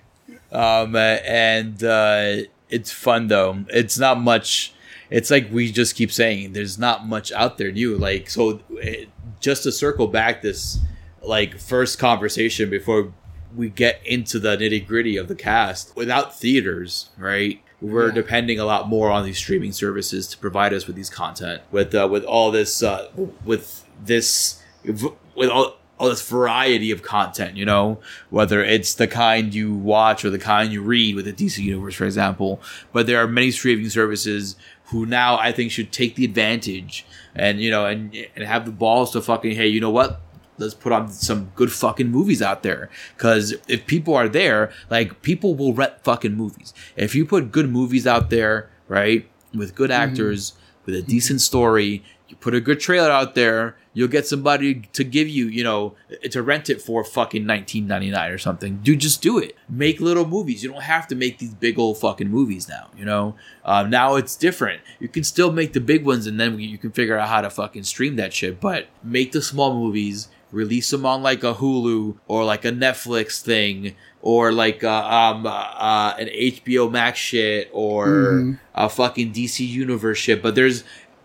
um, 0.51 0.95
and 0.95 1.83
uh, 1.83 2.43
it's 2.69 2.91
fun 2.91 3.29
though. 3.29 3.65
It's 3.69 3.97
not 3.97 4.21
much. 4.21 4.75
It's 5.09 5.31
like 5.31 5.51
we 5.51 5.71
just 5.71 5.95
keep 5.95 6.11
saying. 6.11 6.53
There's 6.53 6.77
not 6.77 7.07
much 7.07 7.31
out 7.31 7.57
there 7.57 7.71
new. 7.71 7.97
Like 7.97 8.29
so, 8.29 8.59
it, 8.73 9.09
just 9.39 9.63
to 9.63 9.71
circle 9.71 10.05
back 10.05 10.43
this 10.43 10.77
like 11.23 11.57
first 11.57 11.97
conversation 11.97 12.69
before 12.69 13.11
we 13.55 13.69
get 13.69 14.05
into 14.05 14.37
the 14.37 14.55
nitty 14.55 14.85
gritty 14.85 15.17
of 15.17 15.27
the 15.27 15.35
cast. 15.35 15.95
Without 15.95 16.37
theaters, 16.37 17.09
right? 17.17 17.59
We're 17.81 18.07
Yeah. 18.09 18.13
depending 18.13 18.59
a 18.59 18.65
lot 18.65 18.87
more 18.87 19.09
on 19.09 19.25
these 19.25 19.37
streaming 19.37 19.71
services 19.71 20.27
to 20.27 20.37
provide 20.37 20.73
us 20.73 20.85
with 20.87 20.95
these 20.95 21.09
content. 21.09 21.61
With 21.71 21.93
uh, 21.95 22.07
with 22.11 22.23
all 22.23 22.51
this, 22.51 22.83
uh, 22.83 23.07
with 23.43 23.83
this, 24.03 24.61
with 24.85 25.49
all 25.49 25.77
all 25.97 26.09
this 26.09 26.27
variety 26.27 26.89
of 26.89 27.03
content, 27.03 27.55
you 27.57 27.65
know, 27.65 27.99
whether 28.31 28.63
it's 28.63 28.95
the 28.95 29.07
kind 29.07 29.53
you 29.53 29.71
watch 29.73 30.25
or 30.25 30.31
the 30.31 30.39
kind 30.39 30.71
you 30.73 30.81
read 30.81 31.15
with 31.15 31.25
the 31.25 31.33
DC 31.33 31.59
universe, 31.63 31.93
for 31.95 32.05
example. 32.05 32.59
But 32.91 33.05
there 33.05 33.19
are 33.21 33.27
many 33.27 33.51
streaming 33.51 33.89
services 33.89 34.55
who 34.85 35.05
now 35.05 35.37
I 35.37 35.51
think 35.51 35.71
should 35.71 35.91
take 35.91 36.15
the 36.15 36.25
advantage 36.25 37.05
and 37.35 37.61
you 37.61 37.69
know 37.71 37.85
and 37.85 38.15
and 38.35 38.45
have 38.45 38.65
the 38.65 38.71
balls 38.71 39.11
to 39.11 39.21
fucking 39.21 39.55
hey, 39.55 39.67
you 39.67 39.79
know 39.79 39.91
what? 39.91 40.19
Let's 40.61 40.73
put 40.73 40.93
on 40.93 41.09
some 41.09 41.51
good 41.55 41.71
fucking 41.71 42.09
movies 42.09 42.41
out 42.41 42.63
there. 42.63 42.89
Because 43.17 43.55
if 43.67 43.85
people 43.85 44.15
are 44.15 44.29
there, 44.29 44.71
like 44.89 45.21
people 45.21 45.55
will 45.55 45.73
rent 45.73 45.93
fucking 46.03 46.35
movies. 46.35 46.73
If 46.95 47.13
you 47.15 47.25
put 47.25 47.51
good 47.51 47.69
movies 47.69 48.07
out 48.07 48.29
there, 48.29 48.69
right, 48.87 49.27
with 49.53 49.75
good 49.75 49.91
actors, 49.91 50.53
with 50.85 50.95
a 50.95 51.01
decent 51.01 51.41
story. 51.41 52.03
You 52.27 52.37
put 52.37 52.55
a 52.55 52.61
good 52.61 52.79
trailer 52.79 53.11
out 53.11 53.35
there, 53.35 53.75
you'll 53.93 54.07
get 54.07 54.25
somebody 54.25 54.75
to 54.93 55.03
give 55.03 55.27
you, 55.27 55.47
you 55.47 55.65
know, 55.65 55.95
to 56.29 56.41
rent 56.41 56.69
it 56.69 56.81
for 56.81 57.03
fucking 57.03 57.45
nineteen 57.45 57.87
ninety 57.87 58.09
nine 58.09 58.31
or 58.31 58.37
something. 58.37 58.77
Dude, 58.77 59.01
just 59.01 59.21
do 59.21 59.37
it. 59.37 59.55
Make 59.67 59.99
little 59.99 60.25
movies. 60.25 60.63
You 60.63 60.71
don't 60.71 60.83
have 60.83 61.07
to 61.07 61.15
make 61.15 61.39
these 61.39 61.53
big 61.53 61.77
old 61.77 61.97
fucking 61.97 62.29
movies 62.29 62.69
now. 62.69 62.89
You 62.97 63.03
know, 63.03 63.35
um, 63.65 63.89
now 63.89 64.15
it's 64.15 64.37
different. 64.37 64.81
You 64.99 65.09
can 65.09 65.25
still 65.25 65.51
make 65.51 65.73
the 65.73 65.81
big 65.81 66.05
ones, 66.05 66.25
and 66.25 66.39
then 66.39 66.57
you 66.57 66.77
can 66.77 66.91
figure 66.91 67.17
out 67.17 67.27
how 67.27 67.41
to 67.41 67.49
fucking 67.49 67.83
stream 67.83 68.15
that 68.15 68.33
shit. 68.33 68.61
But 68.61 68.87
make 69.03 69.33
the 69.33 69.41
small 69.41 69.73
movies. 69.73 70.29
Release 70.51 70.89
them 70.89 71.05
on 71.05 71.23
like 71.23 71.43
a 71.43 71.53
Hulu 71.55 72.17
or 72.27 72.43
like 72.43 72.65
a 72.65 72.71
Netflix 72.71 73.41
thing 73.41 73.95
or 74.21 74.51
like 74.51 74.83
uh, 74.83 74.89
um, 75.07 75.45
uh, 75.45 75.49
uh, 75.49 76.15
an 76.19 76.27
HBO 76.27 76.91
Max 76.91 77.17
shit 77.19 77.69
or 77.71 78.07
Mhm. 78.07 78.59
a 78.75 78.89
fucking 78.89 79.31
DC 79.31 79.65
Universe 79.65 80.17
shit. 80.17 80.41
But 80.43 80.55
there's 80.55 80.83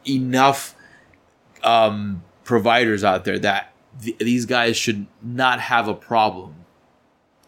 enough 0.09 0.75
um, 1.65 2.23
providers 2.45 3.03
out 3.03 3.25
there 3.25 3.39
that 3.41 3.73
th- 4.03 4.19
these 4.19 4.47
guys 4.47 4.77
should 4.77 5.07
not 5.23 5.59
have 5.61 5.89
a 5.89 5.95
problem 5.95 6.55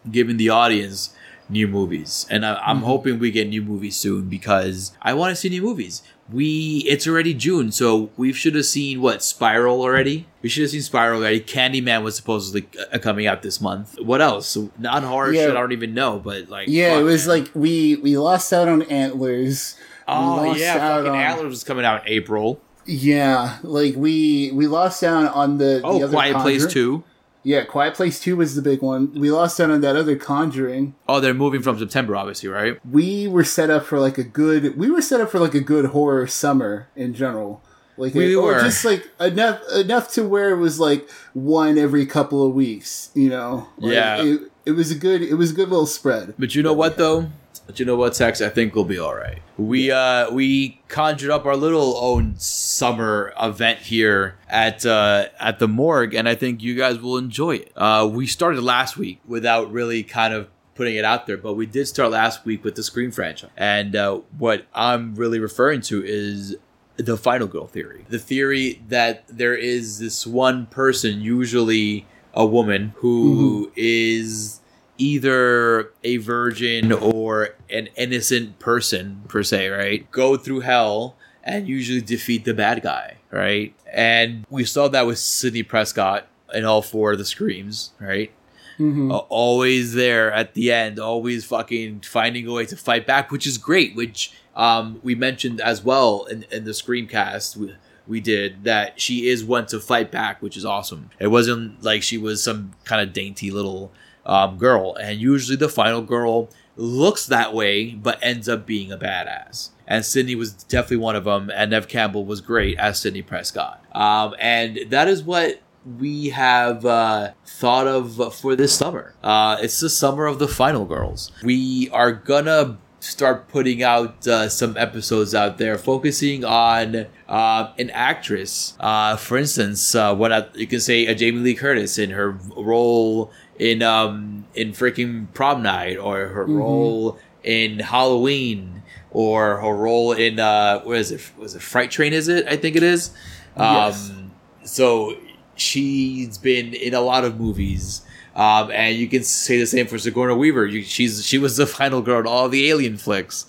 giving 0.09 0.37
the 0.37 0.49
audience 0.49 1.13
new 1.49 1.67
movies. 1.67 2.25
And 2.29 2.45
I- 2.45 2.55
I'm 2.65 2.81
hoping 2.81 3.19
we 3.19 3.31
get 3.31 3.47
new 3.47 3.61
movies 3.61 3.95
soon 3.95 4.25
because 4.29 4.91
I 5.01 5.13
want 5.13 5.31
to 5.31 5.35
see 5.35 5.49
new 5.49 5.61
movies. 5.61 6.01
We 6.31 6.83
it's 6.87 7.07
already 7.07 7.33
June, 7.33 7.71
so 7.71 8.09
we 8.17 8.33
should 8.33 8.55
have 8.55 8.65
seen 8.65 9.01
what 9.01 9.23
Spiral 9.23 9.81
already. 9.81 10.27
We 10.41 10.49
should 10.49 10.61
have 10.63 10.71
seen 10.71 10.81
Spiral 10.81 11.21
already. 11.21 11.41
Candyman 11.41 12.03
was 12.03 12.15
supposedly 12.15 12.67
uh, 12.93 12.99
coming 12.99 13.25
out 13.25 13.41
this 13.41 13.59
month. 13.59 13.97
What 14.01 14.21
else? 14.21 14.55
Non 14.77 15.03
horror 15.03 15.33
Yeah. 15.33 15.47
shit. 15.47 15.51
I 15.51 15.59
don't 15.59 15.71
even 15.71 15.93
know, 15.93 16.19
but 16.19 16.49
like 16.49 16.67
Yeah, 16.67 16.91
fuck, 16.93 17.01
it 17.01 17.03
was 17.03 17.27
man. 17.27 17.39
like 17.39 17.51
we 17.55 17.95
we 17.97 18.17
lost 18.17 18.53
out 18.53 18.67
on 18.67 18.83
Antlers. 18.83 19.75
Oh 20.07 20.53
yeah, 20.55 20.77
fucking 20.97 21.11
on- 21.11 21.17
Atlas 21.17 21.49
was 21.49 21.63
coming 21.63 21.85
out 21.85 22.05
in 22.05 22.13
April. 22.13 22.61
Yeah, 22.85 23.57
like 23.63 23.95
we 23.95 24.51
we 24.53 24.65
lost 24.67 25.03
out 25.03 25.33
on 25.35 25.57
the, 25.57 25.65
the 25.65 25.81
Oh, 25.83 26.03
other 26.03 26.09
Quiet 26.09 26.37
Place 26.37 26.61
Conjure- 26.63 26.73
two. 26.73 27.03
Yeah, 27.43 27.63
Quiet 27.63 27.93
Place 27.95 28.19
Two 28.19 28.35
was 28.35 28.55
the 28.55 28.61
big 28.61 28.81
one. 28.81 29.13
We 29.13 29.31
lost 29.31 29.59
out 29.59 29.71
on 29.71 29.81
that 29.81 29.95
other 29.95 30.15
Conjuring. 30.15 30.95
Oh, 31.07 31.19
they're 31.19 31.33
moving 31.33 31.61
from 31.61 31.79
September, 31.79 32.15
obviously, 32.15 32.49
right? 32.49 32.77
We 32.85 33.27
were 33.27 33.43
set 33.45 33.69
up 33.69 33.85
for 33.85 33.99
like 33.99 34.17
a 34.17 34.23
good. 34.23 34.77
We 34.77 34.91
were 34.91 35.01
set 35.01 35.21
up 35.21 35.29
for 35.31 35.39
like 35.39 35.53
a 35.55 35.61
good 35.61 35.85
horror 35.85 36.27
summer 36.27 36.89
in 36.95 37.13
general. 37.13 37.61
Like 37.97 38.13
We 38.13 38.35
or 38.35 38.53
were. 38.53 38.61
just 38.61 38.83
like 38.85 39.05
enough 39.19 39.61
enough 39.75 40.11
to 40.13 40.27
where 40.27 40.51
it 40.51 40.57
was 40.57 40.79
like 40.79 41.09
one 41.33 41.77
every 41.77 42.05
couple 42.05 42.45
of 42.45 42.53
weeks. 42.53 43.09
You 43.13 43.29
know. 43.29 43.67
Like, 43.77 43.93
Yeah. 43.93 44.21
It, 44.23 44.41
it 44.65 44.71
was 44.71 44.91
a 44.91 44.95
good. 44.95 45.21
It 45.21 45.35
was 45.35 45.51
a 45.51 45.53
good 45.55 45.69
little 45.69 45.85
spread. 45.87 46.33
But 46.37 46.55
you 46.55 46.63
know 46.63 46.73
what 46.73 46.97
though? 46.97 47.29
But 47.69 47.79
you 47.79 47.85
know 47.85 47.97
what, 47.97 48.15
Sex? 48.15 48.41
I 48.41 48.49
think 48.49 48.73
we'll 48.73 48.83
be 48.83 48.97
all 48.97 49.13
right. 49.13 49.43
We 49.55 49.91
uh 49.91 50.31
we 50.31 50.81
conjured 50.87 51.29
up 51.29 51.45
our 51.45 51.55
little 51.55 51.95
own 51.97 52.33
summer 52.39 53.31
event 53.39 53.77
here 53.77 54.39
at 54.49 54.87
uh 54.87 55.27
at 55.39 55.59
the 55.59 55.67
morgue, 55.67 56.15
and 56.15 56.27
I 56.27 56.33
think 56.33 56.63
you 56.63 56.73
guys 56.73 56.97
will 56.97 57.15
enjoy 57.15 57.57
it. 57.57 57.71
Uh, 57.75 58.09
we 58.11 58.25
started 58.25 58.63
last 58.63 58.97
week 58.97 59.21
without 59.27 59.71
really 59.71 60.01
kind 60.01 60.33
of 60.33 60.47
putting 60.73 60.95
it 60.95 61.05
out 61.05 61.27
there, 61.27 61.37
but 61.37 61.53
we 61.53 61.67
did 61.67 61.87
start 61.87 62.09
last 62.09 62.43
week 62.43 62.63
with 62.63 62.73
the 62.73 62.81
Scream 62.81 63.11
franchise, 63.11 63.51
and 63.55 63.95
uh, 63.95 64.21
what 64.39 64.65
I'm 64.73 65.13
really 65.13 65.37
referring 65.37 65.81
to 65.81 66.03
is 66.03 66.57
the 66.97 67.17
final 67.17 67.45
girl 67.45 67.67
theory. 67.67 68.03
The 68.09 68.17
theory 68.17 68.81
that 68.87 69.27
there 69.27 69.53
is 69.53 69.99
this 69.99 70.25
one 70.25 70.65
person, 70.65 71.21
usually 71.21 72.07
a 72.33 72.47
woman, 72.47 72.93
who 72.95 73.71
is 73.75 74.58
either 74.99 75.91
a 76.03 76.17
virgin 76.17 76.91
or 76.91 77.55
an 77.69 77.87
innocent 77.95 78.59
person 78.59 79.23
per 79.27 79.41
se, 79.41 79.69
right? 79.69 80.09
Go 80.11 80.37
through 80.37 80.59
hell 80.59 81.15
and 81.43 81.67
usually 81.67 82.01
defeat 82.01 82.45
the 82.45 82.53
bad 82.53 82.83
guy, 82.83 83.17
right? 83.31 83.73
And 83.91 84.45
we 84.49 84.65
saw 84.65 84.87
that 84.89 85.07
with 85.07 85.17
Sidney 85.17 85.63
Prescott 85.63 86.27
in 86.53 86.65
all 86.65 86.81
four 86.81 87.13
of 87.13 87.17
the 87.17 87.25
screams, 87.25 87.91
right? 87.99 88.31
hmm 88.77 89.11
Uh, 89.11 89.17
always 89.29 89.93
there 89.93 90.31
at 90.31 90.53
the 90.53 90.71
end, 90.71 90.99
always 90.99 91.45
fucking 91.45 92.01
finding 92.01 92.45
a 92.47 92.51
way 92.53 92.65
to 92.65 92.75
fight 92.77 93.07
back, 93.07 93.31
which 93.31 93.47
is 93.47 93.57
great. 93.57 93.95
Which 93.95 94.31
um, 94.55 94.99
we 95.03 95.15
mentioned 95.15 95.59
as 95.61 95.83
well 95.83 96.25
in, 96.25 96.45
in 96.51 96.65
the 96.65 96.71
screencast 96.71 97.55
we, 97.57 97.75
we 98.07 98.19
did 98.19 98.63
that 98.65 98.99
she 98.99 99.27
is 99.27 99.43
one 99.45 99.65
to 99.67 99.79
fight 99.79 100.11
back, 100.11 100.41
which 100.41 100.57
is 100.57 100.65
awesome. 100.65 101.09
It 101.19 101.27
wasn't 101.27 101.81
like 101.83 102.03
she 102.03 102.17
was 102.17 102.43
some 102.43 102.71
kind 102.83 103.01
of 103.01 103.13
dainty 103.13 103.49
little 103.51 103.91
um, 104.29 104.57
girl, 104.57 104.95
and 104.95 105.19
usually 105.19 105.57
the 105.57 105.67
final 105.67 106.01
girl 106.01 106.49
looks 106.77 107.25
that 107.25 107.53
way, 107.53 107.91
but 107.91 108.19
ends 108.21 108.47
up 108.47 108.65
being 108.65 108.91
a 108.91 108.97
badass. 108.97 109.69
And 109.87 110.05
Sidney 110.05 110.35
was 110.35 110.53
definitely 110.53 110.97
one 110.97 111.15
of 111.15 111.23
them, 111.23 111.49
and 111.53 111.71
Nev 111.71 111.87
Campbell 111.87 112.25
was 112.25 112.39
great 112.39 112.77
as 112.77 112.99
Sidney 112.99 113.23
Prescott. 113.23 113.83
Um, 113.91 114.35
and 114.39 114.79
that 114.89 115.07
is 115.07 115.23
what 115.23 115.61
we 115.97 116.29
have 116.29 116.85
uh, 116.85 117.31
thought 117.43 117.87
of 117.87 118.35
for 118.35 118.55
this 118.55 118.73
summer. 118.73 119.15
Uh, 119.23 119.57
it's 119.59 119.79
the 119.79 119.89
summer 119.89 120.27
of 120.27 120.37
the 120.37 120.47
final 120.47 120.85
girls. 120.85 121.31
We 121.43 121.89
are 121.89 122.11
gonna 122.11 122.77
start 122.99 123.47
putting 123.47 123.81
out 123.81 124.27
uh, 124.27 124.49
some 124.49 124.75
episodes 124.77 125.33
out 125.33 125.57
there 125.57 125.77
focusing 125.77 126.43
on 126.43 127.07
uh, 127.27 127.73
an 127.77 127.89
actress. 127.91 128.75
Uh, 128.79 129.15
for 129.15 129.37
instance, 129.37 129.95
uh, 129.95 130.13
what 130.13 130.31
I, 130.31 130.45
you 130.53 130.67
can 130.67 130.79
say 130.79 131.05
a 131.05 131.15
Jamie 131.15 131.39
Lee 131.39 131.55
Curtis 131.55 131.97
in 131.97 132.11
her 132.11 132.31
role 132.55 133.31
in 133.59 133.83
um, 133.83 134.45
in 134.55 134.71
freaking 134.71 135.27
Prom 135.33 135.61
Night, 135.61 135.97
or 135.97 136.27
her 136.27 136.47
Mhm. 136.47 136.57
role 136.57 137.19
in 137.43 137.79
Halloween, 137.79 138.81
or 139.11 139.57
her 139.61 139.75
role 139.75 140.13
in 140.13 140.39
uh, 140.39 140.79
what 140.81 140.97
is 140.97 141.11
it? 141.11 141.21
Was 141.37 141.53
it 141.55 141.61
Fright 141.61 141.91
Train? 141.91 142.13
Is 142.13 142.27
it? 142.27 142.47
I 142.47 142.55
think 142.57 142.75
it 142.75 142.83
is. 142.83 143.11
Yes. 143.57 144.09
Um, 144.09 144.31
so 144.63 145.15
she's 145.55 146.37
been 146.37 146.73
in 146.73 146.93
a 146.93 147.01
lot 147.01 147.23
of 147.25 147.39
movies. 147.39 148.01
Um, 148.35 148.71
and 148.71 148.95
you 148.95 149.07
can 149.09 149.23
say 149.23 149.59
the 149.59 149.65
same 149.65 149.87
for 149.87 149.97
Sigourney 149.97 150.33
Weaver. 150.35 150.65
You, 150.65 150.81
she's 150.83 151.25
she 151.25 151.37
was 151.37 151.57
the 151.57 151.65
final 151.79 152.01
girl 152.01 152.19
in 152.21 152.27
all 152.27 152.47
the 152.47 152.69
Alien 152.69 152.97
flicks. 152.97 153.45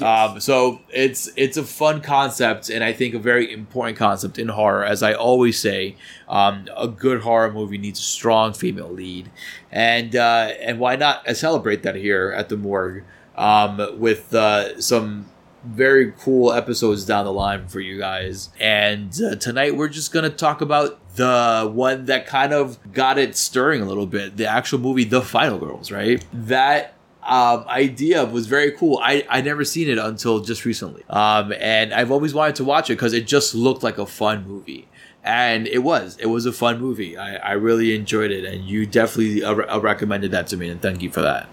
Um, 0.00 0.40
so 0.40 0.80
it's 0.90 1.30
it's 1.36 1.56
a 1.56 1.64
fun 1.64 2.00
concept, 2.00 2.70
and 2.70 2.82
I 2.84 2.92
think 2.92 3.14
a 3.14 3.18
very 3.18 3.52
important 3.52 3.98
concept 3.98 4.38
in 4.38 4.48
horror. 4.48 4.84
As 4.84 5.02
I 5.02 5.12
always 5.12 5.58
say, 5.58 5.96
um, 6.28 6.68
a 6.76 6.88
good 6.88 7.22
horror 7.22 7.52
movie 7.52 7.78
needs 7.78 7.98
a 7.98 8.02
strong 8.02 8.52
female 8.52 8.90
lead, 8.90 9.30
and 9.70 10.14
uh, 10.14 10.52
and 10.60 10.78
why 10.78 10.96
not 10.96 11.26
celebrate 11.36 11.82
that 11.82 11.96
here 11.96 12.32
at 12.36 12.48
the 12.48 12.56
morgue 12.56 13.04
um, 13.36 13.98
with 13.98 14.34
uh, 14.34 14.80
some 14.80 15.26
very 15.64 16.12
cool 16.12 16.52
episodes 16.52 17.04
down 17.04 17.24
the 17.24 17.32
line 17.32 17.68
for 17.68 17.80
you 17.80 17.98
guys. 17.98 18.50
And 18.58 19.12
uh, 19.22 19.36
tonight 19.36 19.76
we're 19.76 19.88
just 19.88 20.12
gonna 20.12 20.30
talk 20.30 20.60
about 20.60 20.98
the 21.16 21.70
one 21.72 22.06
that 22.06 22.26
kind 22.26 22.52
of 22.52 22.92
got 22.92 23.18
it 23.18 23.36
stirring 23.36 23.82
a 23.82 23.84
little 23.84 24.06
bit, 24.06 24.36
the 24.36 24.46
actual 24.46 24.78
movie, 24.78 25.04
The 25.04 25.22
Final 25.22 25.58
Girls. 25.58 25.90
Right, 25.90 26.24
that 26.32 26.94
um, 27.22 27.64
idea 27.68 28.24
was 28.24 28.46
very 28.46 28.72
cool. 28.72 28.98
I 29.02 29.24
I 29.28 29.40
never 29.40 29.64
seen 29.64 29.88
it 29.88 29.98
until 29.98 30.40
just 30.40 30.64
recently, 30.64 31.04
um, 31.08 31.52
and 31.58 31.94
I've 31.94 32.10
always 32.10 32.34
wanted 32.34 32.56
to 32.56 32.64
watch 32.64 32.90
it 32.90 32.94
because 32.94 33.12
it 33.12 33.26
just 33.26 33.54
looked 33.54 33.82
like 33.82 33.98
a 33.98 34.06
fun 34.06 34.46
movie. 34.46 34.88
And 35.24 35.68
it 35.68 35.78
was. 35.78 36.16
It 36.18 36.26
was 36.26 36.46
a 36.46 36.52
fun 36.52 36.80
movie. 36.80 37.16
I, 37.16 37.36
I 37.36 37.52
really 37.52 37.94
enjoyed 37.94 38.32
it, 38.32 38.44
and 38.44 38.64
you 38.64 38.86
definitely 38.86 39.44
uh, 39.44 39.54
uh, 39.76 39.80
recommended 39.80 40.32
that 40.32 40.48
to 40.48 40.56
me, 40.56 40.68
and 40.68 40.82
thank 40.82 41.00
you 41.00 41.10
for 41.10 41.22
that. 41.22 41.48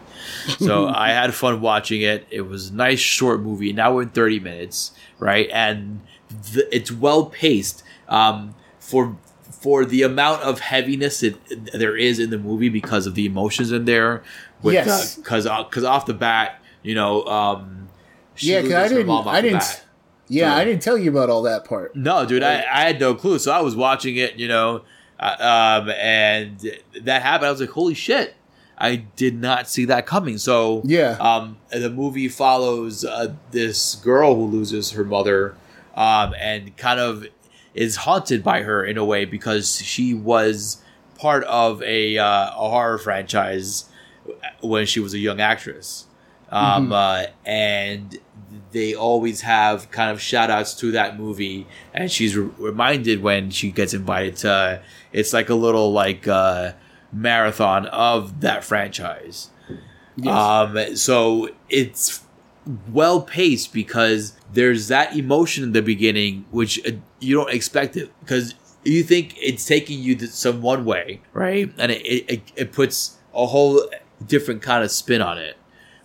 So 0.57 0.87
I 0.93 1.09
had 1.09 1.35
fun 1.35 1.61
watching 1.61 2.01
it. 2.01 2.25
It 2.31 2.41
was 2.41 2.69
a 2.69 2.73
nice 2.73 2.99
short 2.99 3.41
movie. 3.41 3.71
Now 3.71 3.93
we're 3.93 4.03
in 4.03 4.09
30 4.09 4.39
minutes, 4.39 4.91
right? 5.19 5.47
And 5.53 6.01
th- 6.51 6.65
it's 6.71 6.91
well 6.91 7.27
paced 7.27 7.83
um, 8.07 8.55
for 8.79 9.15
for 9.51 9.83
the 9.83 10.03
amount 10.03 10.41
of 10.41 10.61
heaviness 10.61 11.21
it, 11.21 11.35
there 11.73 11.97
is 11.97 12.17
in 12.17 12.29
the 12.29 12.37
movie 12.37 12.69
because 12.69 13.05
of 13.05 13.13
the 13.13 13.25
emotions 13.25 13.71
in 13.71 13.85
there. 13.85 14.23
With, 14.61 14.73
Yes. 14.73 15.15
Because 15.15 15.45
because 15.45 15.83
off 15.85 16.05
the 16.05 16.13
bat, 16.13 16.61
you 16.83 16.95
know, 16.95 17.23
um, 17.25 17.87
Yeah, 18.37 18.61
'cause 18.61 18.71
I 18.73 18.87
didn't- 18.87 19.09
I 19.27 19.41
didn't-. 19.41 19.83
Yeah, 20.27 20.55
I 20.55 20.63
didn't 20.63 20.81
tell 20.83 20.97
you 20.97 21.09
about 21.09 21.29
all 21.29 21.41
that 21.43 21.65
part. 21.65 21.95
No, 21.95 22.25
dude, 22.25 22.43
I, 22.43 22.57
I 22.71 22.81
had 22.85 22.99
no 22.99 23.15
clue. 23.15 23.39
So 23.39 23.51
I 23.51 23.61
was 23.61 23.75
watching 23.75 24.15
it, 24.15 24.35
you 24.35 24.47
know, 24.47 24.81
uh, 25.19 25.79
um, 25.81 25.89
and 25.99 26.59
that 27.01 27.21
happened. 27.23 27.47
I 27.47 27.51
was 27.51 27.59
like, 27.61 27.71
holy 27.71 27.95
shit. 27.95 28.35
I 28.77 28.97
did 29.17 29.41
not 29.41 29.67
see 29.67 29.83
that 29.85 30.05
coming. 30.05 30.37
So 30.37 30.81
Yeah. 30.85 31.17
um, 31.19 31.57
the 31.71 31.89
movie 31.89 32.27
follows 32.29 33.03
uh, 33.03 33.33
this 33.51 33.95
girl 33.95 34.35
who 34.35 34.45
loses 34.45 34.91
her 34.91 35.03
mother 35.03 35.55
um, 35.97 36.33
and 36.39 36.77
kind 36.77 36.99
of 36.99 37.25
is 37.73 37.97
haunted 37.97 38.41
by 38.43 38.61
her 38.61 38.85
in 38.85 38.97
a 38.97 39.03
way 39.03 39.25
because 39.25 39.77
she 39.81 40.13
was 40.13 40.77
part 41.17 41.43
of 41.45 41.81
a, 41.83 42.17
uh, 42.17 42.25
a 42.51 42.69
horror 42.69 42.97
franchise 42.99 43.85
when 44.61 44.85
she 44.85 44.99
was 44.99 45.13
a 45.13 45.19
young 45.19 45.39
actress. 45.39 46.05
Um, 46.51 46.91
uh, 46.91 47.25
and 47.45 48.17
they 48.71 48.95
always 48.95 49.41
have 49.41 49.91
kind 49.91 50.11
of 50.11 50.19
shout 50.19 50.49
outs 50.49 50.73
to 50.75 50.91
that 50.93 51.17
movie. 51.17 51.67
And 51.93 52.11
she's 52.11 52.35
re- 52.35 52.49
reminded 52.57 53.21
when 53.21 53.51
she 53.51 53.71
gets 53.71 53.93
invited 53.93 54.37
to, 54.37 54.81
it's 55.11 55.31
like 55.31 55.49
a 55.49 55.55
little 55.55 55.91
like 55.91 56.27
uh, 56.27 56.73
marathon 57.11 57.85
of 57.87 58.41
that 58.41 58.63
franchise. 58.63 59.49
Yes. 60.15 60.33
Um, 60.35 60.95
so 60.95 61.49
it's 61.69 62.23
well 62.91 63.21
paced 63.21 63.73
because 63.73 64.37
there's 64.53 64.87
that 64.89 65.15
emotion 65.15 65.63
in 65.63 65.71
the 65.71 65.81
beginning 65.81 66.45
which 66.51 66.85
uh, 66.85 66.91
you 67.19 67.35
don't 67.35 67.51
expect 67.51 67.95
it 67.95 68.11
because 68.19 68.53
you 68.83 69.03
think 69.03 69.35
it's 69.37 69.65
taking 69.65 69.99
you 69.99 70.17
some 70.19 70.61
one 70.61 70.85
way, 70.85 71.21
right? 71.33 71.71
And 71.77 71.91
it, 71.91 72.01
it, 72.01 72.51
it 72.55 72.71
puts 72.71 73.17
a 73.33 73.45
whole 73.45 73.89
different 74.25 74.61
kind 74.61 74.83
of 74.83 74.91
spin 74.91 75.21
on 75.21 75.37
it, 75.37 75.57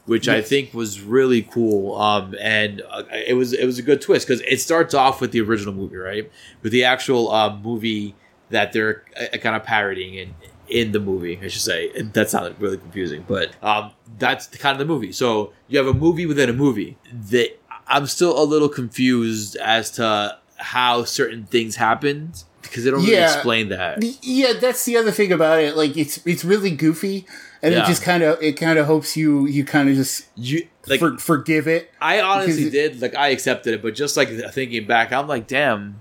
which 0.07 0.29
I 0.29 0.43
think 0.43 0.75
was 0.75 1.01
really 1.01 1.43
cool. 1.43 1.97
Um, 1.97 2.35
and 2.41 2.83
uh, 2.91 3.05
it 3.11 3.35
was 3.35 3.53
it 3.53 3.67
was 3.67 3.79
a 3.79 3.83
good 3.83 4.01
twist 4.01 4.27
because 4.27 4.43
it 4.43 4.61
starts 4.61 4.95
off 4.95 5.21
with 5.21 5.33
the 5.33 5.41
original 5.41 5.75
movie, 5.75 5.97
right? 5.97 6.31
With 6.63 6.73
the 6.73 6.85
actual 6.85 7.31
um, 7.33 7.63
movie 7.63 8.15
that 8.51 8.73
they're 8.73 9.05
uh, 9.19 9.37
kind 9.39 9.57
of 9.57 9.65
parodying 9.65 10.15
in 10.15 10.35
in 10.69 10.93
the 10.93 11.01
movie, 11.01 11.39
I 11.43 11.49
should 11.49 11.63
say. 11.63 11.91
And 11.97 12.13
that 12.15 12.31
sounded 12.31 12.59
really 12.61 12.79
confusing, 12.79 13.25
but 13.29 13.55
um, 13.63 13.93
that's 14.19 14.47
the 14.47 14.59
kind 14.59 14.73
of 14.73 14.79
the 14.79 14.93
movie. 14.93 15.13
So 15.13 15.53
you 15.69 15.79
have 15.79 15.87
a 15.87 15.95
movie 15.95 16.27
within 16.27 16.49
a 16.49 16.55
movie. 16.55 16.97
That 17.31 17.59
I'm 17.87 18.07
still 18.07 18.41
a 18.41 18.45
little 18.45 18.69
confused 18.69 19.57
as 19.57 19.91
to 19.93 20.39
how 20.57 21.05
certain 21.05 21.45
things 21.45 21.77
happened 21.77 22.45
because 22.63 22.85
they 22.85 22.91
don't 22.91 23.05
really 23.05 23.17
explain 23.17 23.69
that. 23.69 24.03
Yeah, 24.23 24.55
that's 24.55 24.85
the 24.85 24.97
other 24.97 25.11
thing 25.11 25.33
about 25.33 25.61
it. 25.61 25.77
Like 25.77 25.97
it's 25.97 26.25
it's 26.27 26.45
really 26.45 26.71
goofy, 26.71 27.27
and 27.65 27.73
Yeah. 27.75 27.83
it 27.83 27.87
just 27.87 28.03
kind 28.03 28.23
of 28.23 28.41
it 28.43 28.53
kind 28.53 28.79
of 28.79 28.87
hopes 28.87 29.17
you 29.17 29.47
you 29.47 29.65
kind 29.65 29.89
of 29.89 29.97
just 29.97 30.27
You 30.37 30.69
like 30.87 31.01
for, 31.01 31.19
forgive 31.19 31.67
it. 31.67 31.91
I 32.01 32.21
honestly 32.21 32.71
did 32.71 33.01
like 33.03 33.15
I 33.17 33.29
accepted 33.29 33.75
it, 33.75 33.83
but 33.83 33.95
just 33.95 34.17
like 34.17 34.29
thinking 34.53 34.87
back, 34.87 35.13
I'm 35.13 35.27
like, 35.27 35.47
damn. 35.49 36.01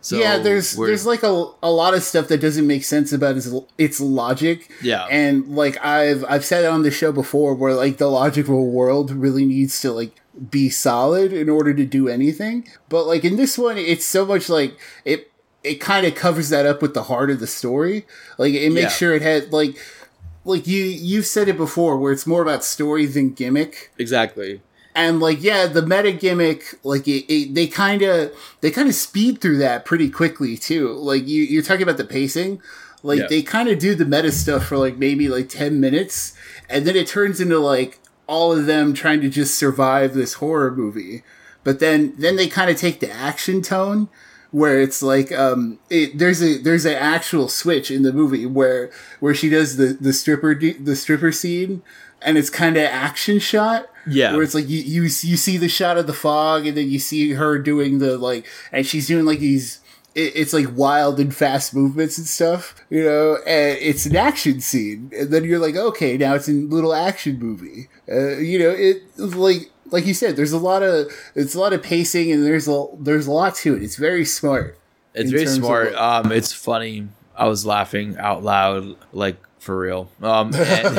So 0.00 0.18
yeah, 0.18 0.36
there's 0.36 0.76
there's 0.76 1.06
like 1.06 1.22
a, 1.22 1.46
a 1.62 1.70
lot 1.70 1.94
of 1.94 2.02
stuff 2.02 2.28
that 2.28 2.38
doesn't 2.38 2.66
make 2.66 2.84
sense 2.84 3.10
about 3.12 3.36
its 3.38 3.48
its 3.78 4.00
logic. 4.02 4.70
Yeah. 4.82 5.06
and 5.10 5.56
like 5.56 5.82
I've 5.82 6.24
I've 6.28 6.44
said 6.44 6.64
it 6.64 6.68
on 6.68 6.82
the 6.82 6.90
show 6.90 7.10
before, 7.10 7.54
where 7.54 7.72
like 7.72 7.96
the 7.96 8.08
logical 8.08 8.70
world 8.70 9.10
really 9.10 9.46
needs 9.46 9.80
to 9.80 9.92
like 9.92 10.20
be 10.50 10.68
solid 10.68 11.32
in 11.32 11.48
order 11.48 11.72
to 11.72 11.86
do 11.86 12.08
anything. 12.08 12.68
But 12.90 13.06
like 13.06 13.24
in 13.24 13.36
this 13.36 13.56
one, 13.56 13.78
it's 13.78 14.04
so 14.04 14.26
much 14.26 14.50
like 14.50 14.76
it 15.06 15.30
it 15.62 15.76
kind 15.80 16.04
of 16.06 16.14
covers 16.14 16.50
that 16.50 16.66
up 16.66 16.82
with 16.82 16.92
the 16.92 17.04
heart 17.04 17.30
of 17.30 17.40
the 17.40 17.46
story. 17.46 18.04
Like 18.36 18.52
it 18.52 18.72
makes 18.72 18.82
Yeah. 18.92 18.98
sure 18.98 19.14
it 19.14 19.22
had 19.22 19.52
like 19.54 19.78
like 20.44 20.66
you 20.66 20.84
you've 20.84 21.26
said 21.26 21.48
it 21.48 21.56
before, 21.56 21.96
where 21.98 22.12
it's 22.12 22.26
more 22.26 22.42
about 22.42 22.64
story 22.64 23.06
than 23.06 23.30
gimmick 23.32 23.90
exactly. 23.98 24.60
and 24.94 25.20
like 25.20 25.42
yeah 25.42 25.66
the 25.66 25.82
meta 25.82 26.12
gimmick 26.12 26.78
like 26.84 27.08
it, 27.08 27.24
it, 27.32 27.54
they 27.54 27.66
kind 27.66 28.02
of 28.02 28.32
they 28.60 28.70
kind 28.70 28.88
of 28.88 28.94
speed 28.94 29.40
through 29.40 29.58
that 29.58 29.84
pretty 29.84 30.08
quickly 30.10 30.56
too 30.56 30.92
like 30.92 31.26
you, 31.26 31.42
you're 31.42 31.62
talking 31.62 31.82
about 31.82 31.96
the 31.96 32.04
pacing 32.04 32.60
like 33.02 33.20
Yeah. 33.20 33.26
they 33.28 33.42
kind 33.42 33.68
of 33.68 33.78
do 33.78 33.94
the 33.94 34.04
meta 34.04 34.30
stuff 34.32 34.66
for 34.66 34.78
like 34.78 34.96
maybe 34.96 35.28
like 35.28 35.48
10 35.48 35.80
minutes 35.80 36.34
and 36.68 36.86
then 36.86 36.94
it 36.96 37.06
turns 37.06 37.40
into 37.40 37.58
like 37.58 37.98
all 38.26 38.52
of 38.52 38.66
them 38.66 38.94
trying 38.94 39.20
to 39.20 39.28
just 39.28 39.56
survive 39.58 40.14
this 40.14 40.34
horror 40.34 40.70
movie 40.70 41.22
but 41.64 41.80
then 41.80 42.14
then 42.16 42.36
they 42.36 42.46
kind 42.48 42.70
of 42.70 42.76
take 42.76 43.00
the 43.00 43.10
action 43.10 43.60
tone 43.62 44.08
where 44.54 44.80
it's 44.80 45.02
like 45.02 45.32
um 45.32 45.80
it, 45.90 46.16
there's 46.16 46.40
a 46.40 46.58
there's 46.58 46.84
an 46.84 46.94
actual 46.94 47.48
switch 47.48 47.90
in 47.90 48.02
the 48.02 48.12
movie 48.12 48.46
where 48.46 48.88
where 49.18 49.34
she 49.34 49.48
does 49.48 49.76
the 49.76 49.86
the 50.00 50.12
stripper 50.12 50.54
the 50.54 50.94
stripper 50.94 51.32
scene 51.32 51.82
and 52.22 52.38
it's 52.38 52.50
kind 52.50 52.76
of 52.76 52.84
action 52.84 53.40
shot. 53.40 53.88
Yeah. 54.06 54.34
where 54.34 54.42
it's 54.42 54.54
like 54.54 54.68
you, 54.68 54.78
you 54.78 55.02
you 55.02 55.36
see 55.36 55.56
the 55.56 55.68
shot 55.68 55.96
of 55.96 56.06
the 56.06 56.12
fog 56.12 56.66
and 56.66 56.76
then 56.76 56.88
you 56.88 57.00
see 57.00 57.32
her 57.32 57.58
doing 57.58 57.98
the 57.98 58.16
like 58.16 58.46
and 58.70 58.86
she's 58.86 59.08
doing 59.08 59.24
like 59.24 59.40
these 59.40 59.80
it, 60.14 60.36
it's 60.36 60.52
like 60.52 60.66
wild 60.76 61.18
and 61.18 61.34
fast 61.34 61.74
movements 61.74 62.16
and 62.16 62.26
stuff 62.26 62.76
you 62.90 63.02
know? 63.02 63.38
And 63.46 63.78
it's 63.80 64.06
an 64.06 64.14
action 64.14 64.60
scene. 64.60 65.10
And 65.18 65.32
then 65.32 65.42
you're 65.42 65.58
like 65.58 65.74
okay 65.74 66.16
now 66.16 66.34
it's 66.34 66.48
a 66.48 66.52
little 66.52 66.94
action 66.94 67.40
movie. 67.40 67.88
Uh, 68.08 68.36
you 68.36 68.60
know 68.60 68.70
it 68.70 69.02
like 69.18 69.70
like 69.94 70.04
you 70.06 70.14
said 70.14 70.36
there's 70.36 70.52
a 70.52 70.58
lot 70.70 70.82
of 70.82 71.06
it's 71.34 71.54
a 71.54 71.60
lot 71.64 71.72
of 71.72 71.82
pacing 71.82 72.30
and 72.32 72.44
there's 72.44 72.66
a 72.68 72.84
there's 72.98 73.26
a 73.26 73.32
lot 73.32 73.54
to 73.62 73.74
it 73.76 73.82
it's 73.82 73.96
very 73.96 74.24
smart 74.24 74.76
It's 75.14 75.30
very 75.30 75.46
smart. 75.46 75.92
what- 75.92 76.26
Um, 76.26 76.32
it's 76.32 76.52
funny. 76.52 77.08
I 77.36 77.46
was 77.48 77.64
laughing 77.66 78.16
out 78.18 78.42
loud, 78.44 78.96
like 79.12 79.36
for 79.58 79.76
real. 79.78 80.08
Um, 80.22 80.54
and, 80.54 80.98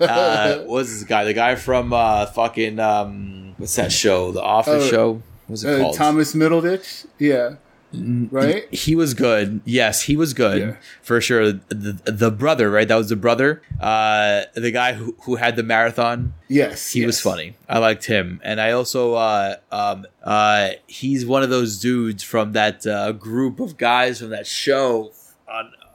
uh, 0.00 0.58
what 0.60 0.68
was 0.68 0.88
this 0.92 1.04
guy? 1.04 1.24
The 1.24 1.34
guy 1.34 1.54
from 1.54 1.92
uh, 1.92 2.26
fucking 2.26 2.78
um, 2.80 3.54
what's 3.58 3.76
that 3.76 3.92
show? 3.92 4.32
The 4.32 4.42
Office 4.42 4.84
Oh, 4.86 4.90
show. 4.90 5.22
What's 5.48 5.62
it 5.64 5.74
uh, 5.74 5.82
called? 5.82 5.96
thomas 5.96 6.34
middleditch 6.34 7.06
yeah 7.18 7.56
right 7.92 8.72
He 8.72 8.94
was 8.94 9.14
good. 9.14 9.60
Yes, 9.64 10.02
he 10.02 10.16
was 10.16 10.32
good 10.34 10.58
Yeah. 10.60 10.76
for 11.02 11.20
sure. 11.20 11.52
The, 11.52 11.98
the 12.06 12.30
brother, 12.30 12.70
right? 12.70 12.86
That 12.86 12.96
was 12.96 13.08
the 13.08 13.16
brother. 13.16 13.62
Uh, 13.80 14.42
the 14.54 14.70
guy 14.70 14.92
who, 14.94 15.16
who 15.22 15.36
had 15.36 15.56
the 15.56 15.62
marathon. 15.62 16.34
yes 16.48 16.92
He 16.92 17.04
was 17.06 17.20
funny. 17.20 17.54
I 17.68 17.78
liked 17.78 18.04
him, 18.06 18.40
and 18.44 18.60
I 18.60 18.72
also 18.72 19.14
uh, 19.14 19.56
um, 19.72 20.06
uh, 20.22 20.70
he's 20.86 21.24
one 21.26 21.42
of 21.42 21.50
those 21.50 21.78
dudes 21.80 22.22
from 22.22 22.52
that 22.52 22.86
uh, 22.86 23.12
group 23.12 23.58
of 23.60 23.76
guys 23.76 24.20
from 24.20 24.30
that 24.30 24.46
show 24.46 25.12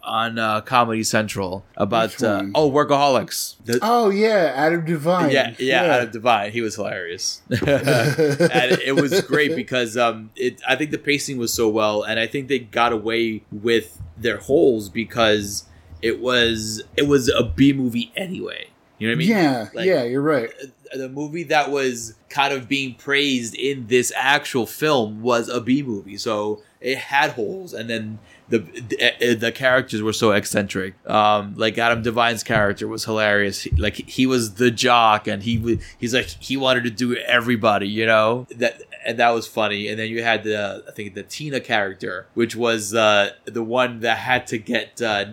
on 0.06 0.40
uh, 0.40 0.62
Comedy 0.62 1.04
Central 1.04 1.66
about 1.76 2.22
uh, 2.24 2.44
oh 2.56 2.72
workaholics. 2.72 3.56
The- 3.66 3.80
oh 3.82 4.10
yeah 4.10 4.54
adam 4.56 4.86
devine 4.86 5.32
yeah, 5.32 5.54
yeah, 5.60 5.84
Adam 5.84 6.12
Devine. 6.12 6.52
He 6.52 6.62
was 6.62 6.76
hilarious, 6.76 7.42
and 7.50 7.62
it 7.62 9.00
was 9.00 9.22
great 9.22 9.56
because 9.56 9.98
um, 9.98 10.32
it. 10.36 10.62
I 10.68 10.76
think 10.76 10.92
the 10.92 10.98
pacing 10.98 11.38
was 11.38 11.54
so 11.54 11.70
well, 11.70 12.04
and 12.04 12.20
I 12.20 12.28
think 12.28 12.48
they 12.48 12.60
got 12.60 12.92
away 12.92 13.44
with 13.52 14.02
their 14.18 14.38
holes 14.38 14.90
because 14.90 15.66
it 16.02 16.20
was 16.20 16.84
it 16.96 17.08
was 17.08 17.30
a 17.30 17.44
B 17.44 17.74
movie 17.74 18.12
anyway. 18.16 18.68
You 18.98 19.08
know 19.08 19.12
what 19.12 19.16
I 19.16 19.20
mean? 19.20 19.28
yeah 19.30 19.70
Like, 19.74 19.86
yeah 19.86 20.04
you're 20.04 20.22
right 20.22 20.50
the 20.94 21.10
movie 21.10 21.44
that 21.44 21.72
was 21.72 22.14
kind 22.30 22.54
of 22.54 22.70
being 22.70 22.96
praised 22.96 23.56
in 23.56 23.88
this 23.88 24.14
actual 24.16 24.66
film 24.66 25.22
was 25.22 25.50
a 25.50 25.60
B 25.60 25.84
movie, 25.84 26.18
so 26.18 26.62
it 26.80 26.98
had 26.98 27.32
holes, 27.32 27.74
and 27.74 27.90
then 27.90 28.20
the 28.48 28.60
the, 28.60 29.34
the 29.36 29.52
characters 29.52 30.02
were 30.02 30.14
so 30.14 30.32
eccentric. 30.32 30.94
Um, 31.10 31.56
like 31.58 31.78
Adam 31.78 32.02
Devine's 32.04 32.44
character 32.44 32.88
was 32.88 33.04
hilarious. 33.04 33.64
He- 33.64 33.72
Like 33.76 33.96
he 33.96 34.26
was 34.28 34.54
the 34.54 34.72
jock, 34.72 35.28
and 35.28 35.44
he 35.44 35.80
he's 35.98 36.14
like 36.14 36.28
he 36.28 36.56
wanted 36.56 36.84
to 36.86 36.92
do 36.92 37.16
everybody, 37.18 37.88
you 37.90 38.06
know 38.06 38.48
that. 38.56 38.82
And 39.06 39.20
that 39.20 39.30
was 39.32 39.46
funny. 39.48 39.88
And 39.88 40.00
then 40.00 40.10
you 40.10 40.24
had 40.24 40.44
the, 40.44 40.84
I 40.88 40.92
think 40.92 41.14
the 41.14 41.22
Tina 41.22 41.60
character, 41.60 42.26
which 42.34 42.56
was 42.56 42.94
uh, 42.96 43.32
the 43.46 43.62
one 43.64 44.00
that 44.00 44.18
had 44.18 44.48
to 44.48 44.58
get 44.58 45.00
uh, 45.00 45.26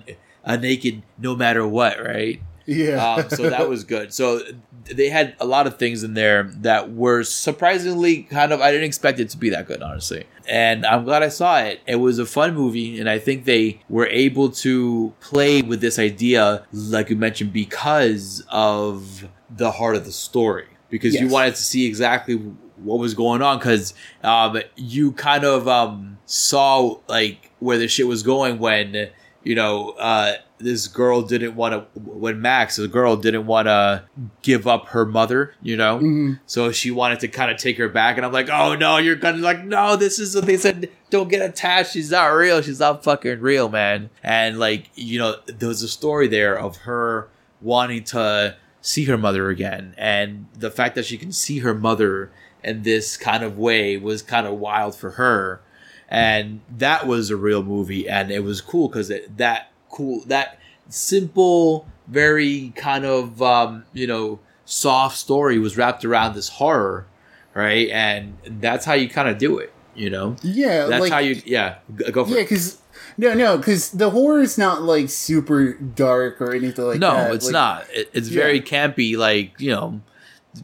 a 0.44 0.58
naked 0.58 1.02
no 1.18 1.34
matter 1.36 1.66
what, 1.66 1.98
right? 2.02 2.42
Yeah 2.66 3.14
um, 3.14 3.30
so 3.30 3.48
that 3.50 3.68
was 3.68 3.84
good. 3.84 4.12
So 4.12 4.40
they 4.84 5.08
had 5.08 5.36
a 5.40 5.46
lot 5.46 5.66
of 5.66 5.78
things 5.78 6.02
in 6.02 6.14
there 6.14 6.44
that 6.58 6.92
were 6.92 7.22
surprisingly 7.22 8.24
kind 8.24 8.52
of. 8.52 8.60
I 8.60 8.70
didn't 8.70 8.86
expect 8.86 9.20
it 9.20 9.30
to 9.30 9.36
be 9.36 9.50
that 9.50 9.66
good, 9.66 9.82
honestly, 9.82 10.24
and 10.48 10.84
I'm 10.86 11.04
glad 11.04 11.22
I 11.22 11.28
saw 11.28 11.60
it. 11.60 11.80
It 11.86 11.96
was 11.96 12.18
a 12.18 12.26
fun 12.26 12.54
movie, 12.54 12.98
and 12.98 13.08
I 13.08 13.18
think 13.18 13.44
they 13.44 13.80
were 13.88 14.06
able 14.06 14.50
to 14.50 15.12
play 15.20 15.62
with 15.62 15.80
this 15.80 15.98
idea, 15.98 16.66
like 16.72 17.10
you 17.10 17.16
mentioned, 17.16 17.52
because 17.52 18.44
of 18.48 19.28
the 19.50 19.70
heart 19.70 19.96
of 19.96 20.04
the 20.04 20.12
story. 20.12 20.66
Because 20.90 21.14
you 21.14 21.28
wanted 21.28 21.54
to 21.54 21.62
see 21.62 21.86
exactly 21.86 22.34
what 22.76 22.98
was 22.98 23.14
going 23.14 23.40
on, 23.40 23.58
because 23.58 23.94
um, 24.22 24.60
you 24.76 25.12
kind 25.12 25.44
of 25.44 25.66
um, 25.66 26.18
saw 26.26 26.98
like 27.08 27.50
where 27.60 27.78
the 27.78 27.88
shit 27.88 28.06
was 28.06 28.22
going 28.22 28.58
when 28.58 29.10
you 29.44 29.54
know, 29.54 29.90
uh, 29.90 30.34
this 30.62 30.86
girl 30.88 31.22
didn't 31.22 31.54
want 31.56 31.74
to, 31.74 32.00
when 32.00 32.40
Max, 32.40 32.76
the 32.76 32.88
girl 32.88 33.16
didn't 33.16 33.46
want 33.46 33.66
to 33.66 34.04
give 34.42 34.66
up 34.66 34.88
her 34.88 35.04
mother, 35.04 35.54
you 35.62 35.76
know? 35.76 35.98
Mhm. 35.98 36.40
So 36.46 36.72
she 36.72 36.90
wanted 36.90 37.20
to 37.20 37.28
kind 37.28 37.50
of 37.50 37.56
take 37.58 37.78
her 37.78 37.88
back. 37.88 38.16
And 38.16 38.24
I'm 38.24 38.32
like, 38.32 38.48
oh 38.50 38.74
no, 38.74 38.96
you're 38.98 39.16
gonna, 39.16 39.38
like, 39.38 39.64
no, 39.64 39.96
this 39.96 40.18
is 40.18 40.34
what 40.34 40.46
they 40.46 40.56
said. 40.56 40.90
Don't 41.10 41.28
get 41.28 41.42
attached. 41.42 41.92
She's 41.92 42.10
not 42.10 42.26
real. 42.26 42.62
She's 42.62 42.80
not 42.80 43.04
fucking 43.04 43.40
real, 43.40 43.68
man. 43.68 44.10
And 44.22 44.58
like, 44.58 44.90
you 44.94 45.18
know, 45.18 45.36
there 45.46 45.68
was 45.68 45.82
a 45.82 45.88
story 45.88 46.28
there 46.28 46.58
of 46.58 46.78
her 46.78 47.28
wanting 47.60 48.04
to 48.04 48.56
see 48.80 49.04
her 49.04 49.18
mother 49.18 49.48
again. 49.48 49.94
And 49.98 50.46
the 50.58 50.70
fact 50.70 50.94
that 50.94 51.04
she 51.04 51.18
can 51.18 51.32
see 51.32 51.58
her 51.60 51.74
mother 51.74 52.30
in 52.64 52.82
this 52.82 53.16
kind 53.16 53.42
of 53.42 53.58
way 53.58 53.96
was 53.96 54.22
kind 54.22 54.46
of 54.46 54.54
wild 54.54 54.94
for 54.94 55.12
her 55.12 55.60
and 56.08 56.60
that 56.76 57.06
was 57.06 57.30
a 57.30 57.36
real 57.36 57.62
movie 57.62 58.06
and 58.08 58.30
it 58.30 58.44
was 58.44 58.60
cool 58.60 58.86
because 58.86 59.10
that 59.36 59.71
cool. 59.92 60.24
That 60.26 60.58
simple 60.88 61.86
very 62.08 62.72
kind 62.76 63.04
of 63.04 63.40
um, 63.40 63.84
you 63.92 64.06
know 64.06 64.40
soft 64.64 65.16
story 65.16 65.58
was 65.58 65.76
wrapped 65.76 66.04
around 66.04 66.34
this 66.34 66.48
horror 66.48 67.06
right? 67.54 67.88
And 67.90 68.36
that's 68.60 68.84
how 68.86 68.94
you 68.94 69.08
kind 69.08 69.28
of 69.28 69.38
do 69.38 69.58
it 69.58 69.72
you 69.94 70.08
know? 70.10 70.36
Yeah 70.42 70.86
that's 70.86 71.00
like, 71.02 71.12
how 71.12 71.18
you 71.18 71.40
yeah 71.44 71.76
go 72.10 72.24
for 72.24 72.30
Yeah, 72.32 72.38
it. 72.38 72.44
because 72.44 72.80
no, 73.18 73.34
no, 73.34 73.58
because 73.58 73.90
the 73.90 74.08
horror 74.10 74.40
is 74.40 74.56
not 74.56 74.82
like 74.82 75.10
super 75.10 75.74
dark 75.74 76.40
or 76.40 76.54
anything 76.54 76.84
like 76.86 76.98
no 76.98 77.14
that. 77.14 77.28
No, 77.28 77.34
it's 77.34 77.44
Like, 77.46 77.52
not. 77.52 77.86
It, 77.92 78.10
it's 78.14 78.30
Yeah. 78.30 78.42
very 78.42 78.60
campy 78.62 79.16
like 79.16 79.52
you 79.60 79.70
know 79.70 80.00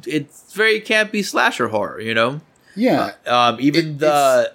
it's 0.07 0.53
very 0.55 0.81
campy 0.81 1.25
slasher 1.25 1.69
horror 1.69 2.01
you 2.01 2.15
know 2.15 2.41
Yeah, 2.79 3.13
Um, 3.27 3.59
even 3.61 3.87
It- 3.91 3.99
the 3.99 4.53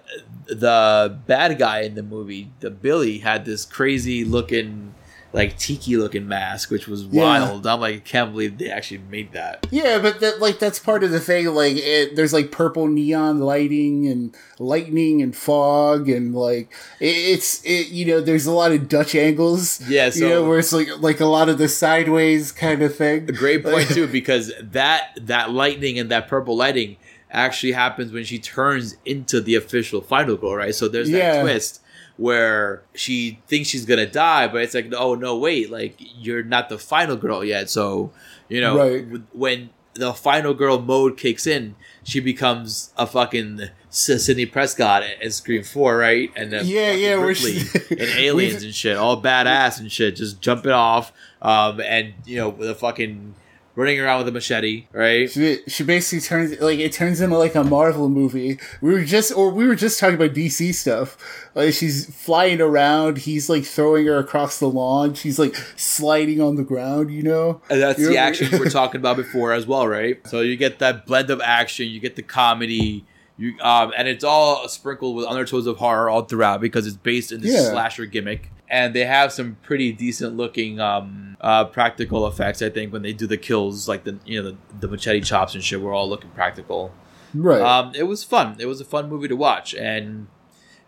the 0.47 1.17
bad 1.25 1.57
guy 1.57 1.81
in 1.81 1.95
the 1.95 2.03
movie, 2.03 2.49
the 2.59 2.69
Billy, 2.69 3.19
had 3.19 3.45
this 3.45 3.63
crazy 3.65 4.23
looking 4.25 4.93
like 5.31 5.57
tiki 5.57 5.97
looking 5.97 6.27
mask, 6.27 6.69
which 6.69 6.87
was 6.87 7.05
Yeah. 7.05 7.23
wild. 7.23 7.65
I'm 7.65 7.79
like, 7.79 7.95
I 7.95 7.99
can't 7.99 8.31
believe 8.33 8.59
they 8.59 8.69
actually 8.69 9.01
made 9.09 9.31
that. 9.31 9.65
Yeah, 9.71 9.97
but 9.97 10.19
that 10.19 10.39
like 10.39 10.59
that's 10.59 10.77
part 10.77 11.03
of 11.03 11.09
the 11.09 11.19
thing. 11.19 11.47
Like, 11.47 11.75
it, 11.77 12.15
there's 12.15 12.33
like 12.33 12.51
purple 12.51 12.87
neon 12.87 13.39
lighting 13.39 14.05
and 14.07 14.35
lightning 14.59 15.23
and 15.23 15.35
fog 15.35 16.07
and 16.07 16.35
like 16.35 16.71
it, 16.99 17.07
it's 17.15 17.63
it. 17.63 17.87
You 17.87 18.05
know, 18.05 18.21
there's 18.21 18.45
a 18.45 18.51
lot 18.51 18.73
of 18.73 18.87
Dutch 18.87 19.15
angles. 19.15 19.81
Yeah, 19.89 20.11
you 20.13 20.27
know, 20.29 20.43
where 20.47 20.59
it's 20.59 20.73
like 20.73 20.89
like 20.99 21.19
a 21.19 21.25
lot 21.25 21.49
of 21.49 21.57
the 21.57 21.67
sideways 21.69 22.51
kind 22.51 22.83
of 22.83 22.95
thing. 22.95 23.27
A 23.27 23.31
Great 23.31 23.63
point 23.63 23.87
too, 23.95 24.05
because 24.07 24.51
that 24.61 25.17
that 25.21 25.49
lightning 25.51 25.97
and 25.97 26.11
that 26.11 26.27
purple 26.27 26.55
lighting 26.55 26.97
actually 27.33 27.71
happens 27.73 28.11
when 28.11 28.23
she 28.23 28.39
turns 28.39 28.95
into 29.05 29.41
the 29.41 29.55
official 29.55 30.01
final 30.01 30.35
girl, 30.37 30.55
right? 30.55 30.73
So 30.75 30.87
there's 30.87 31.09
that 31.11 31.41
twist 31.41 31.81
where 32.17 32.83
she 32.93 33.39
thinks 33.47 33.69
she's 33.69 33.85
gonna 33.85 34.05
die, 34.05 34.47
but 34.47 34.61
it's 34.61 34.73
like, 34.75 34.93
oh 34.95 35.15
no, 35.15 35.37
wait, 35.37 35.71
like 35.71 35.95
you're 35.97 36.43
not 36.43 36.69
the 36.69 36.77
final 36.77 37.15
girl 37.15 37.43
yet. 37.43 37.69
So 37.69 38.11
you 38.49 38.61
know, 38.61 38.77
Right. 38.77 39.03
w- 39.03 39.23
when 39.33 39.69
the 39.95 40.13
final 40.13 40.53
girl 40.53 40.79
mode 40.79 41.17
kicks 41.17 41.45
in, 41.47 41.75
she 42.03 42.19
becomes 42.19 42.91
a 42.97 43.05
fucking 43.07 43.61
Sidney 43.89 44.45
Prescott 44.47 45.03
in 45.21 45.31
Scream 45.31 45.63
Four, 45.63 45.97
right? 45.97 46.31
And 46.35 46.51
then 46.51 46.65
Yeah, 46.67 46.91
yeah, 46.93 47.15
we're- 47.17 47.27
Ripley 47.33 47.57
and 47.91 48.19
aliens 48.19 48.63
and 48.63 48.73
shit, 48.75 48.95
all 48.97 49.21
badass 49.21 49.79
and 49.79 49.91
shit, 49.91 50.15
just 50.15 50.39
jumping 50.41 50.71
off, 50.71 51.11
um, 51.41 51.79
and 51.81 52.13
you 52.25 52.37
know, 52.37 52.49
with 52.49 52.69
a 52.69 52.75
fucking 52.75 53.35
running 53.75 53.99
around 53.99 54.19
with 54.19 54.27
a 54.27 54.31
machete, 54.31 54.85
right? 54.91 55.31
She, 55.31 55.59
she 55.67 55.83
basically 55.83 56.21
turns 56.21 56.59
like 56.61 56.79
it 56.79 56.93
turns 56.93 57.21
into 57.21 57.37
like 57.37 57.55
a 57.55 57.63
Marvel 57.63 58.07
movie. 58.09 58.59
We 58.81 58.93
were 58.93 59.03
just 59.03 59.31
or 59.35 59.49
we 59.49 59.65
were 59.67 59.75
just 59.75 59.99
talking 59.99 60.15
about 60.15 60.33
DC 60.33 60.73
stuff. 60.75 61.17
Like 61.55 61.73
she's 61.73 62.05
flying 62.15 62.61
around, 62.61 63.19
he's 63.19 63.49
like 63.49 63.63
throwing 63.63 64.05
her 64.05 64.17
across 64.17 64.59
the 64.59 64.69
lawn. 64.69 65.13
She's 65.15 65.39
like 65.39 65.55
sliding 65.75 66.39
on 66.41 66.55
the 66.55 66.63
ground. 66.63 67.11
You 67.11 67.23
know, 67.23 67.61
And 67.69 67.81
that's 67.81 67.97
the 67.97 68.05
You're- 68.05 68.17
action 68.17 68.49
we're 68.59 68.69
talking 68.69 68.99
about 69.01 69.17
before 69.17 69.53
as 69.53 69.65
well, 69.65 69.87
right? 69.87 70.19
So 70.27 70.41
you 70.41 70.55
get 70.57 70.79
that 70.79 71.05
blend 71.05 71.29
of 71.29 71.41
action, 71.41 71.87
you 71.87 71.99
get 71.99 72.15
the 72.15 72.21
comedy, 72.23 73.05
you 73.37 73.59
um, 73.61 73.91
and 73.97 74.07
it's 74.07 74.23
all 74.23 74.67
sprinkled 74.67 75.15
with 75.15 75.25
undertones 75.25 75.65
of 75.65 75.77
horror 75.77 76.09
all 76.09 76.23
throughout 76.25 76.61
because 76.61 76.85
it's 76.85 76.95
based 76.97 77.31
in 77.31 77.41
this 77.41 77.53
Yeah. 77.53 77.71
slasher 77.71 78.05
gimmick. 78.05 78.51
And 78.69 78.95
they 78.95 79.05
have 79.05 79.31
some 79.31 79.57
pretty 79.61 79.91
decent 79.91 80.35
looking 80.35 80.79
um, 80.79 81.37
uh, 81.41 81.65
practical 81.65 82.25
effects. 82.27 82.61
I 82.61 82.69
think 82.69 82.91
when 82.91 83.01
they 83.01 83.13
do 83.13 83.27
the 83.27 83.37
kills, 83.37 83.87
like 83.87 84.03
the 84.03 84.17
you 84.25 84.41
know 84.41 84.51
the, 84.51 84.57
the 84.79 84.87
machete 84.87 85.21
chops 85.21 85.53
and 85.53 85.63
shit, 85.63 85.81
were 85.81 85.93
all 85.93 86.09
looking 86.09 86.31
practical. 86.31 86.91
right? 87.35 87.61
Um, 87.61 87.93
it 87.93 88.03
was 88.03 88.23
fun. 88.23 88.55
It 88.59 88.65
was 88.65 88.81
a 88.81 88.85
fun 88.85 89.09
movie 89.09 89.27
to 89.27 89.35
watch, 89.35 89.75
and 89.75 90.27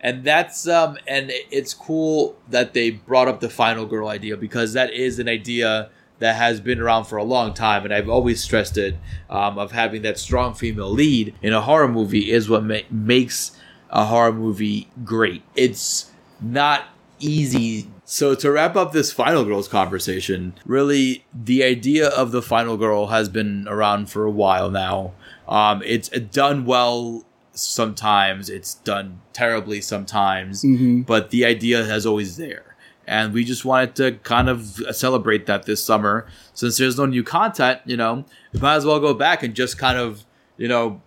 and 0.02 0.24
that's 0.24 0.68
um, 0.68 0.98
and 1.08 1.32
it's 1.52 1.74
cool 1.74 2.38
that 2.50 2.74
they 2.74 2.92
brought 2.92 3.28
up 3.28 3.40
the 3.40 3.50
final 3.50 3.86
girl 3.86 4.08
idea 4.08 4.38
because 4.38 4.74
that 4.74 4.94
is 4.94 5.20
an 5.20 5.28
idea 5.28 5.90
that 6.20 6.36
has 6.36 6.62
been 6.62 6.80
around 6.80 7.06
for 7.06 7.18
a 7.18 7.24
long 7.24 7.54
time, 7.54 7.84
and 7.84 7.94
I've 7.94 8.10
always 8.10 8.42
stressed 8.42 8.78
it 8.78 8.96
um, 9.30 9.58
of 9.58 9.72
having 9.72 10.02
that 10.04 10.18
strong 10.18 10.54
female 10.54 10.90
lead 10.90 11.36
in 11.42 11.54
a 11.54 11.62
horror 11.62 11.88
movie 11.90 12.32
is 12.32 12.50
what 12.50 12.64
ma- 12.64 12.80
makes 12.90 13.52
a 13.90 14.06
horror 14.06 14.32
movie 14.32 14.90
great. 15.04 15.44
It's 15.56 16.12
not 16.42 16.86
easy. 17.26 17.88
So 18.06 18.36
to 18.36 18.52
wrap 18.52 18.76
up 18.76 18.92
this 18.92 19.12
final 19.12 19.44
girls 19.46 19.68
conversation, 19.68 20.54
really 20.66 21.26
the 21.34 21.64
idea 21.64 22.08
of 22.10 22.32
the 22.32 22.42
final 22.42 22.78
girl 22.78 23.08
has 23.08 23.30
been 23.30 23.68
around 23.68 24.10
for 24.10 24.26
a 24.26 24.32
while 24.32 24.70
now. 24.70 25.14
Um, 25.48 25.82
it's 25.86 26.10
done 26.10 26.66
well 26.66 27.24
sometimes, 27.54 28.50
it's 28.50 28.76
done 28.76 29.22
terribly 29.34 29.82
sometimes, 29.82 30.62
hmm 30.62 31.02
but 31.02 31.30
the 31.30 31.46
idea 31.46 31.84
has 31.86 32.06
always 32.06 32.38
there. 32.38 32.76
And 33.08 33.34
we 33.34 33.44
just 33.44 33.64
wanted 33.66 33.96
to 33.98 34.14
kind 34.24 34.50
of 34.50 34.82
celebrate 34.92 35.46
that 35.46 35.66
this 35.68 35.84
summer. 35.84 36.26
Since 36.56 36.78
there's 36.78 36.98
no 36.98 37.06
new 37.06 37.24
content, 37.24 37.82
you 37.86 37.98
know, 37.98 38.26
we 38.52 38.60
might 38.60 38.76
as 38.76 38.86
well 38.86 39.00
go 39.00 39.14
back 39.14 39.44
and 39.44 39.54
just 39.54 39.78
kind 39.78 39.98
of, 40.00 40.26
you 40.58 40.68
know, 40.68 41.02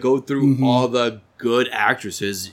go 0.00 0.18
through 0.20 0.56
Mhm. 0.58 0.64
all 0.64 0.86
the 0.88 1.20
good 1.38 1.68
actresses 1.72 2.52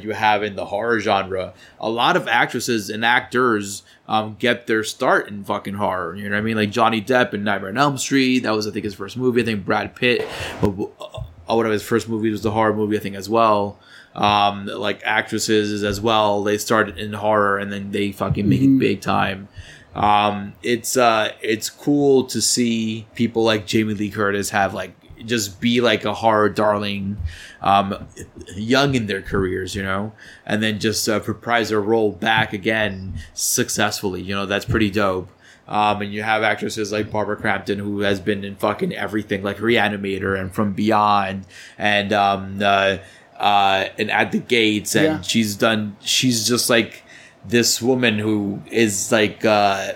you 0.00 0.12
have 0.12 0.42
in 0.42 0.56
the 0.56 0.66
horror 0.66 1.00
genre. 1.00 1.54
A 1.80 1.88
lot 1.90 2.16
of 2.16 2.26
actresses 2.28 2.90
and 2.90 3.04
actors 3.04 3.82
um, 4.08 4.36
get 4.38 4.66
their 4.66 4.82
start 4.84 5.28
in 5.28 5.44
fucking 5.44 5.74
horror. 5.74 6.14
You 6.16 6.24
know 6.24 6.36
what 6.36 6.38
I 6.38 6.42
mean? 6.42 6.56
Like 6.56 6.70
Johnny 6.70 7.00
Depp 7.02 7.34
in 7.34 7.44
Nightmare 7.44 7.70
on 7.70 7.78
Elm 7.78 7.98
Street. 7.98 8.40
That 8.40 8.52
was, 8.54 8.66
I 8.66 8.70
think, 8.70 8.84
his 8.84 8.94
first 8.94 9.16
movie. 9.16 9.42
I 9.42 9.44
think 9.44 9.64
Brad 9.64 9.94
Pitt, 9.94 10.26
uh, 10.62 10.66
uh, 10.68 11.54
one 11.56 11.66
of 11.66 11.72
his 11.72 11.82
first 11.82 12.08
movies 12.08 12.32
was 12.32 12.42
the 12.42 12.50
horror 12.50 12.74
movie, 12.74 12.96
I 12.96 13.00
think, 13.00 13.16
as 13.16 13.28
well. 13.28 13.78
Um, 14.14 14.66
like 14.66 15.00
actresses 15.04 15.84
as 15.84 16.00
well. 16.00 16.42
They 16.42 16.58
started 16.58 16.98
in 16.98 17.12
horror 17.12 17.58
and 17.58 17.70
then 17.72 17.92
they 17.92 18.10
fucking 18.12 18.48
make 18.48 18.60
it 18.62 18.66
Mhm. 18.68 18.78
big 18.80 19.00
time. 19.00 19.48
Um, 19.94 20.54
it's 20.62 20.96
uh, 20.96 21.32
it's 21.40 21.70
cool 21.70 22.24
to 22.24 22.40
see 22.40 23.06
people 23.14 23.42
like 23.44 23.66
Jamie 23.66 23.94
Lee 23.94 24.10
Curtis 24.10 24.50
have 24.50 24.74
like 24.74 24.92
just 25.24 25.60
be 25.60 25.80
like 25.80 26.04
a 26.04 26.14
horror 26.14 26.48
darling, 26.48 27.16
um, 27.60 28.06
young 28.54 28.94
in 28.94 29.06
their 29.06 29.22
careers, 29.22 29.74
you 29.74 29.82
know, 29.82 30.12
and 30.46 30.62
then 30.62 30.78
just 30.78 31.08
uh, 31.08 31.20
reprise 31.26 31.68
their 31.70 31.80
role 31.80 32.12
back 32.12 32.52
again 32.52 33.14
successfully. 33.34 34.22
You 34.22 34.34
know, 34.34 34.46
that's 34.46 34.64
pretty 34.64 34.90
dope. 34.90 35.28
Um, 35.66 36.00
and 36.00 36.12
you 36.14 36.22
have 36.22 36.42
actresses 36.42 36.92
like 36.92 37.10
Barbara 37.10 37.36
Crampton, 37.36 37.78
who 37.78 38.00
has 38.00 38.20
been 38.20 38.42
in 38.42 38.56
fucking 38.56 38.94
everything, 38.94 39.42
like 39.42 39.58
Reanimator 39.58 40.38
and 40.40 40.50
From 40.54 40.72
Beyond, 40.72 41.44
and 41.76 42.10
um, 42.12 42.58
uh, 42.62 42.96
uh, 43.38 43.88
and 43.98 44.10
At 44.10 44.32
the 44.32 44.38
Gates, 44.38 44.94
and 44.96 45.04
Yeah. 45.04 45.20
she's 45.20 45.56
done. 45.56 45.96
She's 46.00 46.48
just 46.48 46.70
like 46.70 47.02
this 47.46 47.82
woman 47.82 48.18
who 48.18 48.62
is 48.70 49.12
like 49.12 49.44
uh, 49.44 49.92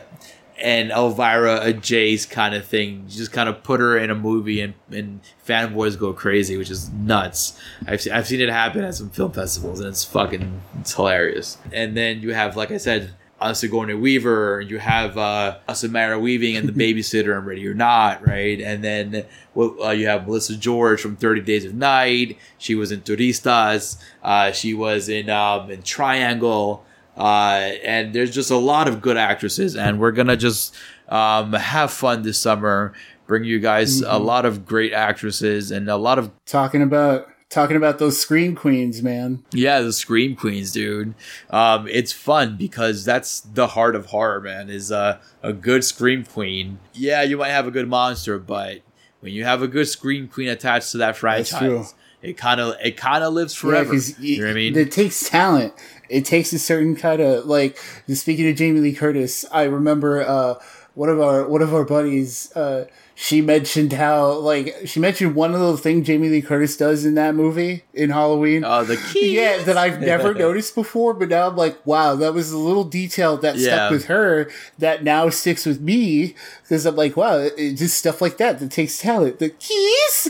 an 0.61 0.91
Elvira 0.91 1.61
a 1.69 1.73
Jace 1.73 2.29
kind 2.29 2.55
of 2.55 2.65
thing. 2.65 3.05
You 3.09 3.17
just 3.17 3.33
kind 3.33 3.49
of 3.49 3.63
put 3.63 3.81
her 3.81 3.97
in 3.97 4.11
a 4.11 4.15
movie 4.15 4.61
and, 4.61 4.75
and 4.91 5.21
fanboys 5.47 5.99
go 5.99 6.13
crazy, 6.13 6.57
which 6.57 6.71
is 6.71 6.91
nuts. 6.91 7.59
I've 7.87 8.01
seen, 8.01 8.13
I've 8.13 8.27
seen 8.27 8.41
it 8.41 8.49
happen 8.49 8.85
at 8.85 8.95
some 8.95 9.11
film 9.11 9.33
festivals 9.33 9.81
and 9.81 9.89
it's 9.89 10.05
fucking 10.05 10.61
it's 10.81 10.95
hilarious. 10.95 11.59
And 11.73 11.97
then 11.97 12.21
you 12.21 12.35
have, 12.35 12.57
like 12.57 12.71
I 12.71 12.77
said, 12.77 13.15
uh, 13.43 13.53
Sigourney 13.53 13.95
Weaver, 13.95 14.61
you 14.61 14.79
have 14.79 15.19
uh, 15.19 15.59
Samara 15.75 16.19
Weaving 16.19 16.57
and 16.57 16.69
the 16.69 16.73
babysitter 16.95 17.37
and 17.37 17.45
Ready 17.45 17.67
or 17.67 17.75
Not, 17.75 18.27
right? 18.27 18.61
And 18.61 18.85
then 18.85 19.27
well, 19.55 19.77
uh, 19.83 19.91
you 19.91 20.07
have 20.07 20.27
Melissa 20.27 20.57
George 20.57 21.01
from 21.01 21.17
Thirty 21.17 21.41
Days 21.41 21.65
of 21.65 21.75
Night. 21.75 22.39
She 22.59 22.77
was 22.77 22.93
in 22.93 23.01
Turistas. 23.01 24.01
Uh, 24.23 24.53
she 24.53 24.75
was 24.75 25.09
in 25.09 25.29
um, 25.29 25.71
in 25.71 25.83
Triangle. 25.83 26.85
Uh, 27.17 27.73
and 27.85 28.15
there's 28.15 28.31
just 28.35 28.51
a 28.51 28.57
lot 28.57 28.89
of 28.89 29.03
good 29.03 29.17
actresses, 29.17 29.77
and 29.77 29.99
we're 30.01 30.13
gonna 30.13 30.37
just 30.37 30.75
um, 31.09 31.53
have 31.53 31.91
fun 31.91 32.23
this 32.23 32.39
summer. 32.39 32.93
Bring 33.27 33.45
you 33.45 33.61
guys 33.61 34.01
a 34.03 34.05
Mhm. 34.07 34.25
lot 34.25 34.45
of 34.47 34.65
great 34.67 34.93
actresses 34.93 35.71
and 35.71 35.89
a 35.89 35.97
lot 35.97 36.19
of 36.19 36.31
talking 36.47 36.83
about 36.83 37.29
talking 37.51 37.77
about 37.77 37.99
those 37.99 38.19
scream 38.19 38.55
queens, 38.55 39.03
man. 39.03 39.43
yeah, 39.53 39.81
the 39.83 39.93
scream 39.93 40.35
queens, 40.35 40.73
dude. 40.73 41.15
Um, 41.51 41.87
it's 41.87 42.11
fun 42.13 42.57
because 42.57 43.05
that's 43.05 43.41
the 43.41 43.67
heart 43.69 43.95
of 43.95 44.07
horror, 44.07 44.41
man. 44.41 44.71
Is 44.71 44.91
uh, 44.91 45.19
a 45.43 45.53
good 45.53 45.85
scream 45.85 46.25
queen. 46.25 46.79
Yeah, 46.95 47.23
you 47.23 47.37
might 47.37 47.51
have 47.51 47.67
a 47.67 47.71
good 47.71 47.89
monster, 47.89 48.39
but 48.39 48.81
when 49.21 49.33
you 49.33 49.45
have 49.45 49.61
a 49.63 49.69
good 49.69 49.87
scream 49.89 50.29
queen 50.29 50.49
attached 50.49 50.93
to 50.93 50.99
that 50.99 51.17
franchise, 51.19 51.93
it 52.23 52.39
kind 52.39 52.59
of 52.61 52.75
it 52.83 52.97
kind 52.97 53.23
of 53.23 53.35
lives 53.35 53.55
Yeah, 53.55 53.61
forever. 53.61 53.93
'cause 53.93 54.19
you 54.19 54.39
know 54.41 54.47
what 54.47 54.51
I 54.53 54.55
mean? 54.55 54.77
It 54.79 54.91
takes 54.91 55.29
talent. 55.29 55.75
It 56.13 56.25
takes 56.25 56.53
a 56.53 56.59
certain 56.59 56.95
kind 56.97 57.21
of 57.23 57.47
like. 57.47 57.79
Speaking 58.13 58.49
of 58.49 58.57
Jamie 58.57 58.81
Lee 58.81 58.93
Curtis, 58.95 59.45
I 59.51 59.65
remember 59.65 60.23
uh, 60.23 60.55
one 60.95 61.09
of 61.09 61.21
our 61.21 61.47
one 61.49 61.63
of 61.63 61.75
our 61.75 61.85
buddies. 61.85 62.55
Uh, 62.55 62.87
she 63.15 63.43
mentioned 63.43 63.93
how 63.93 64.33
like 64.33 64.75
she 64.87 64.99
mentioned 64.99 65.35
one 65.35 65.53
of 65.55 65.61
the 65.61 65.77
things 65.77 66.07
Jamie 66.07 66.29
Lee 66.31 66.41
Curtis 66.43 66.77
does 66.79 67.05
in 67.05 67.15
that 67.15 67.35
movie 67.35 67.85
in 67.95 68.11
Halloween. 68.11 68.65
Oh, 68.65 68.85
the 68.85 68.97
key. 68.97 69.37
yeah, 69.37 69.63
that 69.65 69.77
I've 69.77 70.01
never 70.13 70.33
noticed 70.35 70.75
before, 70.75 71.13
but 71.15 71.29
now 71.29 71.49
I'm 71.49 71.57
like, 71.57 71.85
wow, 71.87 72.15
that 72.17 72.33
was 72.35 72.53
a 72.53 72.59
little 72.59 72.85
detail 72.85 73.37
that 73.39 73.57
Yeah. 73.57 73.75
stuck 73.77 73.91
with 73.93 74.05
her 74.07 74.51
that 74.79 75.05
now 75.05 75.29
sticks 75.29 75.67
with 75.67 75.81
me 75.81 76.35
because 76.63 76.87
I'm 76.87 76.97
like, 76.97 77.17
wow, 77.17 77.37
it, 77.39 77.53
it- 77.59 77.75
just 77.77 77.97
stuff 77.99 78.21
like 78.23 78.39
that 78.39 78.59
that 78.61 78.71
takes 78.71 78.99
talent. 78.99 79.39
The 79.39 79.51
keys. 79.51 80.29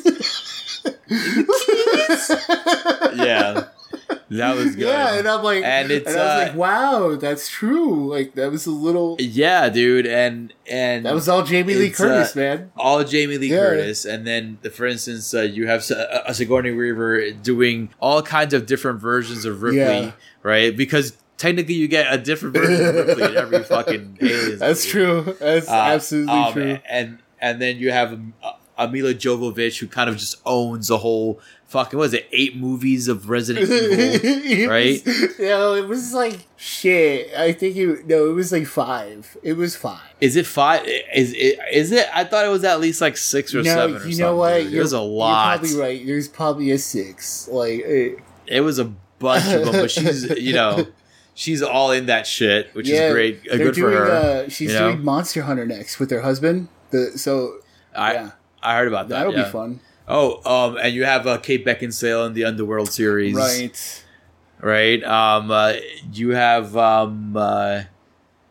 yeah, 3.15 3.69
that 4.31 4.57
was 4.57 4.77
good. 4.77 4.87
Yeah, 4.89 5.15
and 5.19 5.29
I'm 5.29 5.43
like, 5.43 5.65
And 5.65 5.91
and, 5.91 5.91
it's, 5.91 6.09
I 6.09 6.11
was 6.11 6.19
uh, 6.19 6.45
like, 6.49 6.57
wow, 6.57 7.17
that's 7.17 7.49
true. 7.49 8.11
Like 8.13 8.35
that 8.35 8.51
was 8.51 8.67
a 8.67 8.71
little. 8.71 9.17
Yeah, 9.19 9.69
dude, 9.69 10.07
and 10.07 10.53
and 10.71 11.05
That 11.07 11.15
was 11.15 11.29
all 11.29 11.43
Jamie 11.43 11.75
Lee 11.75 11.91
Curtis, 11.91 12.37
uh, 12.37 12.39
man. 12.41 12.73
all 12.77 13.05
Jamie 13.05 13.39
Lee 13.39 13.49
Yeah. 13.49 13.59
Curtis, 13.59 14.05
and 14.05 14.27
then 14.27 14.59
the, 14.63 14.71
for 14.71 14.87
instance, 14.87 15.33
uh, 15.35 15.43
you 15.43 15.67
have 15.67 15.89
uh, 15.91 16.23
a 16.27 16.35
Sigourney 16.35 16.71
Weaver 16.73 17.31
doing 17.33 17.91
all 18.01 18.23
kinds 18.23 18.55
of 18.55 18.67
different 18.67 19.01
versions 19.01 19.45
of 19.45 19.63
Ripley, 19.63 19.79
Yeah. 19.81 20.13
right? 20.43 20.77
Because 20.77 21.17
technically, 21.39 21.75
you 21.75 21.89
get 21.89 22.13
a 22.13 22.19
different 22.19 22.55
version 22.57 22.87
of 22.87 22.95
Ripley 23.07 23.25
in 23.25 23.37
every 23.37 23.63
fucking 23.65 24.19
Aliens. 24.21 24.61
That's 24.61 24.95
movie. 24.95 25.23
true. 25.25 25.37
That's 25.41 25.69
Uh, 25.69 25.73
absolutely 25.75 26.35
um, 26.39 26.53
true. 26.53 26.79
And 26.89 27.19
and 27.41 27.61
then 27.61 27.77
you 27.79 27.91
have 27.91 28.13
a, 28.13 28.21
uh, 28.83 28.89
Milla 28.89 29.15
Jovovich, 29.15 29.79
who 29.79 29.87
kind 29.87 30.09
of 30.09 30.17
just 30.17 30.41
owns 30.45 30.89
the 30.89 30.99
whole 30.99 31.41
fucking 31.73 31.99
what 31.99 32.05
was 32.05 32.15
it 32.15 32.29
eight 32.33 32.57
movies 32.57 33.09
of 33.09 33.31
Resident 33.31 33.69
Evil, 33.71 34.71
right? 34.71 35.05
Was, 35.05 35.39
no, 35.39 35.75
it 35.75 35.89
was 35.89 36.13
like 36.13 36.47
shit. 36.57 37.35
I 37.35 37.53
think 37.53 37.77
it 37.77 38.07
no, 38.07 38.31
it 38.31 38.35
was 38.35 38.53
like 38.53 38.67
five. 38.67 39.37
It 39.43 39.55
was 39.55 39.75
five. 39.75 40.01
Is 40.21 40.37
it 40.37 40.47
five? 40.47 40.87
Is 40.87 41.33
it? 41.33 41.59
Is 41.73 41.93
it? 41.93 42.07
I 42.15 42.25
thought 42.25 42.45
it 42.45 42.51
was 42.51 42.65
at 42.65 42.81
least 42.81 43.01
like 43.01 43.17
six 43.17 43.55
or 43.55 43.63
no, 43.63 43.75
seven. 43.75 44.03
Or 44.03 44.07
you 44.07 44.19
know 44.19 44.37
what? 44.37 44.61
It 44.61 44.93
a 44.93 45.01
lot. 45.01 45.63
You're 45.63 45.69
probably 45.71 45.81
right. 45.81 46.07
There's 46.07 46.29
probably 46.29 46.71
a 46.71 46.79
six. 46.79 47.49
Like 47.49 47.81
it, 47.81 48.19
it 48.47 48.61
was 48.61 48.79
a 48.79 48.85
bunch 49.19 49.47
of 49.53 49.65
them, 49.65 49.73
but 49.73 49.91
she's 49.91 50.29
you 50.39 50.53
know. 50.53 50.87
She's 51.35 51.63
all 51.63 51.93
in 51.93 52.07
that 52.07 52.27
shit, 52.27 52.75
which 52.75 52.87
yeah, 52.87 53.07
is 53.07 53.13
great. 53.15 53.41
Uh, 53.51 53.57
good 53.57 53.75
doing, 53.75 53.95
for 53.95 54.05
her. 54.05 54.11
Uh, 54.11 54.49
she's 54.51 54.71
you 54.71 54.79
know? 54.79 54.93
doing 54.93 55.03
Monster 55.03 55.41
Hunter 55.41 55.65
next 55.65 55.99
with 55.99 56.11
her 56.11 56.21
husband. 56.21 56.69
The 56.91 57.17
so 57.17 57.61
I 57.97 58.13
yeah, 58.13 58.31
I 58.63 58.77
heard 58.77 58.89
about 58.89 59.09
that. 59.09 59.19
that'll 59.19 59.35
yeah. 59.35 59.45
be 59.45 59.51
fun. 59.51 59.81
Oh, 60.09 60.41
um, 60.45 60.77
and 60.83 60.95
you 60.95 61.05
have 61.05 61.27
uh, 61.27 61.39
Kate 61.39 61.65
Beckinsale 61.65 62.27
in 62.27 62.35
the 62.35 62.45
Underworld 62.45 62.91
series, 62.91 63.35
Right. 63.35 64.05
Right. 64.61 65.03
Um, 65.03 65.51
uh, 65.51 65.75
you 66.13 66.31
have 66.31 66.77
um, 66.77 67.37
uh, 67.37 67.83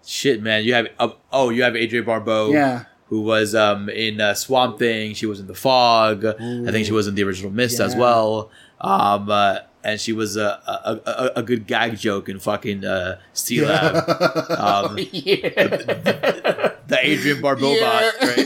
shit, 0.05 0.41
man. 0.41 0.64
You 0.66 0.74
have 0.74 0.88
uh, 0.99 1.09
oh, 1.32 1.49
you 1.49 1.64
have 1.64 1.76
Adrienne 1.76 2.03
Barbeau, 2.05 2.51
Yeah. 2.51 2.84
who 3.07 3.22
was 3.22 3.55
um 3.55 3.88
in 3.89 4.20
uh, 4.20 4.34
Swamp 4.34 4.78
Thing. 4.80 5.14
She 5.14 5.26
was 5.26 5.39
in 5.39 5.47
The 5.47 5.53
Fog. 5.55 6.26
I 6.26 6.72
think 6.72 6.86
she 6.86 6.91
was 6.91 7.07
in 7.07 7.16
the 7.16 7.24
original 7.24 7.51
Mist 7.51 7.80
as 7.80 7.95
well. 7.95 8.49
Um, 8.82 9.30
uh, 9.30 9.59
and 9.84 9.99
she 9.99 10.12
was 10.14 10.36
a, 10.38 10.59
a, 10.68 10.99
a, 11.09 11.32
a 11.38 11.43
good 11.43 11.66
gag 11.66 11.97
joke 11.97 12.30
in 12.30 12.39
fucking 12.39 12.84
uh, 12.86 13.20
Sealab. 13.34 14.49
Um, 14.59 14.97
yeah. 15.12 16.70
The 16.92 17.00
Adrienne 17.00 17.39
Barbeau 17.42 17.74
bot, 17.80 18.04
right? 18.22 18.38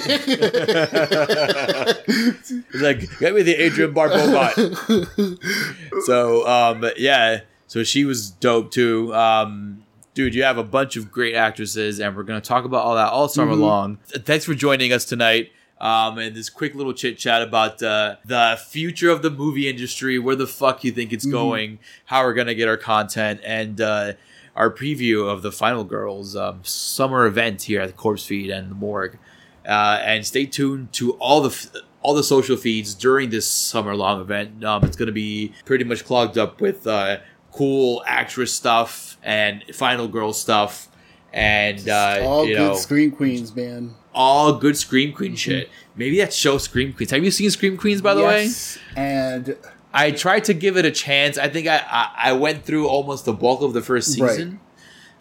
He's 2.71 2.81
like, 2.81 3.19
get 3.19 3.33
me 3.33 3.41
the 3.41 3.55
Adrienne 3.65 3.91
Barbeau 3.93 4.31
bot. 4.31 4.53
so, 6.05 6.47
um, 6.47 6.85
yeah, 6.97 7.41
so 7.67 7.83
she 7.83 8.05
was 8.05 8.29
dope 8.29 8.69
too. 8.71 9.13
Um, 9.15 9.83
dude, 10.13 10.35
you 10.35 10.43
have 10.43 10.59
a 10.59 10.63
bunch 10.63 10.95
of 10.95 11.11
great 11.11 11.33
actresses, 11.35 11.99
and 11.99 12.15
we're 12.15 12.21
gonna 12.23 12.39
talk 12.39 12.65
about 12.65 12.85
all 12.85 12.93
that 12.95 13.09
all 13.11 13.27
summer 13.27 13.53
Mhm. 13.55 13.59
long. 13.61 13.97
Thanks 14.09 14.45
for 14.45 14.53
joining 14.53 14.93
us 14.93 15.05
tonight. 15.05 15.51
Um, 15.81 16.19
and 16.19 16.35
this 16.35 16.49
quick 16.49 16.73
little 16.75 16.93
chit 16.93 17.17
chat 17.17 17.41
about 17.41 17.81
uh, 17.83 18.15
the 18.25 18.57
future 18.69 19.09
of 19.09 19.21
the 19.23 19.29
movie 19.31 19.67
industry, 19.67 20.17
where 20.19 20.35
the 20.35 20.47
fuck 20.47 20.83
you 20.83 20.91
think 20.91 21.11
it's 21.11 21.25
Mhm. 21.25 21.31
going, 21.31 21.79
how 22.05 22.23
we're 22.23 22.33
gonna 22.35 22.53
get 22.55 22.67
our 22.69 22.77
content, 22.77 23.41
and 23.43 23.81
uh, 23.81 24.13
our 24.55 24.71
preview 24.71 25.29
of 25.29 25.41
the 25.41 25.51
Final 25.51 25.83
Girls 25.83 26.35
um, 26.35 26.59
summer 26.63 27.25
event 27.25 27.63
here 27.63 27.81
at 27.81 27.87
the 27.87 27.93
Corpsefeed 27.93 28.51
and 28.55 28.71
the 28.71 28.75
Morgue. 28.75 29.17
Uh, 29.67 29.99
and 30.03 30.25
stay 30.25 30.45
tuned 30.45 30.93
to 30.93 31.13
all 31.13 31.41
the 31.41 31.49
f- 31.49 31.67
all 32.01 32.13
the 32.13 32.23
social 32.23 32.55
feeds 32.55 32.93
during 32.93 33.31
this 33.31 33.47
summer 33.47 33.95
long 33.95 34.21
event. 34.21 34.63
Um, 34.63 34.83
it's 34.83 34.95
going 34.95 35.07
to 35.07 35.11
be 35.11 35.53
pretty 35.65 35.83
much 35.83 36.05
clogged 36.05 36.37
up 36.37 36.61
with 36.61 36.85
uh, 36.85 37.17
cool 37.51 38.03
actress 38.05 38.53
stuff 38.53 39.17
and 39.23 39.63
Final 39.73 40.07
Girl 40.07 40.31
stuff, 40.31 40.87
and 41.33 41.89
uh, 41.89 42.19
All 42.21 42.45
you 42.45 42.53
good 42.55 42.59
know 42.59 42.75
scream 42.75 43.09
queens, 43.11 43.55
man. 43.55 43.95
all 44.13 44.53
good 44.53 44.77
Scream 44.77 45.13
Queen 45.13 45.35
shit. 45.35 45.69
Maybe 45.95 46.17
that 46.19 46.31
show 46.31 46.59
Scream 46.59 46.93
Queens. 46.93 47.09
Have 47.11 47.23
you 47.23 47.31
seen 47.31 47.49
Scream 47.49 47.75
Queens 47.75 48.01
by 48.01 48.13
the 48.13 48.21
way? 48.23 48.43
Yes, 48.43 48.77
And 48.95 49.57
I 49.95 50.11
tried 50.11 50.43
to 50.45 50.53
give 50.53 50.75
it 50.77 50.85
a 50.85 50.91
chance. 50.91 51.37
I 51.37 51.47
think 51.49 51.67
I, 51.67 51.77
I, 51.89 52.29
I 52.29 52.33
went 52.33 52.65
through 52.65 52.87
almost 52.87 53.25
the 53.25 53.33
bulk 53.33 53.61
of 53.61 53.73
the 53.73 53.81
first 53.81 54.19
Right. 54.19 54.29
season. 54.31 54.59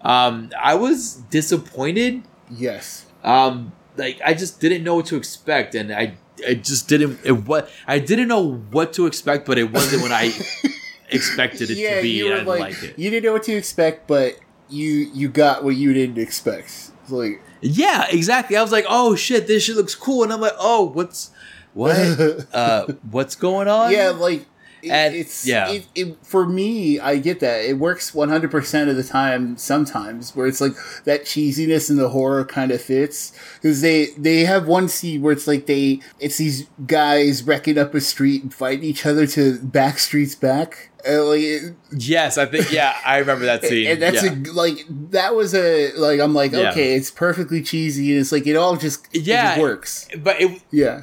Um, 0.03 0.51
I 0.61 0.75
was 0.75 1.15
disappointed. 1.31 2.23
yes. 2.51 3.07
Um, 3.23 3.73
like 3.97 4.21
I 4.25 4.35
just 4.35 4.61
didn't 4.61 4.83
know 4.85 4.97
what 4.97 5.07
to 5.07 5.17
expect, 5.17 5.75
and 5.75 5.91
I 5.93 6.15
I 6.47 6.55
just 6.55 6.89
didn't 6.89 7.21
it 7.25 7.33
what 7.47 7.71
I 7.87 7.99
didn't 8.01 8.29
know 8.29 8.55
what 8.71 8.93
to 8.95 9.07
expect, 9.07 9.47
but 9.47 9.57
it 9.57 9.73
wasn't 9.73 10.03
what 10.03 10.11
I 10.13 10.33
expected 11.11 11.71
it 11.71 11.79
yeah, 11.79 11.97
to 11.97 12.03
be. 12.03 12.11
you 12.11 12.33
and 12.35 12.47
were 12.47 12.55
I 12.55 12.59
didn't 12.71 12.81
like, 12.83 12.83
it. 12.91 12.99
you 12.99 13.11
didn't 13.11 13.25
know 13.25 13.33
what 13.33 13.45
to 13.45 13.55
expect, 13.57 14.07
but 14.09 14.37
you 14.69 15.09
you 15.15 15.29
got 15.29 15.65
what 15.65 15.77
you 15.77 15.93
didn't 15.95 16.19
expect. 16.19 16.67
It's 17.03 17.11
like 17.11 17.41
Yeah, 17.61 18.07
exactly. 18.11 18.57
I 18.57 18.63
was 18.63 18.73
like, 18.73 18.85
oh 18.89 19.15
shit, 19.15 19.47
this 19.47 19.63
shit 19.65 19.77
looks 19.77 19.95
cool, 19.95 20.23
and 20.25 20.33
I'm 20.33 20.41
like, 20.41 20.57
oh, 20.59 20.85
what's 20.93 21.31
what? 21.73 21.97
uh, 22.53 22.87
what's 23.11 23.37
going 23.37 23.69
on? 23.69 23.93
yeah, 23.93 24.11
like 24.11 24.45
And- 24.91 25.15
it's 25.15 25.47
yeah. 25.47 25.71
It, 25.71 25.87
it, 25.95 26.17
for 26.23 26.47
me, 26.47 26.99
I 27.01 27.17
get 27.19 27.41
that 27.41 27.65
it 27.65 27.79
works 27.79 28.15
one 28.15 28.29
hundred 28.29 28.51
percent 28.51 28.91
of 28.91 28.97
the 28.97 29.05
time. 29.05 29.57
Sometimes 29.57 30.35
where 30.37 30.47
it's 30.47 30.61
like 30.61 30.73
that 31.05 31.23
cheesiness 31.25 31.91
and 31.91 31.99
the 31.99 32.09
horror 32.11 32.45
kind 32.45 32.71
of 32.71 32.81
fits 32.81 33.33
because 33.55 33.81
they 33.81 34.07
they 34.19 34.41
have 34.45 34.67
one 34.69 34.89
scene 34.89 35.23
where 35.23 35.33
it's 35.33 35.47
like 35.47 35.67
they 35.67 36.01
it's 36.21 36.39
these 36.39 36.67
guys 36.87 37.43
wrecking 37.43 37.79
up 37.79 37.95
a 37.95 38.01
street 38.01 38.43
and 38.43 38.53
fighting 38.55 38.85
each 38.85 39.07
other 39.07 39.27
to 39.29 39.59
back 39.61 39.99
streets 39.99 40.35
back. 40.35 40.91
Uh, 41.07 41.23
like, 41.25 41.41
it- 41.43 41.75
Yes, 41.97 42.39
I 42.39 42.47
think. 42.47 42.73
Yeah, 42.73 42.97
I 43.05 43.19
remember 43.19 43.45
that 43.45 43.63
scene. 43.67 43.87
and 43.89 44.01
that's 44.03 44.23
yeah. 44.25 44.33
a 44.33 44.53
like 44.53 44.79
that 45.11 45.35
was 45.35 45.55
a 45.55 45.93
like 45.97 46.19
I'm 46.19 46.35
like 46.35 46.53
Yeah. 46.53 46.71
okay, 46.71 46.95
it's 46.95 47.11
perfectly 47.11 47.63
cheesy 47.63 48.13
and 48.13 48.21
it's 48.21 48.33
like 48.33 48.47
it 48.47 48.57
all 48.57 48.77
just 48.77 49.07
it 49.15 49.23
Yeah. 49.23 49.51
just 49.51 49.61
works. 49.61 50.09
but 50.19 50.41
it 50.41 50.63
Yeah, 50.71 51.03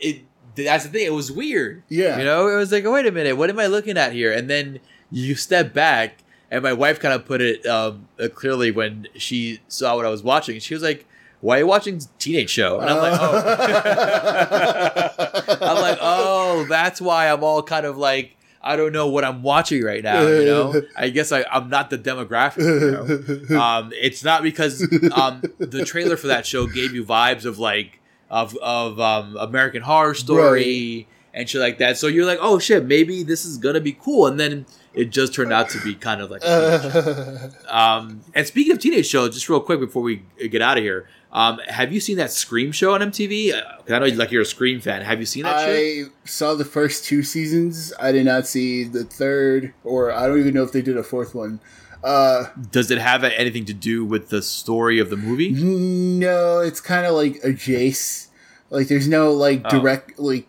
it 0.00 0.22
that's 0.54 0.84
the 0.84 0.90
thing. 0.90 1.06
It 1.06 1.12
was 1.12 1.30
weird. 1.32 1.82
Yeah. 1.88 2.18
you 2.18 2.24
know, 2.24 2.48
it 2.48 2.56
was 2.56 2.72
like, 2.72 2.84
wait 2.84 3.06
a 3.06 3.12
minute, 3.12 3.36
what 3.36 3.50
am 3.50 3.58
I 3.58 3.66
looking 3.66 3.96
at 3.96 4.12
here? 4.12 4.32
And 4.32 4.48
then 4.48 4.80
you 5.10 5.34
step 5.34 5.72
back, 5.72 6.18
and 6.50 6.62
my 6.62 6.72
wife 6.72 7.00
kind 7.00 7.14
of 7.14 7.24
put 7.24 7.40
it 7.40 7.66
um, 7.66 8.08
uh, 8.18 8.28
clearly 8.28 8.70
when 8.70 9.08
she 9.14 9.60
saw 9.68 9.96
what 9.96 10.06
I 10.06 10.10
was 10.10 10.22
watching. 10.22 10.60
She 10.60 10.74
was 10.74 10.82
like, 10.82 11.06
"Why 11.40 11.56
are 11.56 11.60
you 11.60 11.66
watching 11.66 12.00
Teenage 12.18 12.50
Show?" 12.50 12.80
And 12.80 12.90
I'm 12.90 12.98
like, 12.98 13.18
"Oh." 13.20 14.78
I'm 15.62 15.80
like, 15.80 15.98
oh, 16.00 16.66
that's 16.68 17.00
why 17.00 17.28
I'm 17.28 17.42
all 17.44 17.62
kind 17.62 17.86
of 17.86 17.96
like, 17.96 18.36
I 18.60 18.76
don't 18.76 18.92
know 18.92 19.08
what 19.08 19.24
I'm 19.24 19.42
watching 19.42 19.82
right 19.82 20.02
now. 20.02 20.22
You 20.22 20.44
know, 20.44 20.82
I 20.96 21.08
guess 21.10 21.32
I, 21.32 21.44
I'm 21.50 21.68
not 21.68 21.90
the 21.90 21.98
demographic. 21.98 22.58
You 22.58 23.48
know? 23.48 23.60
um, 23.60 23.90
it's 23.94 24.22
not 24.22 24.42
because 24.42 24.82
um, 25.12 25.42
the 25.58 25.84
trailer 25.84 26.16
for 26.16 26.28
that 26.28 26.46
show 26.46 26.66
gave 26.66 26.94
you 26.94 27.04
vibes 27.04 27.44
of 27.44 27.58
like 27.58 28.00
of 28.32 28.56
of 28.56 28.98
um, 28.98 29.36
American 29.36 29.82
Horror 29.82 30.14
Story 30.14 31.06
and 31.34 31.48
shit 31.48 31.60
like 31.60 31.78
that. 31.78 31.96
So 31.98 32.08
you're 32.08 32.26
like, 32.26 32.38
oh 32.42 32.58
shit, 32.58 32.84
maybe 32.86 33.22
this 33.22 33.44
is 33.44 33.58
gonna 33.58 33.80
be 33.80 33.92
cool, 33.92 34.26
and 34.26 34.40
then 34.40 34.66
it 34.94 35.06
just 35.10 35.32
turned 35.34 35.52
out 35.52 35.68
to 35.70 35.80
be 35.84 35.94
kind 35.94 36.20
of 36.20 36.30
like. 36.30 36.42
show. 36.42 37.50
Um, 37.68 38.20
and 38.34 38.46
speaking 38.46 38.72
of 38.72 38.78
teenage 38.80 39.06
shows, 39.06 39.32
just 39.34 39.48
real 39.48 39.60
quick 39.60 39.80
before 39.80 40.02
we 40.02 40.22
get 40.50 40.60
out 40.60 40.76
of 40.76 40.84
here, 40.84 41.08
um, 41.32 41.58
have 41.66 41.90
you 41.92 42.00
seen 42.00 42.18
that 42.18 42.30
Scream 42.30 42.70
show 42.72 42.92
on 42.94 43.00
MTV? 43.00 43.54
Uh, 43.54 43.62
'cause 43.78 43.92
I 43.92 43.98
know 43.98 44.04
you 44.06 44.16
like 44.16 44.30
you're 44.30 44.42
a 44.42 44.46
Scream 44.46 44.80
fan. 44.80 45.00
Have 45.02 45.20
you 45.20 45.24
seen 45.26 45.44
that? 45.44 45.56
I 45.68 46.04
saw 46.26 46.54
the 46.54 46.64
first 46.66 47.04
two 47.06 47.22
seasons. 47.22 47.92
I 47.98 48.12
did 48.12 48.26
not 48.26 48.46
see 48.46 48.84
the 48.84 49.04
third, 49.04 49.72
or 49.84 50.12
I 50.12 50.26
don't 50.26 50.38
even 50.38 50.52
know 50.54 50.62
if 50.64 50.72
they 50.72 50.82
did 50.82 50.96
a 50.98 51.02
fourth 51.02 51.34
one. 51.34 51.60
Uh, 52.02 52.46
Does 52.70 52.90
it 52.90 52.98
have 52.98 53.22
anything 53.24 53.64
to 53.66 53.72
do 53.74 54.04
with 54.04 54.28
the 54.30 54.42
story 54.42 54.98
of 54.98 55.08
the 55.10 55.16
movie? 55.16 55.50
no, 55.52 56.60
it's 56.60 56.80
kind 56.80 57.06
of 57.06 57.14
like 57.14 57.36
a 57.44 57.48
Jace. 57.48 58.28
Like, 58.70 58.88
there's 58.88 59.08
no 59.08 59.30
like 59.32 59.62
Oh. 59.66 59.70
direct 59.70 60.18
like, 60.18 60.46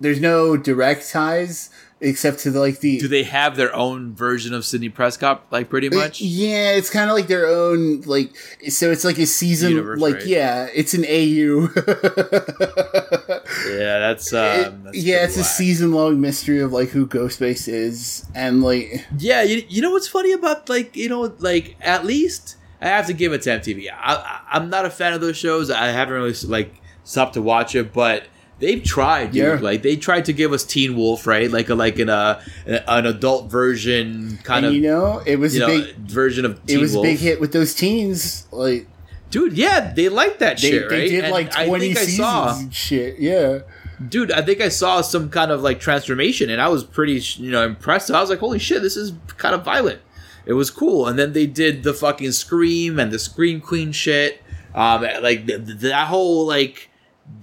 there's 0.00 0.20
no 0.20 0.56
direct 0.56 1.08
ties 1.10 1.70
except 2.02 2.40
to 2.40 2.50
the, 2.50 2.60
like 2.60 2.80
the. 2.80 2.98
Do 2.98 3.08
they 3.08 3.22
have 3.22 3.56
their 3.56 3.74
own 3.74 4.14
version 4.14 4.52
of 4.52 4.66
Sidney 4.66 4.88
Prescott, 4.90 5.46
like 5.50 5.70
pretty 5.70 5.88
much? 5.88 6.20
Yeah, 6.20 6.72
it's 6.72 6.90
kind 6.90 7.08
of 7.08 7.16
like 7.16 7.28
their 7.28 7.46
own 7.46 8.02
like. 8.02 8.36
So 8.68 8.90
it's 8.90 9.04
like 9.04 9.18
a 9.18 9.26
season, 9.26 9.70
Universe, 9.70 10.00
like 10.00 10.14
right? 10.16 10.26
yeah, 10.26 10.68
it's 10.74 10.94
an 10.94 11.04
AU. 11.04 11.68
Yeah, 13.68 13.98
that's, 13.98 14.32
um, 14.32 14.84
that's 14.84 14.96
yeah, 14.96 15.18
pretty 15.18 15.24
it's 15.24 15.36
a 15.36 15.44
season 15.44 15.92
long 15.92 16.20
mystery 16.20 16.60
of 16.60 16.72
like 16.72 16.88
who 16.88 17.06
Ghostface 17.06 17.68
is, 17.68 18.26
and 18.34 18.62
like 18.62 19.04
Yeah, 19.18 19.42
you, 19.42 19.62
you 19.68 19.82
know 19.82 19.90
what's 19.90 20.08
funny 20.08 20.32
about 20.32 20.68
like 20.68 20.96
you 20.96 21.08
know 21.08 21.34
like 21.38 21.76
at 21.80 22.04
least 22.04 22.56
I 22.80 22.88
have 22.88 23.06
to 23.06 23.12
give 23.12 23.32
it 23.32 23.42
to 23.42 23.50
MTV. 23.50 23.88
I, 23.90 24.14
I, 24.14 24.40
I'm 24.52 24.70
not 24.70 24.84
a 24.84 24.90
fan 24.90 25.12
of 25.12 25.20
those 25.20 25.36
shows. 25.36 25.70
I 25.70 25.88
haven't 25.88 26.14
really 26.14 26.34
like 26.46 26.74
stopped 27.04 27.34
to 27.34 27.42
watch 27.42 27.74
it, 27.74 27.92
but 27.92 28.24
they've 28.62 28.82
tried. 28.82 29.32
Dude. 29.32 29.42
Yeah. 29.44 29.58
Like 29.60 29.82
they 29.82 29.96
tried 29.96 30.24
to 30.26 30.32
give 30.32 30.52
us 30.54 30.64
Teen 30.64 30.96
Wolf, 30.96 31.26
right? 31.26 31.50
Like 31.50 31.68
a 31.68 31.74
like 31.74 31.98
an 31.98 32.08
uh, 32.08 32.40
an 32.66 33.04
adult 33.04 33.50
version 33.50 34.38
kind 34.44 34.64
and 34.64 34.66
of 34.68 34.74
you 34.74 34.80
know 34.88 35.22
it 35.26 35.36
was 35.36 35.54
a 35.56 35.60
know 35.60 35.66
big 35.66 35.94
version 35.96 36.46
of 36.46 36.64
Teen 36.64 36.78
it 36.78 36.80
was 36.80 36.94
Wolf. 36.94 37.04
a 37.06 37.10
big 37.10 37.18
hit 37.18 37.40
with 37.40 37.52
those 37.52 37.74
teens. 37.74 38.46
Like 38.50 38.86
Dude, 39.30 39.54
yeah, 39.54 39.92
they 39.94 40.08
like 40.10 40.38
that 40.40 40.58
they, 40.60 40.70
shit, 40.70 40.88
they 40.90 41.00
right? 41.00 41.08
did 41.10 41.24
And 41.24 41.32
like 41.32 41.50
twenty 41.50 41.94
seasons 41.94 42.16
saw- 42.16 42.58
and 42.58 42.74
shit. 42.74 43.18
Yeah, 43.18 43.60
dude 44.08 44.32
i 44.32 44.42
think 44.42 44.60
i 44.60 44.68
saw 44.68 45.00
some 45.00 45.30
kind 45.30 45.52
of 45.52 45.62
like 45.62 45.78
transformation 45.78 46.50
and 46.50 46.60
i 46.60 46.66
was 46.66 46.82
pretty 46.82 47.20
you 47.40 47.52
know 47.52 47.64
impressed 47.64 48.10
i 48.10 48.20
was 48.20 48.30
like 48.30 48.40
holy 48.40 48.58
shit 48.58 48.82
this 48.82 48.96
is 48.96 49.12
kind 49.36 49.54
of 49.54 49.64
violent 49.64 50.00
it 50.44 50.54
was 50.54 50.72
cool 50.72 51.06
and 51.06 51.16
then 51.16 51.32
they 51.34 51.46
did 51.46 51.84
the 51.84 51.94
fucking 51.94 52.32
scream 52.32 52.98
and 52.98 53.12
the 53.12 53.18
scream 53.18 53.60
queen 53.60 53.92
shit 53.92 54.42
um 54.74 55.02
like 55.22 55.46
th- 55.46 55.64
th- 55.66 55.78
that 55.78 56.08
whole 56.08 56.44
like 56.44 56.90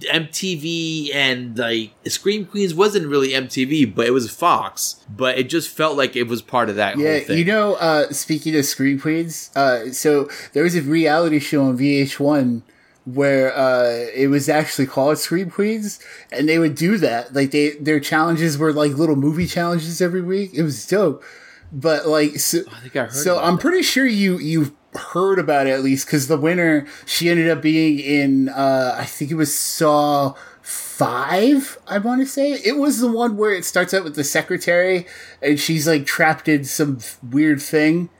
mtv 0.00 1.14
and 1.14 1.58
like 1.58 1.90
scream 2.06 2.46
queens 2.46 2.74
wasn't 2.74 3.06
really 3.06 3.30
mtv 3.30 3.94
but 3.94 4.06
it 4.06 4.10
was 4.12 4.30
fox 4.30 5.04
but 5.14 5.38
it 5.38 5.48
just 5.48 5.68
felt 5.68 5.96
like 5.96 6.16
it 6.16 6.24
was 6.24 6.42
part 6.42 6.68
of 6.68 6.76
that 6.76 6.96
yeah. 6.96 7.12
whole 7.12 7.20
thing 7.20 7.38
You 7.38 7.44
know, 7.44 7.74
uh, 7.74 8.10
speaking 8.10 8.54
of 8.56 8.64
Scream 8.64 9.00
queens, 9.00 9.50
uh, 9.56 9.90
so 9.92 10.28
there 10.52 10.62
was 10.62 10.76
a 10.76 10.82
reality 10.82 11.38
show 11.38 11.64
on 11.64 11.78
VH1 11.78 12.62
where 13.06 13.56
uh, 13.56 14.06
it 14.14 14.28
was 14.28 14.48
actually 14.48 14.86
called 14.86 15.18
Scream 15.18 15.50
Queens, 15.50 16.00
and 16.30 16.48
they 16.48 16.58
would 16.58 16.74
do 16.74 16.98
that. 16.98 17.34
Like 17.34 17.50
they 17.50 17.70
their 17.70 17.98
challenges 17.98 18.58
were 18.58 18.72
like 18.72 18.92
little 18.92 19.16
movie 19.16 19.46
challenges 19.46 20.00
every 20.00 20.22
week. 20.22 20.50
It 20.54 20.62
was 20.62 20.86
dope. 20.86 21.24
But 21.72 22.06
like, 22.06 22.38
so, 22.38 22.58
I 22.70 22.80
think 22.80 22.96
I 22.96 23.02
heard 23.04 23.14
so 23.14 23.38
I'm 23.38 23.56
that. 23.56 23.62
pretty 23.62 23.82
sure 23.82 24.06
you 24.06 24.38
you 24.38 24.76
heard 24.94 25.38
about 25.38 25.66
it 25.66 25.70
at 25.70 25.82
least 25.82 26.06
because 26.06 26.26
the 26.26 26.36
winner 26.36 26.86
she 27.06 27.28
ended 27.30 27.48
up 27.48 27.62
being 27.62 27.98
in 27.98 28.48
uh, 28.48 28.94
I 28.98 29.04
think 29.04 29.30
it 29.30 29.36
was 29.36 29.56
Saw 29.56 30.34
five. 30.62 31.78
I 31.86 31.98
want 31.98 32.20
to 32.20 32.26
say 32.26 32.52
it 32.52 32.76
was 32.76 33.00
the 33.00 33.10
one 33.10 33.36
where 33.36 33.52
it 33.52 33.64
starts 33.64 33.94
out 33.94 34.04
with 34.04 34.16
the 34.16 34.24
secretary 34.24 35.06
and 35.40 35.58
she's 35.58 35.86
like 35.86 36.06
trapped 36.06 36.48
in 36.48 36.64
some 36.64 36.98
weird 37.22 37.62
thing. 37.62 38.10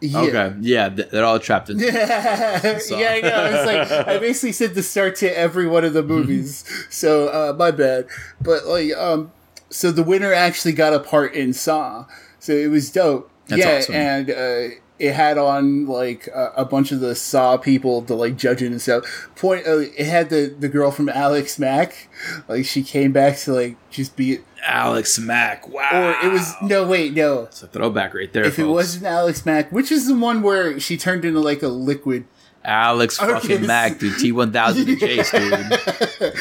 Yeah. 0.00 0.20
Okay, 0.20 0.54
yeah, 0.60 0.88
they're 0.90 1.24
all 1.24 1.40
trapped 1.40 1.70
in. 1.70 1.78
yeah, 1.80 1.92
I 1.92 3.20
know. 3.20 3.44
It's 3.46 3.66
like 3.66 4.06
I 4.06 4.18
basically 4.18 4.52
said 4.52 4.74
the 4.74 4.82
start 4.82 5.16
to 5.16 5.38
every 5.38 5.66
one 5.66 5.84
of 5.84 5.92
the 5.92 6.04
movies. 6.04 6.64
so 6.88 7.28
uh, 7.28 7.56
my 7.56 7.72
bad. 7.72 8.06
But 8.40 8.66
like, 8.66 8.92
um, 8.92 9.32
so 9.70 9.90
the 9.90 10.04
winner 10.04 10.32
actually 10.32 10.72
got 10.72 10.92
a 10.92 11.00
part 11.00 11.34
in 11.34 11.52
Saw. 11.52 12.06
So 12.38 12.52
it 12.52 12.68
was 12.68 12.92
dope. 12.92 13.28
That's 13.48 13.64
yeah, 13.64 13.78
awesome. 13.78 13.94
and 13.94 14.30
uh, 14.30 14.76
it 14.98 15.12
had 15.14 15.38
on 15.38 15.86
like 15.86 16.26
a, 16.28 16.52
a 16.58 16.64
bunch 16.64 16.90
of 16.92 17.00
the 17.00 17.14
Saw 17.14 17.56
people 17.56 18.02
to 18.02 18.14
like 18.14 18.36
judge 18.36 18.62
it 18.62 18.66
and 18.66 18.80
stuff. 18.82 19.28
Point. 19.36 19.66
Uh, 19.66 19.78
it 19.78 20.06
had 20.06 20.30
the 20.30 20.54
the 20.58 20.68
girl 20.68 20.90
from 20.90 21.08
Alex 21.08 21.58
Mack. 21.58 22.08
Like 22.48 22.64
she 22.64 22.82
came 22.82 23.12
back 23.12 23.36
to 23.38 23.52
like 23.52 23.76
just 23.90 24.16
be. 24.16 24.40
Alex 24.66 25.18
Mack. 25.20 25.68
Wow. 25.68 25.88
Or 25.92 26.26
it 26.26 26.32
was 26.32 26.52
no 26.62 26.86
wait 26.86 27.14
no. 27.14 27.44
It's 27.44 27.62
a 27.62 27.68
throwback 27.68 28.12
right 28.14 28.32
there. 28.32 28.44
If 28.44 28.58
it 28.58 28.64
wasn't 28.64 29.04
Alex 29.06 29.46
Mack, 29.46 29.70
which 29.70 29.92
is 29.92 30.08
the 30.08 30.16
one 30.16 30.42
where 30.42 30.80
she 30.80 30.96
turned 30.96 31.24
into 31.24 31.38
like 31.40 31.62
a 31.62 31.68
liquid 31.68 32.24
Alex 32.64 33.18
fucking 33.18 33.60
so- 33.60 33.66
Mack, 33.66 33.98
dude, 34.00 34.18
T 34.18 34.32
one 34.32 34.52
thousand 34.52 34.86
to 34.86 34.96
Chase, 34.96 35.30
dude. 36.20 36.32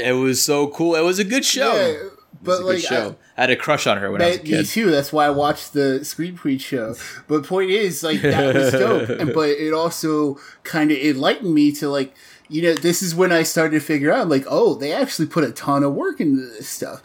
It 0.00 0.12
was 0.12 0.42
so 0.42 0.68
cool. 0.68 0.96
It 0.96 1.02
was 1.02 1.18
a 1.18 1.24
good 1.24 1.44
show. 1.44 1.74
Yeah, 1.74 2.08
but 2.44 2.62
like 2.64 2.78
show. 2.78 3.16
I, 3.36 3.40
had 3.42 3.50
a 3.50 3.56
crush 3.56 3.86
on 3.86 3.98
her 3.98 4.10
when 4.10 4.22
I 4.22 4.26
was 4.26 4.34
a 4.36 4.38
That, 4.38 4.44
me 4.44 4.50
kid. 4.50 4.66
too. 4.66 4.90
That's 4.90 5.12
why 5.12 5.26
I 5.26 5.30
watched 5.30 5.72
the 5.72 6.04
Scream 6.04 6.36
Queen 6.38 6.58
show. 6.58 6.94
But 7.28 7.44
point 7.44 7.70
is, 7.70 8.02
like 8.02 8.22
that 8.22 8.54
was 8.54 8.72
dope. 8.72 9.08
And- 9.08 9.32
but 9.34 9.48
it 9.50 9.72
also 9.72 10.38
kind 10.62 10.90
of 10.90 10.98
enlightened 10.98 11.52
me 11.54 11.72
to 11.72 11.88
like, 11.88 12.14
you 12.48 12.62
know, 12.62 12.74
this 12.74 13.02
is 13.02 13.14
when 13.14 13.32
I 13.32 13.42
started 13.42 13.78
to 13.78 13.84
figure 13.84 14.12
out, 14.12 14.28
like, 14.28 14.44
oh, 14.48 14.74
they 14.74 14.92
actually 14.92 15.26
put 15.26 15.44
a 15.44 15.50
ton 15.52 15.82
of 15.82 15.94
work 15.94 16.20
into 16.20 16.42
this 16.42 16.68
stuff. 16.68 17.02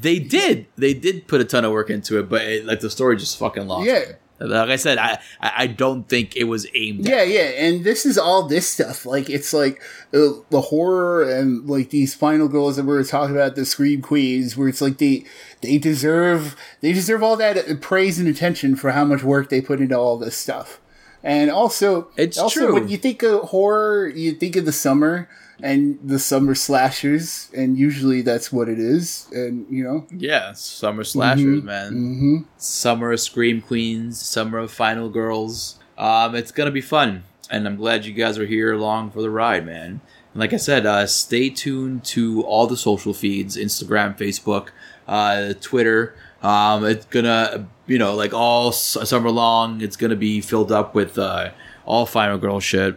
They 0.00 0.18
did. 0.18 0.66
They 0.76 0.94
did 0.94 1.26
put 1.28 1.42
a 1.42 1.44
ton 1.44 1.64
of 1.66 1.72
work 1.72 1.90
into 1.90 2.18
it, 2.18 2.28
but 2.30 2.40
it, 2.42 2.64
like 2.64 2.80
the 2.80 2.88
story 2.88 3.16
just 3.18 3.36
fucking 3.38 3.66
lost. 3.66 3.86
Yeah. 3.86 3.98
me. 3.98 4.04
Like 4.46 4.70
I 4.70 4.76
said, 4.76 4.98
I 4.98 5.18
I 5.40 5.66
don't 5.66 6.08
think 6.08 6.36
it 6.36 6.44
was 6.44 6.66
aimed. 6.74 7.06
at 7.06 7.10
Yeah, 7.10 7.22
yeah, 7.22 7.66
and 7.66 7.84
this 7.84 8.04
is 8.06 8.18
all 8.18 8.46
this 8.48 8.68
stuff. 8.68 9.06
Like 9.06 9.28
it's 9.30 9.52
like 9.52 9.80
uh, 10.14 10.40
the 10.50 10.60
horror 10.60 11.22
and 11.28 11.68
like 11.68 11.90
these 11.90 12.14
final 12.14 12.48
girls 12.48 12.76
that 12.76 12.84
we 12.84 12.92
were 12.94 13.04
talking 13.04 13.34
about, 13.34 13.54
the 13.56 13.64
Scream 13.64 14.02
Queens, 14.02 14.56
where 14.56 14.68
it's 14.68 14.80
like 14.80 14.98
they 14.98 15.24
they 15.60 15.78
deserve 15.78 16.56
they 16.80 16.92
deserve 16.92 17.22
all 17.22 17.36
that 17.36 17.80
praise 17.80 18.18
and 18.18 18.28
attention 18.28 18.76
for 18.76 18.92
how 18.92 19.04
much 19.04 19.22
work 19.22 19.48
they 19.48 19.60
put 19.60 19.80
into 19.80 19.98
all 19.98 20.18
this 20.18 20.36
stuff. 20.36 20.80
And 21.24 21.50
also, 21.50 22.08
It's 22.16 22.36
also 22.36 22.66
true. 22.66 22.74
when 22.74 22.88
you 22.88 22.96
think 22.96 23.22
of 23.22 23.42
horror, 23.50 24.08
you 24.08 24.32
think 24.32 24.56
of 24.56 24.64
the 24.64 24.72
summer 24.72 25.28
and 25.62 25.98
the 26.04 26.18
summer 26.18 26.54
slashers, 26.54 27.48
and 27.56 27.78
usually 27.78 28.20
that's 28.22 28.52
what 28.52 28.68
it 28.68 28.78
is. 28.78 29.26
And 29.32 29.66
you 29.70 29.84
know, 29.84 30.06
Yeah, 30.16 30.52
summer 30.54 31.04
slashers, 31.04 31.62
Mhm, 31.62 31.64
man. 31.64 31.88
hmm 31.92 32.36
Summer 32.58 33.12
of 33.12 33.20
Scream 33.20 33.60
Queens, 33.60 34.20
Summer 34.20 34.58
of 34.58 34.70
Final 34.72 35.08
Girls. 35.08 35.78
Um, 35.96 36.34
it's 36.34 36.52
gonna 36.52 36.70
be 36.70 36.80
fun, 36.80 37.22
and 37.50 37.66
I'm 37.66 37.76
glad 37.76 38.04
you 38.04 38.12
guys 38.12 38.38
are 38.38 38.46
here 38.46 38.72
along 38.72 39.10
for 39.12 39.22
the 39.22 39.30
ride, 39.30 39.64
man. 39.66 40.00
And 40.32 40.40
like 40.40 40.52
I 40.52 40.56
said, 40.56 40.86
uh, 40.86 41.06
stay 41.06 41.48
tuned 41.50 42.04
to 42.06 42.42
all 42.42 42.66
the 42.66 42.76
social 42.76 43.14
feeds: 43.14 43.56
Instagram, 43.56 44.16
Facebook, 44.18 44.68
uh, 45.06 45.52
Twitter. 45.60 46.14
Um, 46.42 46.84
it's 46.84 47.06
gonna, 47.06 47.68
you 47.86 47.98
know, 47.98 48.14
like 48.16 48.34
all 48.34 48.70
s- 48.70 48.96
summer 49.04 49.30
long, 49.30 49.80
it's 49.80 49.96
gonna 49.96 50.16
be 50.16 50.40
filled 50.40 50.72
up 50.72 50.92
with 50.94 51.16
uh, 51.18 51.50
all 51.84 52.04
Final 52.06 52.38
Girl 52.38 52.58
shit, 52.58 52.96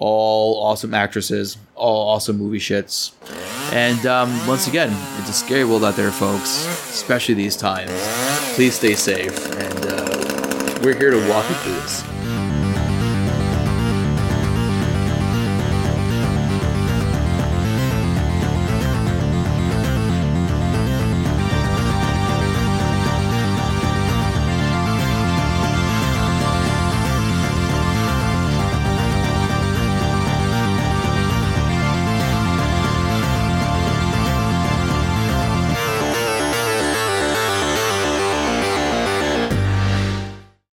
all 0.00 0.64
awesome 0.64 0.94
actresses, 0.94 1.58
all 1.76 2.08
awesome 2.08 2.38
movie 2.38 2.58
shits. 2.58 3.12
And 3.72 4.04
um, 4.06 4.46
once 4.48 4.66
again, 4.66 4.90
it's 5.20 5.28
a 5.28 5.32
scary 5.32 5.64
world 5.64 5.84
out 5.84 5.94
there, 5.94 6.10
folks, 6.10 6.66
especially 6.90 7.34
these 7.34 7.56
times. 7.56 7.92
Please 8.54 8.74
stay 8.74 8.94
safe, 8.94 9.46
and 9.56 9.86
uh, 9.86 10.80
we're 10.82 10.96
here 10.96 11.10
to 11.10 11.28
walk 11.28 11.48
you 11.48 11.54
through 11.56 11.74
this. 11.74 12.19